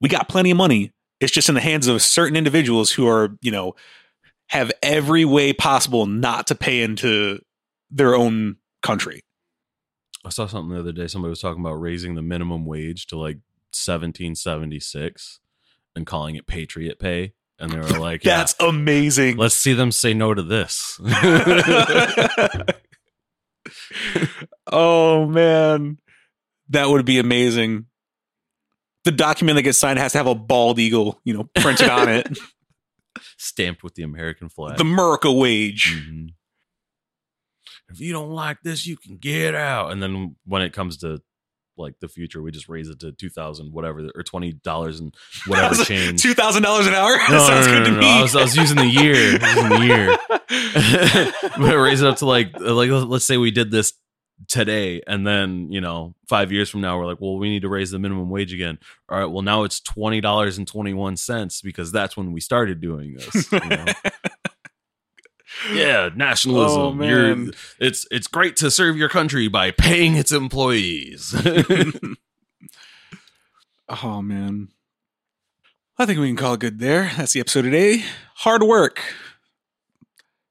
We 0.00 0.08
got 0.08 0.28
plenty 0.28 0.50
of 0.50 0.56
money. 0.56 0.92
It's 1.20 1.32
just 1.32 1.48
in 1.48 1.54
the 1.54 1.60
hands 1.60 1.86
of 1.86 2.02
certain 2.02 2.36
individuals 2.36 2.90
who 2.90 3.06
are, 3.06 3.36
you 3.42 3.50
know, 3.50 3.74
have 4.48 4.72
every 4.82 5.24
way 5.24 5.52
possible 5.52 6.06
not 6.06 6.46
to 6.48 6.54
pay 6.54 6.82
into 6.82 7.40
their 7.90 8.14
own 8.14 8.56
country. 8.82 9.22
I 10.24 10.30
saw 10.30 10.46
something 10.46 10.72
the 10.72 10.80
other 10.80 10.92
day. 10.92 11.06
Somebody 11.08 11.30
was 11.30 11.40
talking 11.40 11.60
about 11.60 11.80
raising 11.80 12.14
the 12.14 12.22
minimum 12.22 12.64
wage 12.64 13.06
to 13.08 13.16
like 13.16 13.38
1776 13.72 15.40
and 15.96 16.06
calling 16.06 16.36
it 16.36 16.46
Patriot 16.46 16.98
Pay. 16.98 17.32
And 17.58 17.72
they 17.72 17.78
were 17.78 17.84
like, 18.00 18.22
That's 18.22 18.54
yeah, 18.60 18.68
amazing. 18.68 19.36
Let's 19.36 19.54
see 19.54 19.72
them 19.72 19.90
say 19.92 20.14
no 20.14 20.34
to 20.34 20.42
this. 20.42 21.00
oh, 24.70 25.26
man. 25.26 25.98
That 26.68 26.88
would 26.88 27.04
be 27.04 27.18
amazing. 27.18 27.86
The 29.04 29.12
document 29.12 29.56
that 29.56 29.62
gets 29.62 29.78
signed 29.78 29.98
has 29.98 30.12
to 30.12 30.18
have 30.18 30.28
a 30.28 30.34
bald 30.34 30.78
eagle, 30.78 31.20
you 31.24 31.34
know, 31.34 31.50
printed 31.56 31.88
on 31.88 32.08
it, 32.08 32.38
stamped 33.36 33.82
with 33.82 33.96
the 33.96 34.04
American 34.04 34.48
flag. 34.48 34.76
The 34.76 34.84
America 34.84 35.30
wage. 35.32 35.92
Mm-hmm. 35.96 36.26
If 37.88 38.00
you 38.00 38.12
don't 38.12 38.30
like 38.30 38.58
this, 38.62 38.86
you 38.86 38.96
can 38.96 39.16
get 39.18 39.54
out. 39.54 39.92
And 39.92 40.02
then 40.02 40.36
when 40.44 40.62
it 40.62 40.72
comes 40.72 40.98
to 40.98 41.20
like 41.76 41.98
the 42.00 42.08
future. 42.08 42.42
We 42.42 42.50
just 42.50 42.68
raise 42.68 42.88
it 42.88 43.00
to 43.00 43.12
two 43.12 43.30
thousand 43.30 43.72
whatever 43.72 44.10
or 44.14 44.22
twenty 44.22 44.52
dollars 44.52 45.00
and 45.00 45.14
whatever 45.46 45.84
change. 45.84 46.22
Two 46.22 46.34
thousand 46.34 46.62
dollars 46.62 46.86
an 46.86 46.94
hour. 46.94 47.16
No, 47.28 47.38
sounds 47.38 47.66
no, 47.66 47.72
no, 47.72 47.78
good 47.78 47.90
to 47.90 47.98
me. 47.98 48.06
I 48.06 48.22
was, 48.22 48.36
I 48.36 48.42
was, 48.42 48.56
using 48.56 48.76
the 48.76 48.86
year. 48.86 49.14
using 49.14 49.68
the 49.68 49.86
year. 49.86 50.16
but 51.58 51.76
raise 51.76 52.02
it 52.02 52.08
up 52.08 52.16
to 52.18 52.26
like 52.26 52.58
like 52.60 52.90
let's 52.90 53.24
say 53.24 53.36
we 53.36 53.50
did 53.50 53.70
this 53.70 53.94
today 54.48 55.00
and 55.06 55.26
then 55.26 55.70
you 55.70 55.80
know 55.80 56.14
five 56.28 56.50
years 56.50 56.68
from 56.68 56.80
now 56.80 56.98
we're 56.98 57.06
like 57.06 57.20
well 57.20 57.38
we 57.38 57.48
need 57.48 57.62
to 57.62 57.68
raise 57.68 57.92
the 57.92 57.98
minimum 57.98 58.28
wage 58.28 58.52
again 58.52 58.76
all 59.08 59.18
right 59.18 59.26
well 59.26 59.42
now 59.42 59.62
it's 59.62 59.78
twenty 59.78 60.20
dollars 60.20 60.58
and 60.58 60.66
twenty 60.66 60.92
one 60.92 61.16
cents 61.16 61.60
because 61.62 61.92
that's 61.92 62.16
when 62.16 62.32
we 62.32 62.40
started 62.40 62.80
doing 62.80 63.14
this 63.14 63.52
you 63.52 63.60
know? 63.60 63.84
Yeah, 65.72 66.10
nationalism. 66.14 66.80
Oh, 66.80 66.92
man. 66.92 67.08
You're, 67.08 67.54
it's 67.78 68.06
it's 68.10 68.26
great 68.26 68.56
to 68.56 68.70
serve 68.70 68.96
your 68.96 69.08
country 69.08 69.48
by 69.48 69.70
paying 69.70 70.16
its 70.16 70.32
employees. 70.32 71.34
oh 73.88 74.22
man. 74.22 74.68
I 75.98 76.06
think 76.06 76.18
we 76.18 76.28
can 76.28 76.36
call 76.36 76.54
it 76.54 76.60
good 76.60 76.78
there. 76.78 77.12
That's 77.16 77.32
the 77.32 77.40
episode 77.40 77.62
today. 77.62 78.04
Hard 78.36 78.62
work. 78.62 79.00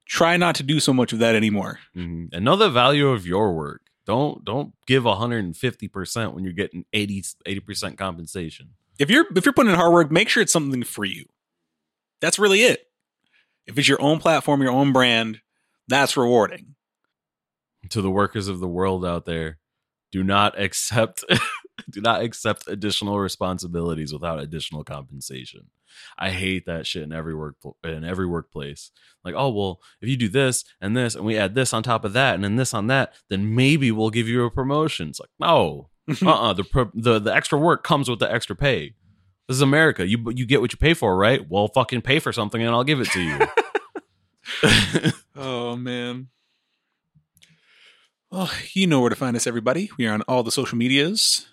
Try 0.07 0.37
not 0.37 0.55
to 0.55 0.63
do 0.63 0.79
so 0.79 0.93
much 0.93 1.13
of 1.13 1.19
that 1.19 1.35
anymore. 1.35 1.79
Mm-hmm. 1.95 2.35
And 2.35 2.45
know 2.45 2.55
the 2.55 2.69
value 2.69 3.09
of 3.09 3.25
your 3.25 3.53
work. 3.53 3.81
Don't 4.05 4.43
don't 4.43 4.73
give 4.87 5.03
150% 5.03 6.33
when 6.33 6.43
you're 6.43 6.53
getting 6.53 6.85
80 6.93 7.23
80% 7.47 7.97
compensation. 7.97 8.71
If 8.99 9.09
you're 9.09 9.25
if 9.35 9.45
you're 9.45 9.53
putting 9.53 9.71
in 9.71 9.77
hard 9.77 9.93
work, 9.93 10.11
make 10.11 10.29
sure 10.29 10.43
it's 10.43 10.53
something 10.53 10.83
for 10.83 11.05
you. 11.05 11.25
That's 12.19 12.37
really 12.37 12.61
it. 12.61 12.90
If 13.67 13.77
it's 13.77 13.87
your 13.87 14.01
own 14.01 14.19
platform, 14.19 14.61
your 14.61 14.71
own 14.71 14.91
brand, 14.91 15.41
that's 15.87 16.17
rewarding. 16.17 16.75
To 17.89 18.01
the 18.01 18.11
workers 18.11 18.47
of 18.47 18.59
the 18.59 18.67
world 18.67 19.05
out 19.05 19.25
there, 19.25 19.57
do 20.11 20.23
not 20.23 20.59
accept 20.59 21.23
do 21.89 22.01
not 22.01 22.21
accept 22.21 22.67
additional 22.67 23.19
responsibilities 23.19 24.13
without 24.13 24.39
additional 24.39 24.83
compensation. 24.83 25.69
I 26.17 26.29
hate 26.29 26.65
that 26.65 26.87
shit 26.87 27.03
in 27.03 27.11
every 27.11 27.35
work 27.35 27.55
in 27.83 28.03
every 28.03 28.25
workplace. 28.25 28.91
Like, 29.23 29.35
oh 29.37 29.49
well, 29.49 29.81
if 30.01 30.09
you 30.09 30.17
do 30.17 30.29
this 30.29 30.63
and 30.79 30.95
this, 30.95 31.15
and 31.15 31.25
we 31.25 31.37
add 31.37 31.55
this 31.55 31.73
on 31.73 31.83
top 31.83 32.05
of 32.05 32.13
that, 32.13 32.35
and 32.35 32.43
then 32.43 32.55
this 32.55 32.73
on 32.73 32.87
that, 32.87 33.13
then 33.29 33.55
maybe 33.55 33.91
we'll 33.91 34.09
give 34.09 34.27
you 34.27 34.45
a 34.45 34.51
promotion. 34.51 35.09
It's 35.09 35.19
like, 35.19 35.29
no, 35.39 35.89
uh, 36.09 36.15
uh-uh, 36.25 36.53
the 36.53 36.89
the 36.93 37.19
the 37.19 37.35
extra 37.35 37.59
work 37.59 37.83
comes 37.83 38.09
with 38.09 38.19
the 38.19 38.31
extra 38.31 38.55
pay. 38.55 38.93
This 39.51 39.57
is 39.57 39.63
America. 39.63 40.07
You 40.07 40.31
you 40.33 40.45
get 40.45 40.61
what 40.61 40.71
you 40.71 40.77
pay 40.77 40.93
for, 40.93 41.13
right? 41.17 41.45
Well, 41.49 41.67
fucking 41.67 42.03
pay 42.03 42.19
for 42.19 42.31
something 42.31 42.61
and 42.61 42.71
I'll 42.71 42.85
give 42.85 43.01
it 43.01 43.09
to 43.09 43.21
you. 43.21 45.11
oh 45.35 45.75
man. 45.75 46.29
Well, 48.31 48.49
you 48.71 48.87
know 48.87 49.01
where 49.01 49.09
to 49.09 49.15
find 49.17 49.35
us, 49.35 49.45
everybody. 49.45 49.91
We 49.97 50.07
are 50.07 50.13
on 50.13 50.21
all 50.21 50.43
the 50.43 50.53
social 50.53 50.77
medias 50.77 51.47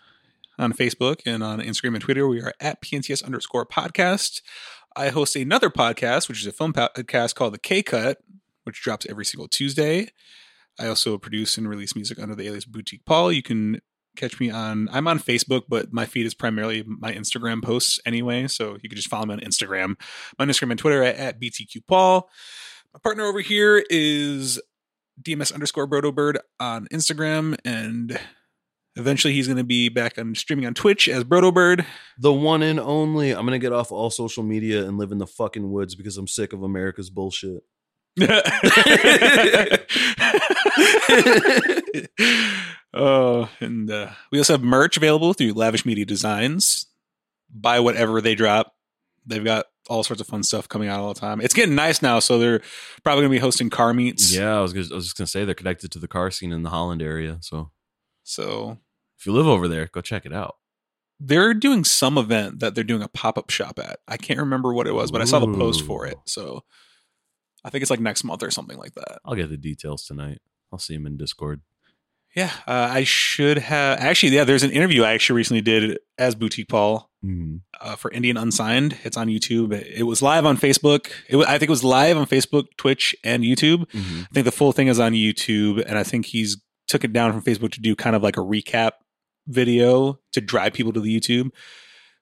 on 0.61 0.72
Facebook 0.74 1.22
and 1.26 1.42
on 1.42 1.59
Instagram 1.59 1.94
and 1.94 2.01
Twitter. 2.01 2.28
We 2.28 2.40
are 2.40 2.55
at 2.61 2.80
PNTS 2.80 3.24
underscore 3.24 3.66
podcast. 3.66 4.42
I 4.94 5.09
host 5.09 5.34
another 5.34 5.68
podcast, 5.68 6.28
which 6.28 6.40
is 6.40 6.46
a 6.46 6.53
film 6.53 6.72
podcast 6.72 7.34
called 7.34 7.55
The 7.55 7.59
K 7.59 7.82
Cut, 7.82 8.18
which 8.62 8.80
drops 8.80 9.07
every 9.11 9.24
single 9.24 9.49
Tuesday. 9.49 10.07
I 10.78 10.86
also 10.86 11.18
produce 11.18 11.59
and 11.59 11.68
release 11.68 11.96
music 11.96 12.20
under 12.20 12.36
the 12.36 12.46
alias 12.46 12.64
Boutique 12.64 13.05
Paul. 13.05 13.32
You 13.32 13.42
can 13.42 13.80
catch 14.18 14.40
me 14.40 14.50
on 14.50 14.88
I'm 14.92 15.08
on 15.08 15.18
Facebook, 15.18 15.62
but 15.68 15.92
my 15.92 16.06
feed 16.06 16.26
is 16.26 16.34
primarily 16.34 16.84
my 16.86 17.12
Instagram 17.12 17.62
posts 17.62 18.00
anyway. 18.04 18.48
So 18.48 18.76
you 18.82 18.88
can 18.88 18.96
just 18.96 19.08
follow 19.08 19.26
me 19.26 19.34
on 19.34 19.40
Instagram. 19.40 19.94
My 20.38 20.44
Instagram 20.44 20.72
and 20.72 20.78
Twitter 20.78 21.02
at, 21.02 21.16
at 21.16 21.40
BTQ 21.40 21.86
Paul. 21.86 22.28
My 22.92 23.00
partner 23.02 23.24
over 23.24 23.40
here 23.40 23.84
is 23.90 24.60
DMS 25.22 25.52
underscore 25.52 25.86
Brotobird 25.86 26.38
on 26.58 26.86
Instagram, 26.92 27.56
and 27.64 28.18
eventually 28.96 29.34
he's 29.34 29.46
going 29.46 29.58
to 29.58 29.64
be 29.64 29.88
back 29.88 30.18
on 30.18 30.34
streaming 30.34 30.66
on 30.66 30.74
Twitch 30.74 31.08
as 31.08 31.24
Brotobird. 31.24 31.84
The 32.18 32.32
one 32.32 32.62
and 32.62 32.80
only. 32.80 33.30
I'm 33.30 33.46
going 33.46 33.52
to 33.52 33.58
get 33.58 33.72
off 33.72 33.92
all 33.92 34.10
social 34.10 34.42
media 34.42 34.86
and 34.86 34.98
live 34.98 35.12
in 35.12 35.18
the 35.18 35.26
fucking 35.26 35.70
woods 35.70 35.94
because 35.94 36.16
I'm 36.16 36.28
sick 36.28 36.52
of 36.52 36.62
America's 36.62 37.10
bullshit. 37.10 37.62
oh, 42.95 43.49
and 43.61 43.91
uh, 43.91 44.11
we 44.30 44.39
also 44.39 44.55
have 44.55 44.62
merch 44.62 44.97
available 44.97 45.32
through 45.32 45.53
Lavish 45.53 45.84
Media 45.86 46.05
Designs. 46.05 46.86
Buy 47.51 47.80
whatever 47.80 48.20
they 48.20 48.34
drop. 48.34 48.74
They've 49.26 49.45
got 49.45 49.66
all 49.89 50.03
sorts 50.03 50.20
of 50.20 50.26
fun 50.26 50.43
stuff 50.43 50.68
coming 50.68 50.89
out 50.89 51.01
all 51.01 51.12
the 51.12 51.20
time. 51.20 51.41
It's 51.41 51.55
getting 51.55 51.74
nice 51.74 52.03
now, 52.03 52.18
so 52.18 52.39
they're 52.39 52.61
probably 53.03 53.22
going 53.22 53.32
to 53.32 53.36
be 53.36 53.41
hosting 53.41 53.70
car 53.70 53.95
meets. 53.95 54.34
Yeah, 54.34 54.59
I 54.59 54.61
was, 54.61 54.72
gonna, 54.72 54.86
I 54.93 54.95
was 54.95 55.07
just 55.07 55.16
going 55.16 55.26
to 55.26 55.30
say 55.30 55.45
they're 55.45 55.55
connected 55.55 55.91
to 55.93 55.99
the 55.99 56.09
car 56.09 56.30
scene 56.30 56.53
in 56.53 56.62
the 56.62 56.70
Holland 56.70 57.03
area. 57.03 57.39
So, 57.41 57.70
so 58.22 58.78
if 59.18 59.26
you 59.26 59.32
live 59.32 59.47
over 59.47 59.68
there, 59.68 59.89
go 59.93 60.01
check 60.01 60.26
it 60.26 60.32
out. 60.32 60.57
They're 61.20 61.55
doing 61.55 61.84
some 61.84 62.16
event 62.16 62.61
that 62.61 62.74
they're 62.74 62.84
doing 62.84 63.03
a 63.03 63.09
pop 63.09 63.39
up 63.39 63.51
shop 63.51 63.78
at. 63.78 63.99
I 64.07 64.16
can't 64.16 64.39
remember 64.39 64.72
what 64.72 64.86
it 64.86 64.93
was, 64.93 65.11
but 65.11 65.20
Ooh. 65.20 65.22
I 65.22 65.26
saw 65.26 65.41
the 65.41 65.53
post 65.53 65.84
for 65.84 66.07
it. 66.07 66.16
So 66.26 66.62
I 67.64 67.70
think 67.70 67.82
it's 67.82 67.91
like 67.91 68.01
next 68.01 68.24
month 68.24 68.43
or 68.43 68.51
something 68.51 68.78
like 68.78 68.95
that. 68.95 69.18
I'll 69.24 69.34
get 69.34 69.51
the 69.51 69.57
details 69.57 70.05
tonight. 70.05 70.41
I'll 70.72 70.78
see 70.78 70.95
him 70.95 71.07
in 71.07 71.16
Discord. 71.16 71.62
Yeah, 72.36 72.52
uh, 72.66 72.88
I 72.90 73.04
should 73.04 73.58
have 73.58 73.98
actually. 73.98 74.34
Yeah, 74.34 74.44
there's 74.44 74.62
an 74.62 74.70
interview 74.70 75.02
I 75.02 75.14
actually 75.14 75.38
recently 75.38 75.60
did 75.60 75.98
as 76.18 76.34
Boutique 76.34 76.68
Paul 76.68 77.10
mm-hmm. 77.24 77.56
uh, 77.80 77.96
for 77.96 78.10
Indian 78.10 78.36
Unsigned. 78.36 78.96
It's 79.02 79.16
on 79.16 79.28
YouTube. 79.28 79.72
It, 79.72 80.04
was 80.04 80.22
live 80.22 80.44
on 80.44 80.56
Facebook. 80.56 81.10
It, 81.28 81.36
I 81.38 81.58
think 81.58 81.64
it 81.64 81.70
was 81.70 81.84
live 81.84 82.16
on 82.16 82.26
Facebook, 82.26 82.66
Twitch, 82.76 83.16
and 83.24 83.42
YouTube. 83.42 83.90
Mm-hmm. 83.90 84.20
I 84.20 84.34
think 84.34 84.44
the 84.44 84.52
full 84.52 84.72
thing 84.72 84.88
is 84.88 85.00
on 85.00 85.12
YouTube, 85.12 85.82
and 85.86 85.98
I 85.98 86.04
think 86.04 86.26
he's 86.26 86.58
took 86.86 87.04
it 87.04 87.12
down 87.12 87.32
from 87.32 87.42
Facebook 87.42 87.72
to 87.72 87.80
do 87.80 87.94
kind 87.94 88.16
of 88.16 88.22
like 88.22 88.36
a 88.36 88.40
recap 88.40 88.92
video 89.46 90.18
to 90.32 90.40
drive 90.40 90.72
people 90.72 90.92
to 90.92 91.00
the 91.00 91.20
YouTube. 91.20 91.50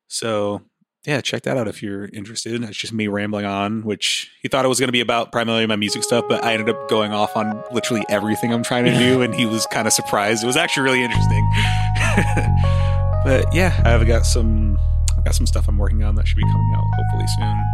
So 0.08 0.62
yeah, 1.06 1.20
check 1.20 1.42
that 1.42 1.56
out 1.56 1.68
if 1.68 1.84
you're 1.84 2.06
interested. 2.06 2.60
It's 2.64 2.76
just 2.76 2.92
me 2.92 3.06
rambling 3.06 3.44
on, 3.44 3.82
which 3.82 4.28
he 4.42 4.48
thought 4.48 4.64
it 4.64 4.68
was 4.68 4.80
going 4.80 4.88
to 4.88 4.92
be 4.92 5.00
about 5.00 5.30
primarily 5.30 5.64
my 5.66 5.76
music 5.76 6.02
stuff, 6.02 6.24
but 6.28 6.42
I 6.44 6.52
ended 6.52 6.68
up 6.68 6.88
going 6.88 7.12
off 7.12 7.36
on 7.36 7.62
literally 7.70 8.04
everything 8.08 8.52
I'm 8.52 8.64
trying 8.64 8.86
to 8.86 8.98
do, 8.98 9.22
and 9.22 9.32
he 9.32 9.46
was 9.46 9.66
kind 9.66 9.86
of 9.86 9.92
surprised. 9.92 10.42
It 10.42 10.48
was 10.48 10.56
actually 10.56 10.82
really 10.82 11.04
interesting. 11.04 11.48
but 13.24 13.46
yeah, 13.54 13.80
I've 13.84 14.04
got 14.08 14.26
some 14.26 14.76
I've 15.16 15.24
got 15.24 15.34
some 15.36 15.46
stuff 15.46 15.68
I'm 15.68 15.78
working 15.78 16.02
on 16.02 16.16
that 16.16 16.26
should 16.26 16.38
be 16.38 16.42
coming 16.42 16.74
out 16.76 16.84
hopefully 16.96 17.26
soon. 17.38 17.64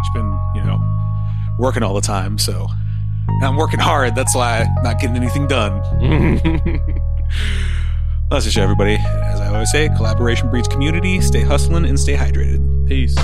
It's 0.00 0.10
been 0.14 0.40
you 0.54 0.64
know 0.64 0.80
working 1.58 1.82
all 1.82 1.94
the 1.94 2.00
time, 2.00 2.38
so 2.38 2.66
I'm 3.42 3.56
working 3.56 3.80
hard. 3.80 4.14
That's 4.14 4.34
why 4.34 4.60
I'm 4.60 4.82
not 4.82 4.98
getting 5.00 5.16
anything 5.16 5.46
done. 5.46 5.82
That's 8.30 8.44
just 8.44 8.56
everybody. 8.56 8.94
As 8.94 9.40
I 9.40 9.52
always 9.52 9.70
say, 9.70 9.88
collaboration 9.96 10.50
breeds 10.50 10.68
community. 10.68 11.20
Stay 11.20 11.42
hustling 11.42 11.84
and 11.84 11.98
stay 11.98 12.16
hydrated. 12.16 12.88
Peace. 12.88 13.16